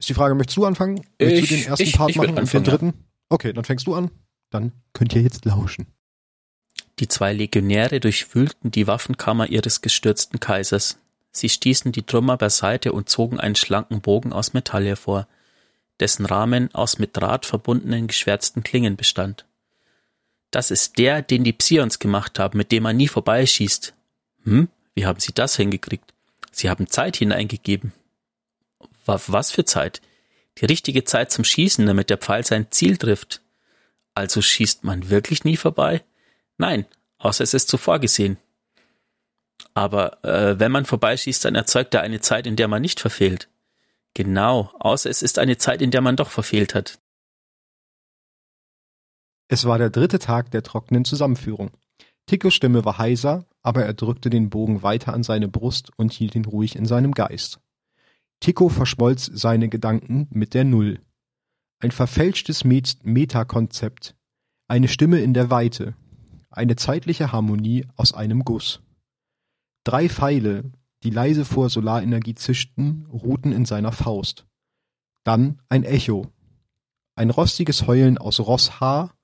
Ist 0.00 0.08
die 0.08 0.14
Frage, 0.14 0.34
möchtest 0.34 0.56
du 0.56 0.64
anfangen? 0.64 1.04
Möchtest 1.20 1.42
ich, 1.42 1.48
du 1.48 1.54
den 1.54 1.66
ersten 1.66 1.82
ich, 1.84 1.96
Part 1.96 2.10
ich 2.10 2.16
machen 2.16 2.36
und 2.36 2.52
den 2.52 2.64
dritten? 2.64 2.86
Ja. 2.86 3.07
Okay, 3.28 3.52
dann 3.52 3.64
fängst 3.64 3.86
du 3.86 3.94
an. 3.94 4.10
Dann 4.50 4.72
könnt 4.92 5.14
ihr 5.14 5.22
jetzt 5.22 5.44
lauschen. 5.44 5.86
Die 6.98 7.08
zwei 7.08 7.32
Legionäre 7.32 8.00
durchwühlten 8.00 8.70
die 8.70 8.86
Waffenkammer 8.86 9.48
ihres 9.48 9.82
gestürzten 9.82 10.40
Kaisers. 10.40 10.98
Sie 11.30 11.48
stießen 11.48 11.92
die 11.92 12.02
Trümmer 12.02 12.36
beiseite 12.36 12.92
und 12.92 13.08
zogen 13.08 13.38
einen 13.38 13.54
schlanken 13.54 14.00
Bogen 14.00 14.32
aus 14.32 14.54
Metall 14.54 14.86
hervor, 14.86 15.28
dessen 16.00 16.26
Rahmen 16.26 16.74
aus 16.74 16.98
mit 16.98 17.16
Draht 17.16 17.46
verbundenen 17.46 18.06
geschwärzten 18.06 18.62
Klingen 18.62 18.96
bestand. 18.96 19.44
Das 20.50 20.70
ist 20.70 20.98
der, 20.98 21.22
den 21.22 21.44
die 21.44 21.52
Psions 21.52 21.98
gemacht 21.98 22.38
haben, 22.38 22.56
mit 22.56 22.72
dem 22.72 22.84
man 22.84 22.96
nie 22.96 23.08
vorbeischießt. 23.08 23.94
Hm, 24.44 24.68
wie 24.94 25.06
haben 25.06 25.20
Sie 25.20 25.32
das 25.32 25.56
hingekriegt? 25.56 26.14
Sie 26.50 26.70
haben 26.70 26.88
Zeit 26.88 27.16
hineingegeben. 27.16 27.92
Was 29.04 29.50
für 29.50 29.64
Zeit? 29.64 30.00
Die 30.60 30.66
richtige 30.66 31.04
Zeit 31.04 31.30
zum 31.30 31.44
Schießen, 31.44 31.86
damit 31.86 32.10
der 32.10 32.18
Pfeil 32.18 32.44
sein 32.44 32.70
Ziel 32.70 32.96
trifft. 32.96 33.42
Also 34.14 34.42
schießt 34.42 34.84
man 34.84 35.10
wirklich 35.10 35.44
nie 35.44 35.56
vorbei? 35.56 36.02
Nein, 36.56 36.86
außer 37.18 37.44
es 37.44 37.54
ist 37.54 37.68
zuvor 37.68 38.00
gesehen. 38.00 38.38
Aber 39.74 40.24
äh, 40.24 40.58
wenn 40.58 40.72
man 40.72 40.84
vorbeischießt, 40.84 41.44
dann 41.44 41.54
erzeugt 41.54 41.94
er 41.94 42.02
eine 42.02 42.20
Zeit, 42.20 42.46
in 42.46 42.56
der 42.56 42.66
man 42.66 42.82
nicht 42.82 42.98
verfehlt. 42.98 43.48
Genau, 44.14 44.72
außer 44.80 45.08
es 45.08 45.22
ist 45.22 45.38
eine 45.38 45.58
Zeit, 45.58 45.80
in 45.80 45.92
der 45.92 46.00
man 46.00 46.16
doch 46.16 46.30
verfehlt 46.30 46.74
hat. 46.74 46.98
Es 49.46 49.64
war 49.64 49.78
der 49.78 49.90
dritte 49.90 50.18
Tag 50.18 50.50
der 50.50 50.62
trockenen 50.62 51.04
Zusammenführung. 51.04 51.70
Tikos 52.26 52.54
Stimme 52.54 52.84
war 52.84 52.98
heiser, 52.98 53.46
aber 53.62 53.84
er 53.84 53.94
drückte 53.94 54.28
den 54.30 54.50
Bogen 54.50 54.82
weiter 54.82 55.14
an 55.14 55.22
seine 55.22 55.48
Brust 55.48 55.90
und 55.96 56.12
hielt 56.12 56.34
ihn 56.34 56.44
ruhig 56.44 56.76
in 56.76 56.84
seinem 56.84 57.12
Geist. 57.12 57.60
Tico 58.40 58.68
verschmolz 58.68 59.26
seine 59.26 59.68
Gedanken 59.68 60.28
mit 60.30 60.54
der 60.54 60.64
Null. 60.64 61.00
Ein 61.80 61.90
verfälschtes 61.90 62.64
Met 62.64 62.98
Metakonzept, 63.04 64.16
eine 64.68 64.88
Stimme 64.88 65.20
in 65.20 65.34
der 65.34 65.50
Weite, 65.50 65.94
eine 66.50 66.76
zeitliche 66.76 67.32
Harmonie 67.32 67.86
aus 67.96 68.12
einem 68.12 68.44
Guss. 68.44 68.80
Drei 69.84 70.08
Pfeile, 70.08 70.70
die 71.02 71.10
leise 71.10 71.44
vor 71.44 71.70
Solarenergie 71.70 72.34
zischten, 72.34 73.06
ruhten 73.06 73.52
in 73.52 73.64
seiner 73.64 73.92
Faust. 73.92 74.46
Dann 75.24 75.60
ein 75.68 75.84
Echo. 75.84 76.32
Ein 77.14 77.30
rostiges 77.30 77.86
Heulen 77.86 78.18
aus 78.18 78.40
Rosshaar 78.40 79.14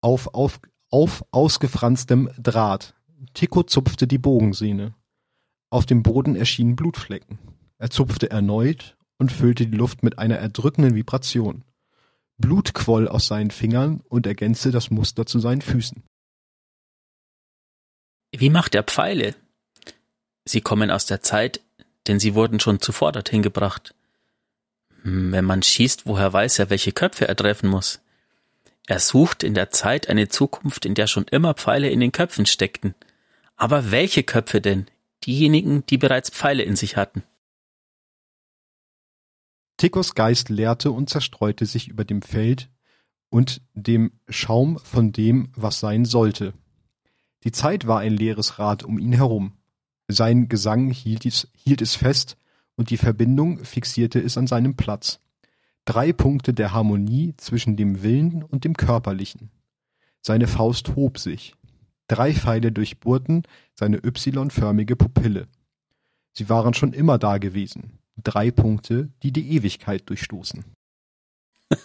auf, 0.00 0.34
auf, 0.34 0.60
auf 0.90 1.24
ausgefranstem 1.30 2.30
Draht. 2.38 2.94
Tico 3.34 3.62
zupfte 3.62 4.06
die 4.06 4.18
Bogensehne. 4.18 4.94
Auf 5.70 5.86
dem 5.86 6.02
Boden 6.02 6.36
erschienen 6.36 6.74
Blutflecken. 6.74 7.38
Er 7.80 7.88
zupfte 7.88 8.30
erneut 8.30 8.94
und 9.16 9.32
füllte 9.32 9.66
die 9.66 9.76
Luft 9.76 10.02
mit 10.02 10.18
einer 10.18 10.36
erdrückenden 10.36 10.94
Vibration. 10.94 11.64
Blut 12.36 12.74
quoll 12.74 13.08
aus 13.08 13.26
seinen 13.26 13.50
Fingern 13.50 14.02
und 14.10 14.26
ergänzte 14.26 14.70
das 14.70 14.90
Muster 14.90 15.24
zu 15.24 15.38
seinen 15.38 15.62
Füßen. 15.62 16.02
Wie 18.36 18.50
macht 18.50 18.74
er 18.74 18.82
Pfeile? 18.82 19.34
Sie 20.44 20.60
kommen 20.60 20.90
aus 20.90 21.06
der 21.06 21.22
Zeit, 21.22 21.62
denn 22.06 22.20
sie 22.20 22.34
wurden 22.34 22.60
schon 22.60 22.82
zuvor 22.82 23.12
dorthin 23.12 23.40
gebracht. 23.40 23.94
Hm, 25.02 25.32
wenn 25.32 25.46
man 25.46 25.62
schießt, 25.62 26.04
woher 26.04 26.34
weiß 26.34 26.58
er, 26.58 26.68
welche 26.68 26.92
Köpfe 26.92 27.26
er 27.28 27.36
treffen 27.36 27.70
muss? 27.70 28.00
Er 28.86 28.98
sucht 28.98 29.42
in 29.42 29.54
der 29.54 29.70
Zeit 29.70 30.10
eine 30.10 30.28
Zukunft, 30.28 30.84
in 30.84 30.94
der 30.94 31.06
schon 31.06 31.24
immer 31.24 31.54
Pfeile 31.54 31.88
in 31.88 32.00
den 32.00 32.12
Köpfen 32.12 32.44
steckten. 32.44 32.94
Aber 33.56 33.90
welche 33.90 34.22
Köpfe 34.22 34.60
denn? 34.60 34.86
Diejenigen, 35.24 35.86
die 35.86 35.96
bereits 35.96 36.28
Pfeile 36.28 36.62
in 36.62 36.76
sich 36.76 36.98
hatten. 36.98 37.22
Tikos 39.80 40.14
Geist 40.14 40.50
leerte 40.50 40.90
und 40.90 41.08
zerstreute 41.08 41.64
sich 41.64 41.88
über 41.88 42.04
dem 42.04 42.20
Feld 42.20 42.68
und 43.30 43.62
dem 43.72 44.12
Schaum 44.28 44.78
von 44.78 45.10
dem, 45.10 45.52
was 45.56 45.80
sein 45.80 46.04
sollte. 46.04 46.52
Die 47.44 47.50
Zeit 47.50 47.86
war 47.86 48.00
ein 48.00 48.12
leeres 48.12 48.58
Rad 48.58 48.82
um 48.82 48.98
ihn 48.98 49.14
herum. 49.14 49.54
Sein 50.06 50.50
Gesang 50.50 50.90
hielt 50.90 51.24
es, 51.24 51.48
hielt 51.54 51.80
es 51.80 51.94
fest 51.94 52.36
und 52.76 52.90
die 52.90 52.98
Verbindung 52.98 53.64
fixierte 53.64 54.20
es 54.20 54.36
an 54.36 54.46
seinem 54.46 54.76
Platz. 54.76 55.18
Drei 55.86 56.12
Punkte 56.12 56.52
der 56.52 56.74
Harmonie 56.74 57.32
zwischen 57.38 57.78
dem 57.78 58.02
Willen 58.02 58.42
und 58.42 58.64
dem 58.64 58.76
Körperlichen. 58.76 59.50
Seine 60.20 60.46
Faust 60.46 60.94
hob 60.94 61.16
sich. 61.16 61.54
Drei 62.06 62.34
Pfeile 62.34 62.70
durchbohrten 62.70 63.44
seine 63.74 63.96
Y-förmige 64.04 64.96
Pupille. 64.96 65.48
Sie 66.34 66.50
waren 66.50 66.74
schon 66.74 66.92
immer 66.92 67.16
da 67.16 67.38
gewesen. 67.38 67.98
Drei 68.22 68.50
Punkte, 68.50 69.10
die 69.22 69.32
die 69.32 69.52
Ewigkeit 69.52 70.08
durchstoßen. 70.08 70.64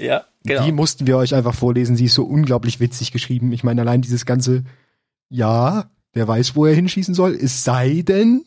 Ja, 0.00 0.24
genau. 0.44 0.64
Die 0.64 0.72
mussten 0.72 1.06
wir 1.06 1.16
euch 1.16 1.34
einfach 1.34 1.54
vorlesen. 1.54 1.96
Sie 1.96 2.06
ist 2.06 2.14
so 2.14 2.24
unglaublich 2.24 2.80
witzig 2.80 3.12
geschrieben. 3.12 3.52
Ich 3.52 3.64
meine, 3.64 3.82
allein 3.82 4.00
dieses 4.00 4.24
ganze, 4.24 4.64
ja, 5.28 5.90
wer 6.12 6.26
weiß, 6.26 6.56
wo 6.56 6.66
er 6.66 6.74
hinschießen 6.74 7.14
soll, 7.14 7.34
es 7.34 7.64
sei 7.64 8.02
denn, 8.02 8.44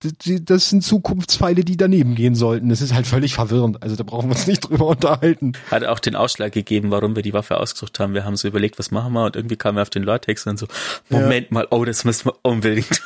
das 0.00 0.68
sind 0.68 0.82
Zukunftspfeile, 0.82 1.64
die 1.64 1.76
daneben 1.76 2.14
gehen 2.14 2.34
sollten. 2.34 2.68
Das 2.68 2.82
ist 2.82 2.92
halt 2.92 3.06
völlig 3.06 3.34
verwirrend. 3.34 3.82
Also 3.82 3.96
da 3.96 4.04
brauchen 4.04 4.28
wir 4.28 4.36
uns 4.36 4.46
nicht 4.46 4.60
drüber 4.60 4.86
unterhalten. 4.88 5.52
Hat 5.70 5.84
auch 5.84 5.98
den 5.98 6.14
Ausschlag 6.14 6.52
gegeben, 6.52 6.90
warum 6.90 7.16
wir 7.16 7.22
die 7.22 7.32
Waffe 7.32 7.58
ausgesucht 7.58 7.98
haben. 7.98 8.12
Wir 8.12 8.24
haben 8.24 8.36
so 8.36 8.46
überlegt, 8.46 8.78
was 8.78 8.90
machen 8.90 9.14
wir? 9.14 9.24
Und 9.24 9.36
irgendwie 9.36 9.56
kamen 9.56 9.76
wir 9.76 9.82
auf 9.82 9.90
den 9.90 10.02
Lortex 10.02 10.46
und 10.46 10.58
so, 10.58 10.66
Moment 11.08 11.48
ja. 11.48 11.54
mal, 11.54 11.68
oh, 11.70 11.84
das 11.84 12.04
müssen 12.04 12.26
wir 12.26 12.34
unbedingt. 12.42 13.02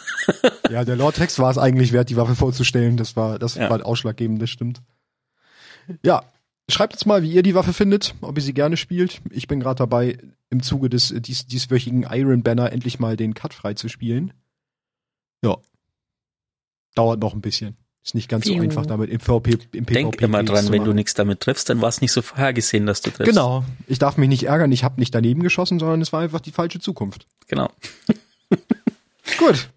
ja, 0.71 0.85
der 0.85 0.97
Lortex 0.97 1.39
war 1.39 1.51
es 1.51 1.59
eigentlich 1.59 1.93
wert, 1.93 2.11
die 2.11 2.17
Waffe 2.17 2.35
vorzustellen. 2.35 2.97
Das 2.97 3.15
war, 3.15 3.39
das 3.39 3.55
ja. 3.55 3.71
war 3.71 3.85
ausschlaggebend, 3.87 4.43
das 4.43 4.51
stimmt. 4.51 4.83
Ja, 6.05 6.25
Schreibt 6.71 6.93
uns 6.93 7.07
mal, 7.07 7.23
wie 7.23 7.33
ihr 7.33 7.43
die 7.43 7.55
Waffe 7.55 7.73
findet, 7.73 8.15
ob 8.21 8.37
ihr 8.39 8.43
sie 8.43 8.55
gerne 8.55 8.77
spielt. 8.77 9.21
Ich 9.31 9.49
bin 9.49 9.61
gerade 9.61 9.79
dabei, 9.79 10.19
im 10.51 10.63
Zuge 10.63 10.89
des 10.89 11.13
dies, 11.17 11.47
dieswöchigen 11.47 12.07
Iron 12.11 12.43
Banner 12.43 12.73
endlich 12.73 12.99
mal 12.99 13.17
den 13.17 13.35
Cut 13.35 13.55
frei 13.55 13.75
zu 13.75 13.89
spielen. 13.89 14.33
Ja. 15.43 15.57
Dauert 16.95 17.21
noch 17.21 17.35
ein 17.35 17.41
bisschen. 17.41 17.77
Ist 18.03 18.15
nicht 18.15 18.29
ganz 18.31 18.47
Piu. 18.47 18.57
so 18.57 18.63
einfach 18.63 18.87
damit 18.87 19.11
im 19.11 19.19
PvP 19.19 19.59
im 19.73 19.85
PvP 19.85 19.95
Denk 19.95 20.23
immer 20.23 20.43
dran, 20.43 20.73
wenn 20.73 20.85
du 20.85 20.95
nichts 20.95 21.13
damit 21.15 21.41
triffst, 21.41 21.69
dann 21.69 21.83
war 21.83 21.91
es 21.91 22.01
nicht 22.01 22.13
so 22.13 22.23
vorhergesehen, 22.23 22.87
dass 22.87 23.03
du 23.03 23.11
triffst. 23.11 23.31
Genau. 23.31 23.65
Ich 23.87 23.99
darf 23.99 24.17
mich 24.17 24.29
nicht 24.29 24.45
ärgern, 24.45 24.73
ich 24.73 24.85
habe 24.85 24.99
nicht 24.99 25.15
daneben 25.15 25.43
geschossen, 25.43 25.79
sondern 25.79 26.01
es 26.01 26.13
war 26.13 26.21
einfach 26.21 26.41
die 26.41 26.51
falsche 26.51 26.81
Zukunft. 26.81 27.27
Genau. 27.47 27.71
Gut. 29.39 29.69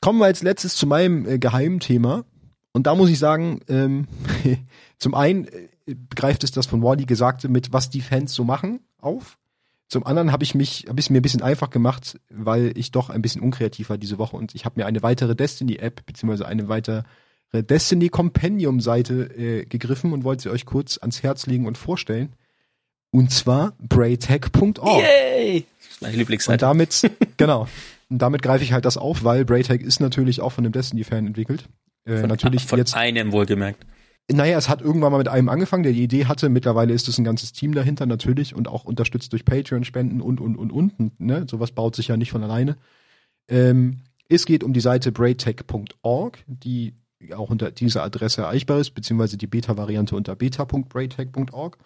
Kommen 0.00 0.20
wir 0.20 0.26
als 0.26 0.42
letztes 0.42 0.76
zu 0.76 0.86
meinem 0.86 1.26
äh, 1.26 1.38
geheimen 1.38 1.80
Thema. 1.80 2.24
Und 2.72 2.86
da 2.86 2.94
muss 2.94 3.10
ich 3.10 3.18
sagen, 3.18 3.60
ähm, 3.68 4.06
zum 4.98 5.14
einen 5.14 5.46
äh, 5.46 5.96
greift 6.14 6.44
es 6.44 6.52
das 6.52 6.66
von 6.66 6.82
Wally 6.82 7.06
Gesagte 7.06 7.48
mit, 7.48 7.72
was 7.72 7.90
die 7.90 8.00
Fans 8.00 8.34
so 8.34 8.44
machen, 8.44 8.80
auf. 9.00 9.36
Zum 9.92 10.06
anderen 10.06 10.32
habe 10.32 10.42
ich 10.42 10.54
mich, 10.54 10.86
habe 10.88 10.98
ich 11.00 11.04
es 11.04 11.10
mir 11.10 11.18
ein 11.18 11.22
bisschen 11.22 11.42
einfach 11.42 11.68
gemacht, 11.68 12.18
weil 12.30 12.72
ich 12.78 12.92
doch 12.92 13.10
ein 13.10 13.20
bisschen 13.20 13.42
unkreativ 13.42 13.90
war 13.90 13.98
diese 13.98 14.16
Woche 14.16 14.38
und 14.38 14.54
ich 14.54 14.64
habe 14.64 14.80
mir 14.80 14.86
eine 14.86 15.02
weitere 15.02 15.36
Destiny-App 15.36 16.06
beziehungsweise 16.06 16.46
eine 16.46 16.68
weitere 16.68 17.02
Destiny 17.52 18.08
Compendium-Seite 18.08 19.24
äh, 19.36 19.66
gegriffen 19.66 20.14
und 20.14 20.24
wollte 20.24 20.44
sie 20.44 20.48
euch 20.48 20.64
kurz 20.64 20.96
ans 20.96 21.22
Herz 21.22 21.44
legen 21.44 21.66
und 21.66 21.76
vorstellen. 21.76 22.32
Und 23.10 23.32
zwar 23.32 23.74
braytech.org. 23.86 25.02
Yay! 25.02 25.66
Meine 26.00 26.16
Lieblingsseite. 26.16 26.54
Und 26.64 26.70
damit, 26.70 27.10
genau. 27.36 27.68
Und 28.08 28.16
damit 28.16 28.40
greife 28.40 28.64
ich 28.64 28.72
halt 28.72 28.86
das 28.86 28.96
auf, 28.96 29.24
weil 29.24 29.44
Braytech 29.44 29.82
ist 29.82 30.00
natürlich 30.00 30.40
auch 30.40 30.52
von 30.52 30.64
einem 30.64 30.72
Destiny-Fan 30.72 31.26
entwickelt. 31.26 31.68
Äh, 32.06 32.16
von, 32.16 32.30
natürlich 32.30 32.64
von 32.64 32.78
jetzt 32.78 32.96
einem 32.96 33.30
wohlgemerkt. 33.30 33.84
Naja, 34.30 34.56
es 34.56 34.68
hat 34.68 34.80
irgendwann 34.80 35.12
mal 35.12 35.18
mit 35.18 35.28
einem 35.28 35.48
angefangen, 35.48 35.82
der 35.82 35.92
die 35.92 36.04
Idee 36.04 36.26
hatte. 36.26 36.48
Mittlerweile 36.48 36.94
ist 36.94 37.08
es 37.08 37.18
ein 37.18 37.24
ganzes 37.24 37.52
Team 37.52 37.74
dahinter 37.74 38.06
natürlich 38.06 38.54
und 38.54 38.68
auch 38.68 38.84
unterstützt 38.84 39.32
durch 39.32 39.44
Patreon-Spenden 39.44 40.20
und, 40.20 40.40
und, 40.40 40.56
und, 40.56 40.70
und. 40.70 41.20
Ne? 41.20 41.46
Sowas 41.50 41.72
baut 41.72 41.96
sich 41.96 42.08
ja 42.08 42.16
nicht 42.16 42.30
von 42.30 42.42
alleine. 42.42 42.76
Ähm, 43.48 43.98
es 44.28 44.46
geht 44.46 44.64
um 44.64 44.72
die 44.72 44.80
Seite 44.80 45.12
braytech.org, 45.12 46.44
die 46.46 46.94
auch 47.36 47.50
unter 47.50 47.70
dieser 47.70 48.02
Adresse 48.02 48.42
erreichbar 48.42 48.78
ist, 48.78 48.92
beziehungsweise 48.92 49.36
die 49.36 49.46
Beta-Variante 49.46 50.16
unter 50.16 50.34
beta.braytech.org. 50.36 51.78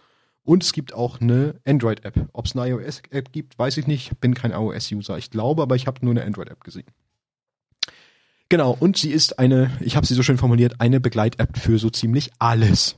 Und 0.43 0.62
es 0.62 0.72
gibt 0.72 0.95
auch 0.95 1.20
eine 1.20 1.61
Android-App. 1.66 2.28
Ob 2.32 2.47
es 2.47 2.55
eine 2.55 2.70
iOS-App 2.70 3.32
gibt, 3.32 3.59
weiß 3.59 3.78
ich 3.78 3.89
nicht. 3.89 4.20
Bin 4.20 4.34
kein 4.34 4.53
iOS-User. 4.53 5.18
Ich 5.18 5.30
glaube, 5.30 5.62
aber 5.62 5.74
ich 5.74 5.89
habe 5.89 6.05
nur 6.05 6.12
eine 6.12 6.24
Android-App 6.24 6.62
gesehen. 6.62 6.87
Genau, 8.49 8.77
und 8.79 8.97
sie 8.97 9.11
ist 9.11 9.39
eine, 9.39 9.71
ich 9.81 9.97
habe 9.97 10.07
sie 10.07 10.15
so 10.15 10.23
schön 10.23 10.39
formuliert, 10.39 10.81
eine 10.81 11.01
Begleit-App 11.01 11.59
für 11.59 11.79
so 11.79 11.91
ziemlich 11.91 12.31
alles. 12.39 12.97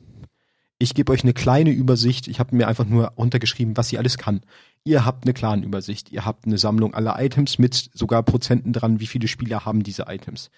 Ich 0.78 0.94
gebe 0.94 1.10
euch 1.10 1.22
eine 1.22 1.32
kleine 1.32 1.70
Übersicht. 1.70 2.28
Ich 2.28 2.38
habe 2.38 2.54
mir 2.54 2.68
einfach 2.68 2.84
nur 2.84 3.08
runtergeschrieben, 3.16 3.76
was 3.76 3.88
sie 3.88 3.98
alles 3.98 4.18
kann. 4.18 4.42
Ihr 4.84 5.04
habt 5.04 5.24
eine 5.24 5.34
klare 5.34 5.58
Übersicht. 5.58 6.12
Ihr 6.12 6.24
habt 6.24 6.46
eine 6.46 6.58
Sammlung 6.58 6.94
aller 6.94 7.20
Items 7.20 7.58
mit 7.58 7.90
sogar 7.92 8.22
Prozenten 8.22 8.72
dran, 8.72 9.00
wie 9.00 9.06
viele 9.06 9.26
Spieler 9.26 9.64
haben 9.64 9.82
diese 9.82 10.04
Items. 10.06 10.50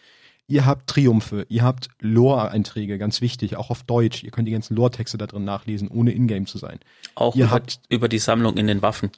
Ihr 0.47 0.67
habt 0.67 0.89
Triumphe, 0.89 1.47
ihr 1.49 1.63
habt 1.63 1.89
Lore-Einträge, 2.01 2.99
ganz 2.99 3.21
wichtig, 3.21 3.57
auch 3.57 3.71
auf 3.71 3.85
Deutsch. 3.85 4.25
Ihr 4.25 4.33
könnt 4.33 4.49
die 4.49 4.53
ganzen 4.53 4.75
Lore-Texte 4.75 5.17
da 5.17 5.29
drin 5.29 5.45
nachlesen, 5.45 5.89
ohne 5.89 6.13
Ingame 6.13 6.47
zu 6.47 6.59
sein. 6.59 6.81
Auch 7.15 7.37
ihr 7.37 7.45
über, 7.45 7.55
habt, 7.55 7.81
über 7.89 8.09
die 8.09 8.19
Sammlung 8.19 8.57
in 8.57 8.67
den 8.67 8.83
Waffen. 8.83 9.11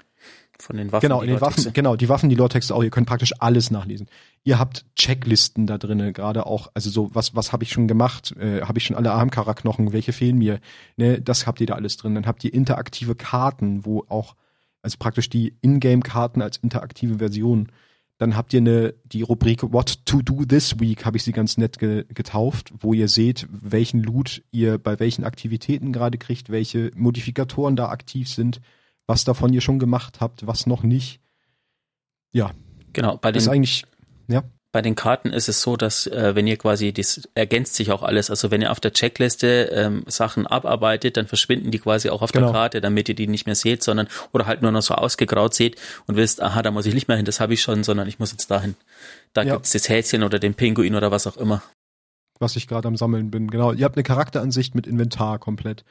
Von 0.58 0.76
den 0.76 0.92
Waffen. 0.92 1.08
Genau, 1.08 1.22
in 1.22 1.28
den 1.28 1.40
Waffen, 1.40 1.72
genau, 1.72 1.96
die 1.96 2.08
Waffen, 2.08 2.28
die 2.28 2.36
Lore-Texte 2.36 2.74
auch, 2.74 2.84
ihr 2.84 2.90
könnt 2.90 3.08
praktisch 3.08 3.32
alles 3.40 3.70
nachlesen. 3.70 4.08
Ihr 4.44 4.58
habt 4.58 4.84
Checklisten 4.94 5.66
da 5.66 5.76
drinnen, 5.76 6.12
gerade 6.12 6.46
auch, 6.46 6.68
also 6.74 6.88
so, 6.90 7.10
was, 7.14 7.34
was 7.34 7.52
habe 7.52 7.64
ich 7.64 7.72
schon 7.72 7.88
gemacht? 7.88 8.34
Äh, 8.38 8.62
habe 8.62 8.78
ich 8.78 8.84
schon 8.84 8.96
alle 8.96 9.12
Armkara-Knochen? 9.12 9.92
Welche 9.92 10.12
fehlen 10.12 10.38
mir? 10.38 10.60
Ne, 10.96 11.20
das 11.20 11.46
habt 11.46 11.60
ihr 11.60 11.66
da 11.66 11.74
alles 11.74 11.96
drin. 11.96 12.14
Dann 12.14 12.26
habt 12.26 12.44
ihr 12.44 12.54
interaktive 12.54 13.14
Karten, 13.14 13.84
wo 13.84 14.04
auch, 14.08 14.36
also 14.82 14.96
praktisch 14.98 15.28
die 15.28 15.56
Ingame-Karten 15.62 16.42
als 16.42 16.58
interaktive 16.58 17.18
Version 17.18 17.68
dann 18.22 18.36
habt 18.36 18.54
ihr 18.54 18.60
eine, 18.60 18.94
die 19.04 19.22
Rubrik 19.22 19.64
What 19.72 20.06
to 20.06 20.22
do 20.22 20.44
this 20.44 20.78
week, 20.78 21.04
habe 21.04 21.16
ich 21.16 21.24
sie 21.24 21.32
ganz 21.32 21.56
nett 21.58 21.80
ge 21.80 22.04
getauft, 22.14 22.72
wo 22.78 22.94
ihr 22.94 23.08
seht, 23.08 23.48
welchen 23.50 24.00
Loot 24.00 24.44
ihr 24.52 24.78
bei 24.78 25.00
welchen 25.00 25.24
Aktivitäten 25.24 25.92
gerade 25.92 26.18
kriegt, 26.18 26.48
welche 26.48 26.92
Modifikatoren 26.94 27.74
da 27.74 27.88
aktiv 27.88 28.28
sind, 28.28 28.60
was 29.12 29.24
davon 29.24 29.52
ihr 29.52 29.60
schon 29.60 29.78
gemacht 29.78 30.22
habt, 30.22 30.46
was 30.46 30.66
noch 30.66 30.82
nicht. 30.82 31.20
Ja. 32.32 32.52
Genau, 32.94 33.18
bei 33.18 33.30
den, 33.30 33.42
ist 33.42 33.48
eigentlich, 33.48 33.84
ja. 34.26 34.42
Bei 34.72 34.80
den 34.80 34.94
Karten 34.94 35.34
ist 35.34 35.50
es 35.50 35.60
so, 35.60 35.76
dass 35.76 36.06
äh, 36.06 36.34
wenn 36.34 36.46
ihr 36.46 36.56
quasi, 36.56 36.94
das 36.94 37.28
ergänzt 37.34 37.74
sich 37.74 37.92
auch 37.92 38.02
alles. 38.02 38.30
Also 38.30 38.50
wenn 38.50 38.62
ihr 38.62 38.70
auf 38.70 38.80
der 38.80 38.94
Checkliste 38.94 39.70
ähm, 39.74 40.04
Sachen 40.06 40.46
abarbeitet, 40.46 41.18
dann 41.18 41.26
verschwinden 41.26 41.70
die 41.70 41.78
quasi 41.78 42.08
auch 42.08 42.22
auf 42.22 42.32
genau. 42.32 42.46
der 42.46 42.54
Karte, 42.54 42.80
damit 42.80 43.10
ihr 43.10 43.14
die 43.14 43.26
nicht 43.26 43.44
mehr 43.44 43.54
seht, 43.54 43.82
sondern 43.82 44.08
oder 44.32 44.46
halt 44.46 44.62
nur 44.62 44.72
noch 44.72 44.80
so 44.80 44.94
ausgegraut 44.94 45.52
seht 45.52 45.78
und 46.06 46.16
wisst, 46.16 46.40
aha, 46.40 46.62
da 46.62 46.70
muss 46.70 46.86
ich 46.86 46.94
nicht 46.94 47.06
mehr 47.06 47.18
hin, 47.18 47.26
das 47.26 47.38
habe 47.38 47.52
ich 47.52 47.60
schon, 47.60 47.84
sondern 47.84 48.08
ich 48.08 48.18
muss 48.18 48.32
jetzt 48.32 48.50
dahin. 48.50 48.76
Da 49.34 49.42
ja. 49.42 49.52
gibt's 49.52 49.72
das 49.72 49.90
Häschen 49.90 50.22
oder 50.22 50.38
den 50.38 50.54
Pinguin 50.54 50.94
oder 50.94 51.10
was 51.10 51.26
auch 51.26 51.36
immer. 51.36 51.62
Was 52.38 52.56
ich 52.56 52.66
gerade 52.66 52.88
am 52.88 52.96
Sammeln 52.96 53.30
bin, 53.30 53.50
genau. 53.50 53.74
Ihr 53.74 53.84
habt 53.84 53.96
eine 53.96 54.04
Charakteransicht 54.04 54.74
mit 54.74 54.86
Inventar 54.86 55.38
komplett. 55.38 55.84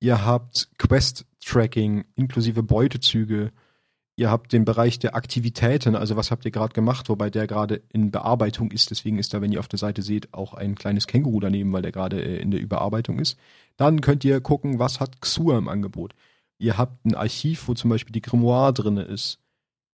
Ihr 0.00 0.24
habt 0.24 0.68
Quest-Tracking 0.78 2.04
inklusive 2.14 2.62
Beutezüge 2.62 3.52
Ihr 4.18 4.32
habt 4.32 4.52
den 4.52 4.64
Bereich 4.64 4.98
der 4.98 5.14
Aktivitäten, 5.14 5.94
also 5.94 6.16
was 6.16 6.32
habt 6.32 6.44
ihr 6.44 6.50
gerade 6.50 6.74
gemacht, 6.74 7.08
wobei 7.08 7.30
der 7.30 7.46
gerade 7.46 7.82
in 7.92 8.10
Bearbeitung 8.10 8.72
ist. 8.72 8.90
Deswegen 8.90 9.16
ist 9.16 9.32
da, 9.32 9.40
wenn 9.40 9.52
ihr 9.52 9.60
auf 9.60 9.68
der 9.68 9.78
Seite 9.78 10.02
seht, 10.02 10.34
auch 10.34 10.54
ein 10.54 10.74
kleines 10.74 11.06
Känguru 11.06 11.38
daneben, 11.38 11.72
weil 11.72 11.82
der 11.82 11.92
gerade 11.92 12.20
äh, 12.20 12.42
in 12.42 12.50
der 12.50 12.58
Überarbeitung 12.58 13.20
ist. 13.20 13.38
Dann 13.76 14.00
könnt 14.00 14.24
ihr 14.24 14.40
gucken, 14.40 14.80
was 14.80 14.98
hat 14.98 15.20
Xur 15.20 15.56
im 15.56 15.68
Angebot. 15.68 16.16
Ihr 16.58 16.76
habt 16.76 17.06
ein 17.06 17.14
Archiv, 17.14 17.68
wo 17.68 17.74
zum 17.74 17.90
Beispiel 17.90 18.12
die 18.12 18.20
Grimoire 18.20 18.72
drinne 18.72 19.02
ist. 19.02 19.38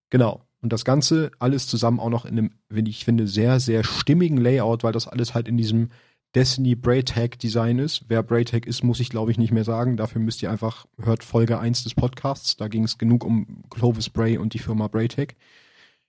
Genau. 0.08 0.40
Und 0.62 0.72
das 0.72 0.86
Ganze 0.86 1.30
alles 1.38 1.66
zusammen 1.66 2.00
auch 2.00 2.08
noch 2.08 2.24
in 2.24 2.38
einem, 2.38 2.52
wenn 2.70 2.86
ich 2.86 3.04
finde, 3.04 3.26
sehr, 3.26 3.60
sehr 3.60 3.84
stimmigen 3.84 4.38
Layout, 4.38 4.84
weil 4.84 4.92
das 4.92 5.06
alles 5.06 5.34
halt 5.34 5.48
in 5.48 5.58
diesem 5.58 5.90
Destiny 6.34 6.74
Braytag 6.74 7.38
Design 7.38 7.78
ist. 7.78 8.04
Wer 8.08 8.22
Braytag 8.22 8.66
ist, 8.66 8.82
muss 8.82 9.00
ich 9.00 9.08
glaube 9.08 9.30
ich 9.30 9.38
nicht 9.38 9.52
mehr 9.52 9.64
sagen. 9.64 9.96
Dafür 9.96 10.20
müsst 10.20 10.42
ihr 10.42 10.50
einfach, 10.50 10.86
hört 11.00 11.24
Folge 11.24 11.58
1 11.58 11.84
des 11.84 11.94
Podcasts. 11.94 12.56
Da 12.56 12.68
ging 12.68 12.84
es 12.84 12.98
genug 12.98 13.24
um 13.24 13.62
Clovis 13.70 14.10
Bray 14.10 14.38
und 14.38 14.54
die 14.54 14.58
Firma 14.58 14.88
Braytag. 14.88 15.34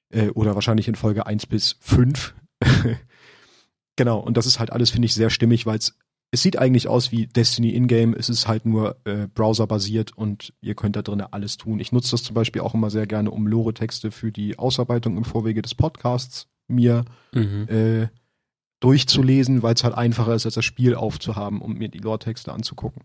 Äh, 0.10 0.30
oder 0.30 0.56
wahrscheinlich 0.56 0.88
in 0.88 0.96
Folge 0.96 1.26
1 1.26 1.46
bis 1.46 1.78
5. 1.80 2.34
genau, 3.96 4.20
und 4.20 4.38
das 4.38 4.46
ist 4.46 4.60
halt 4.60 4.72
alles, 4.72 4.92
finde 4.92 5.06
ich, 5.06 5.14
sehr 5.14 5.30
stimmig, 5.30 5.66
weil 5.66 5.78
es 5.78 5.98
es 6.32 6.42
sieht 6.42 6.58
eigentlich 6.60 6.90
aus 6.90 7.14
wie 7.14 7.28
Destiny 7.28 7.74
Ingame, 7.76 8.16
es 8.18 8.28
ist 8.28 8.48
halt 8.48 8.66
nur 8.66 8.98
äh, 9.06 9.28
browserbasiert 9.34 10.18
und 10.18 10.54
ihr 10.60 10.76
könnt 10.76 10.98
da 10.98 11.02
drin 11.02 11.22
alles 11.22 11.56
tun. 11.56 11.80
Ich 11.80 11.94
nutze 11.94 12.12
das 12.12 12.24
zum 12.24 12.34
Beispiel 12.34 12.62
auch 12.62 12.74
immer 12.74 12.90
sehr 12.90 13.08
gerne, 13.08 13.32
um 13.32 13.48
Lore-Texte 13.48 14.12
für 14.12 14.34
die 14.34 14.60
Ausarbeitung 14.60 15.16
im 15.16 15.24
Vorwege 15.24 15.62
des 15.62 15.76
Podcasts 15.76 16.48
mir 16.68 17.06
mhm. 17.34 17.68
äh, 17.70 18.08
durchzulesen, 18.86 19.64
weil 19.64 19.74
es 19.74 19.84
halt 19.84 19.96
einfacher 19.96 20.36
ist, 20.36 20.46
als 20.46 20.54
das 20.54 20.64
Spiel 20.64 20.94
aufzuhaben, 20.94 21.60
um 21.60 21.74
mir 21.74 21.90
die 21.90 21.98
Lore-Texte 21.98 22.54
anzugucken. 22.54 23.02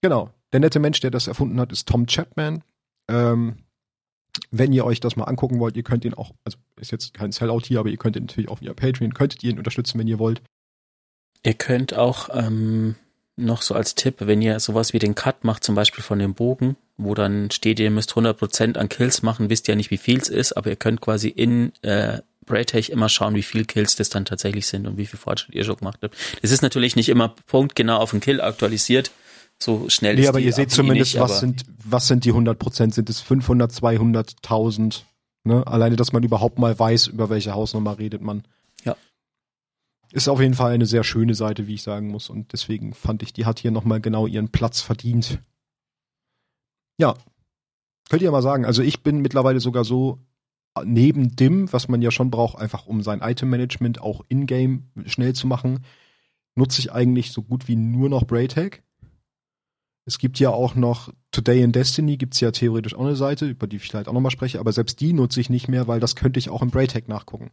Genau. 0.00 0.30
Der 0.52 0.60
nette 0.60 0.78
Mensch, 0.78 1.00
der 1.00 1.10
das 1.10 1.26
erfunden 1.26 1.58
hat, 1.58 1.72
ist 1.72 1.88
Tom 1.88 2.06
Chapman. 2.06 2.62
Ähm, 3.08 3.56
wenn 4.52 4.72
ihr 4.72 4.84
euch 4.84 5.00
das 5.00 5.16
mal 5.16 5.24
angucken 5.24 5.58
wollt, 5.58 5.76
ihr 5.76 5.82
könnt 5.82 6.04
ihn 6.04 6.14
auch, 6.14 6.30
also 6.44 6.56
ist 6.76 6.92
jetzt 6.92 7.14
kein 7.14 7.32
Sellout 7.32 7.62
hier, 7.64 7.80
aber 7.80 7.88
ihr 7.88 7.96
könnt 7.96 8.14
ihn 8.14 8.24
natürlich 8.24 8.48
auch 8.48 8.60
via 8.60 8.74
Patreon, 8.74 9.12
könntet 9.12 9.42
ihr 9.42 9.50
ihn 9.50 9.58
unterstützen, 9.58 9.98
wenn 9.98 10.06
ihr 10.06 10.20
wollt. 10.20 10.40
Ihr 11.44 11.54
könnt 11.54 11.94
auch 11.94 12.28
ähm, 12.32 12.94
noch 13.36 13.62
so 13.62 13.74
als 13.74 13.96
Tipp, 13.96 14.16
wenn 14.20 14.40
ihr 14.40 14.60
sowas 14.60 14.92
wie 14.92 15.00
den 15.00 15.16
Cut 15.16 15.42
macht, 15.42 15.64
zum 15.64 15.74
Beispiel 15.74 16.04
von 16.04 16.20
dem 16.20 16.34
Bogen, 16.34 16.76
wo 16.96 17.14
dann 17.14 17.50
steht, 17.50 17.80
ihr 17.80 17.90
müsst 17.90 18.12
100% 18.12 18.76
an 18.76 18.88
Kills 18.88 19.22
machen, 19.22 19.50
wisst 19.50 19.68
ihr 19.68 19.72
ja 19.72 19.76
nicht, 19.76 19.90
wie 19.90 19.98
viel 19.98 20.18
es 20.18 20.28
ist, 20.28 20.52
aber 20.52 20.70
ihr 20.70 20.76
könnt 20.76 21.00
quasi 21.00 21.28
in 21.28 21.72
äh, 21.82 22.20
Braytech 22.46 22.90
immer 22.90 23.08
schauen, 23.08 23.34
wie 23.34 23.42
viel 23.42 23.64
Kills 23.64 23.96
das 23.96 24.08
dann 24.08 24.24
tatsächlich 24.24 24.66
sind 24.66 24.86
und 24.86 24.96
wie 24.96 25.06
viel 25.06 25.18
Fortschritt 25.18 25.54
ihr 25.54 25.64
schon 25.64 25.76
gemacht 25.76 26.00
habt. 26.02 26.16
Das 26.42 26.50
ist 26.50 26.62
natürlich 26.62 26.96
nicht 26.96 27.08
immer 27.08 27.28
punktgenau 27.46 27.96
auf 27.96 28.10
den 28.10 28.20
Kill 28.20 28.40
aktualisiert. 28.40 29.10
So 29.58 29.88
schnell 29.88 30.16
nee, 30.16 30.22
ist 30.22 30.28
aber 30.28 30.40
ihr 30.40 30.52
seht 30.52 30.70
zumindest, 30.70 31.14
nicht, 31.14 31.22
was 31.22 31.38
sind, 31.38 31.64
was 31.84 32.08
sind 32.08 32.24
die 32.24 32.30
100 32.30 32.58
Prozent? 32.58 32.94
Sind 32.94 33.08
es 33.08 33.20
500, 33.20 33.70
200, 33.70 34.36
1000? 34.42 35.06
Ne? 35.44 35.66
Alleine, 35.66 35.96
dass 35.96 36.12
man 36.12 36.22
überhaupt 36.22 36.58
mal 36.58 36.76
weiß, 36.76 37.08
über 37.08 37.30
welche 37.30 37.54
Hausnummer 37.54 37.98
redet 37.98 38.22
man. 38.22 38.44
Ja. 38.84 38.96
Ist 40.10 40.28
auf 40.28 40.40
jeden 40.40 40.54
Fall 40.54 40.72
eine 40.72 40.86
sehr 40.86 41.04
schöne 41.04 41.34
Seite, 41.34 41.68
wie 41.68 41.74
ich 41.74 41.82
sagen 41.82 42.08
muss. 42.08 42.28
Und 42.28 42.52
deswegen 42.52 42.92
fand 42.92 43.22
ich, 43.22 43.32
die 43.32 43.46
hat 43.46 43.60
hier 43.60 43.70
nochmal 43.70 44.00
genau 44.00 44.26
ihren 44.26 44.48
Platz 44.50 44.80
verdient. 44.80 45.38
Ja. 46.98 47.16
Könnt 48.10 48.22
ihr 48.22 48.30
mal 48.32 48.42
sagen, 48.42 48.64
also 48.64 48.82
ich 48.82 49.02
bin 49.02 49.20
mittlerweile 49.20 49.60
sogar 49.60 49.84
so 49.84 50.18
neben 50.84 51.36
DIM, 51.36 51.72
was 51.72 51.88
man 51.88 52.02
ja 52.02 52.10
schon 52.10 52.30
braucht, 52.30 52.58
einfach 52.58 52.86
um 52.86 53.02
sein 53.02 53.20
Item-Management 53.20 54.00
auch 54.00 54.22
in-game 54.28 54.88
schnell 55.06 55.34
zu 55.34 55.46
machen, 55.46 55.84
nutze 56.54 56.80
ich 56.80 56.92
eigentlich 56.92 57.32
so 57.32 57.42
gut 57.42 57.68
wie 57.68 57.76
nur 57.76 58.08
noch 58.08 58.24
Braytag. 58.24 58.82
Es 60.04 60.18
gibt 60.18 60.38
ja 60.40 60.50
auch 60.50 60.74
noch 60.74 61.12
Today 61.30 61.62
in 61.62 61.72
Destiny, 61.72 62.16
gibt's 62.16 62.40
ja 62.40 62.50
theoretisch 62.50 62.94
auch 62.94 63.04
eine 63.04 63.16
Seite, 63.16 63.46
über 63.46 63.66
die 63.66 63.76
ich 63.76 63.82
vielleicht 63.82 64.08
auch 64.08 64.12
nochmal 64.12 64.32
spreche, 64.32 64.58
aber 64.58 64.72
selbst 64.72 65.00
die 65.00 65.12
nutze 65.12 65.40
ich 65.40 65.50
nicht 65.50 65.68
mehr, 65.68 65.86
weil 65.86 66.00
das 66.00 66.16
könnte 66.16 66.38
ich 66.38 66.48
auch 66.48 66.62
im 66.62 66.70
Braytag 66.70 67.08
nachgucken. 67.08 67.50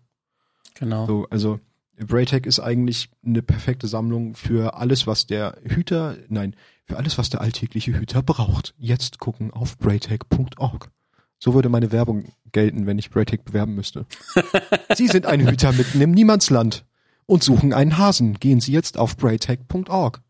Genau. 0.73 1.05
So, 1.05 1.27
also 1.29 1.59
Braytag 1.97 2.45
ist 2.45 2.59
eigentlich 2.59 3.09
eine 3.25 3.41
perfekte 3.41 3.87
Sammlung 3.87 4.35
für 4.35 4.75
alles, 4.75 5.05
was 5.05 5.27
der 5.27 5.57
Hüter, 5.63 6.17
nein, 6.29 6.55
für 6.85 6.97
alles, 6.97 7.17
was 7.17 7.29
der 7.29 7.41
alltägliche 7.41 7.97
Hüter 7.99 8.23
braucht. 8.23 8.73
Jetzt 8.77 9.19
gucken 9.19 9.51
auf 9.51 9.77
braytag.org. 9.77 10.91
So 11.39 11.53
würde 11.53 11.69
meine 11.69 11.91
Werbung 11.91 12.25
gelten, 12.51 12.85
wenn 12.85 12.99
ich 12.99 13.09
Braytech 13.09 13.41
bewerben 13.43 13.75
müsste. 13.75 14.05
Sie 14.95 15.07
sind 15.07 15.25
ein 15.25 15.47
Hüter 15.47 15.71
mitten 15.71 16.01
im 16.01 16.11
Niemandsland 16.11 16.85
und 17.25 17.43
suchen 17.43 17.73
einen 17.73 17.97
Hasen. 17.97 18.39
Gehen 18.39 18.59
Sie 18.59 18.73
jetzt 18.73 18.97
auf 18.97 19.15
braytech.org. 19.15 20.21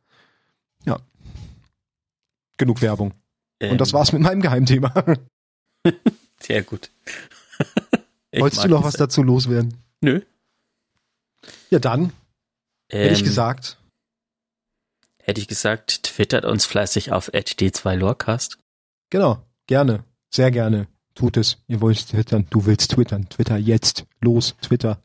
Ja. 0.86 1.00
Genug 2.58 2.82
Werbung. 2.82 3.14
Ähm. 3.60 3.72
Und 3.72 3.82
das 3.82 3.90
ähm. 3.90 3.94
war's 3.94 4.12
mit 4.14 4.22
meinem 4.22 4.42
Geheimthema. 4.42 4.94
Sehr 6.40 6.62
gut. 6.64 6.92
Wolltest 8.36 8.64
du 8.64 8.68
noch 8.68 8.84
was 8.84 8.94
dazu 8.94 9.24
loswerden? 9.24 9.74
Nö. 10.02 10.22
Ja, 11.72 11.80
dann. 11.80 12.14
Ähm, 12.90 13.02
hätte 13.02 13.14
ich 13.14 13.20
ähm. 13.22 13.26
gesagt. 13.26 13.78
Hätte 15.24 15.42
ich 15.42 15.48
gesagt, 15.48 16.04
twittert 16.04 16.46
uns 16.46 16.66
fleißig 16.66 17.12
auf 17.12 17.30
d2lorecast. 17.30 18.58
Genau, 19.10 19.44
gerne. 19.68 20.04
Sehr 20.32 20.52
gerne. 20.52 20.88
Tut 21.20 21.36
es. 21.36 21.58
Ihr 21.68 21.82
wollt 21.82 22.08
twittern. 22.08 22.48
Du 22.50 22.66
willst 22.66 22.92
twittern. 22.92 23.28
Twitter 23.28 23.58
jetzt. 23.58 24.06
Los, 24.22 24.56
Twitter. 24.62 25.04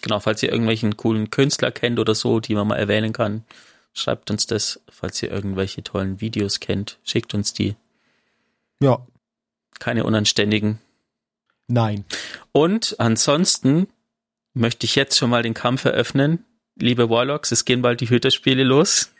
Genau, 0.00 0.20
falls 0.20 0.44
ihr 0.44 0.52
irgendwelchen 0.52 0.96
coolen 0.96 1.30
Künstler 1.30 1.72
kennt 1.72 1.98
oder 1.98 2.14
so, 2.14 2.38
die 2.38 2.54
man 2.54 2.68
mal 2.68 2.76
erwähnen 2.76 3.12
kann, 3.12 3.42
schreibt 3.92 4.30
uns 4.30 4.46
das. 4.46 4.80
Falls 4.88 5.20
ihr 5.24 5.32
irgendwelche 5.32 5.82
tollen 5.82 6.20
Videos 6.20 6.60
kennt, 6.60 7.00
schickt 7.02 7.34
uns 7.34 7.52
die. 7.52 7.74
Ja. 8.80 9.04
Keine 9.80 10.04
unanständigen. 10.04 10.78
Nein. 11.66 12.04
Und 12.52 12.94
ansonsten 13.00 13.88
möchte 14.54 14.86
ich 14.86 14.94
jetzt 14.94 15.18
schon 15.18 15.30
mal 15.30 15.42
den 15.42 15.54
Kampf 15.54 15.84
eröffnen. 15.84 16.44
Liebe 16.76 17.10
Warlocks, 17.10 17.50
es 17.50 17.64
gehen 17.64 17.82
bald 17.82 18.00
die 18.00 18.08
Hüterspiele 18.08 18.62
los. 18.62 19.10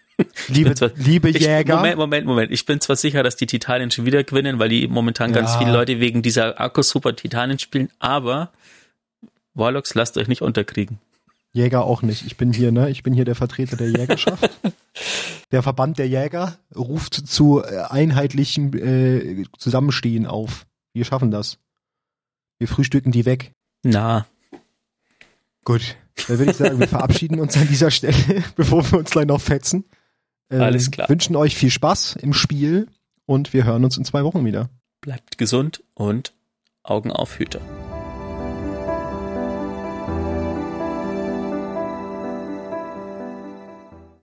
Liebe, 0.48 0.74
zwar, 0.74 0.90
liebe 0.96 1.30
Jäger. 1.30 1.60
Ich, 1.60 1.68
Moment, 1.68 1.96
Moment, 1.96 2.26
Moment. 2.26 2.52
Ich 2.52 2.66
bin 2.66 2.80
zwar 2.80 2.96
sicher, 2.96 3.22
dass 3.22 3.36
die 3.36 3.46
Titanen 3.46 3.90
schon 3.90 4.04
wieder 4.04 4.24
gewinnen, 4.24 4.58
weil 4.58 4.68
die 4.68 4.88
momentan 4.88 5.30
ja. 5.30 5.40
ganz 5.40 5.56
viele 5.56 5.72
Leute 5.72 6.00
wegen 6.00 6.22
dieser 6.22 6.60
Akku-Super 6.60 7.14
Titanen 7.14 7.58
spielen, 7.58 7.90
aber 7.98 8.50
Warlocks, 9.54 9.94
lasst 9.94 10.16
euch 10.16 10.28
nicht 10.28 10.42
unterkriegen. 10.42 10.98
Jäger 11.52 11.84
auch 11.84 12.02
nicht. 12.02 12.26
Ich 12.26 12.36
bin 12.36 12.52
hier, 12.52 12.72
ne? 12.72 12.90
Ich 12.90 13.02
bin 13.02 13.14
hier 13.14 13.24
der 13.24 13.34
Vertreter 13.34 13.76
der 13.76 13.90
Jägerschaft. 13.90 14.50
der 15.52 15.62
Verband 15.62 15.98
der 15.98 16.08
Jäger 16.08 16.58
ruft 16.74 17.14
zu 17.14 17.62
äh, 17.62 17.84
einheitlichem 17.88 18.74
äh, 18.74 19.44
Zusammenstehen 19.56 20.26
auf. 20.26 20.66
Wir 20.92 21.04
schaffen 21.04 21.30
das. 21.30 21.58
Wir 22.58 22.68
frühstücken 22.68 23.12
die 23.12 23.24
weg. 23.24 23.52
Na. 23.82 24.26
Gut. 25.64 25.96
Dann 26.26 26.38
würde 26.38 26.50
ich 26.50 26.56
sagen, 26.56 26.80
wir 26.80 26.88
verabschieden 26.88 27.40
uns 27.40 27.56
an 27.56 27.68
dieser 27.68 27.90
Stelle, 27.90 28.42
bevor 28.56 28.90
wir 28.90 28.98
uns 28.98 29.10
gleich 29.10 29.26
noch 29.26 29.40
fetzen. 29.40 29.84
Äh, 30.50 30.56
Alles 30.58 30.90
klar. 30.90 31.08
Wünschen 31.08 31.36
euch 31.36 31.56
viel 31.56 31.70
Spaß 31.70 32.16
im 32.16 32.32
Spiel 32.32 32.88
und 33.26 33.52
wir 33.52 33.64
hören 33.64 33.84
uns 33.84 33.96
in 33.96 34.04
zwei 34.04 34.24
Wochen 34.24 34.44
wieder. 34.44 34.70
Bleibt 35.00 35.38
gesund 35.38 35.82
und 35.94 36.34
Augen 36.82 37.12
auf 37.12 37.38
Hüter. 37.38 37.60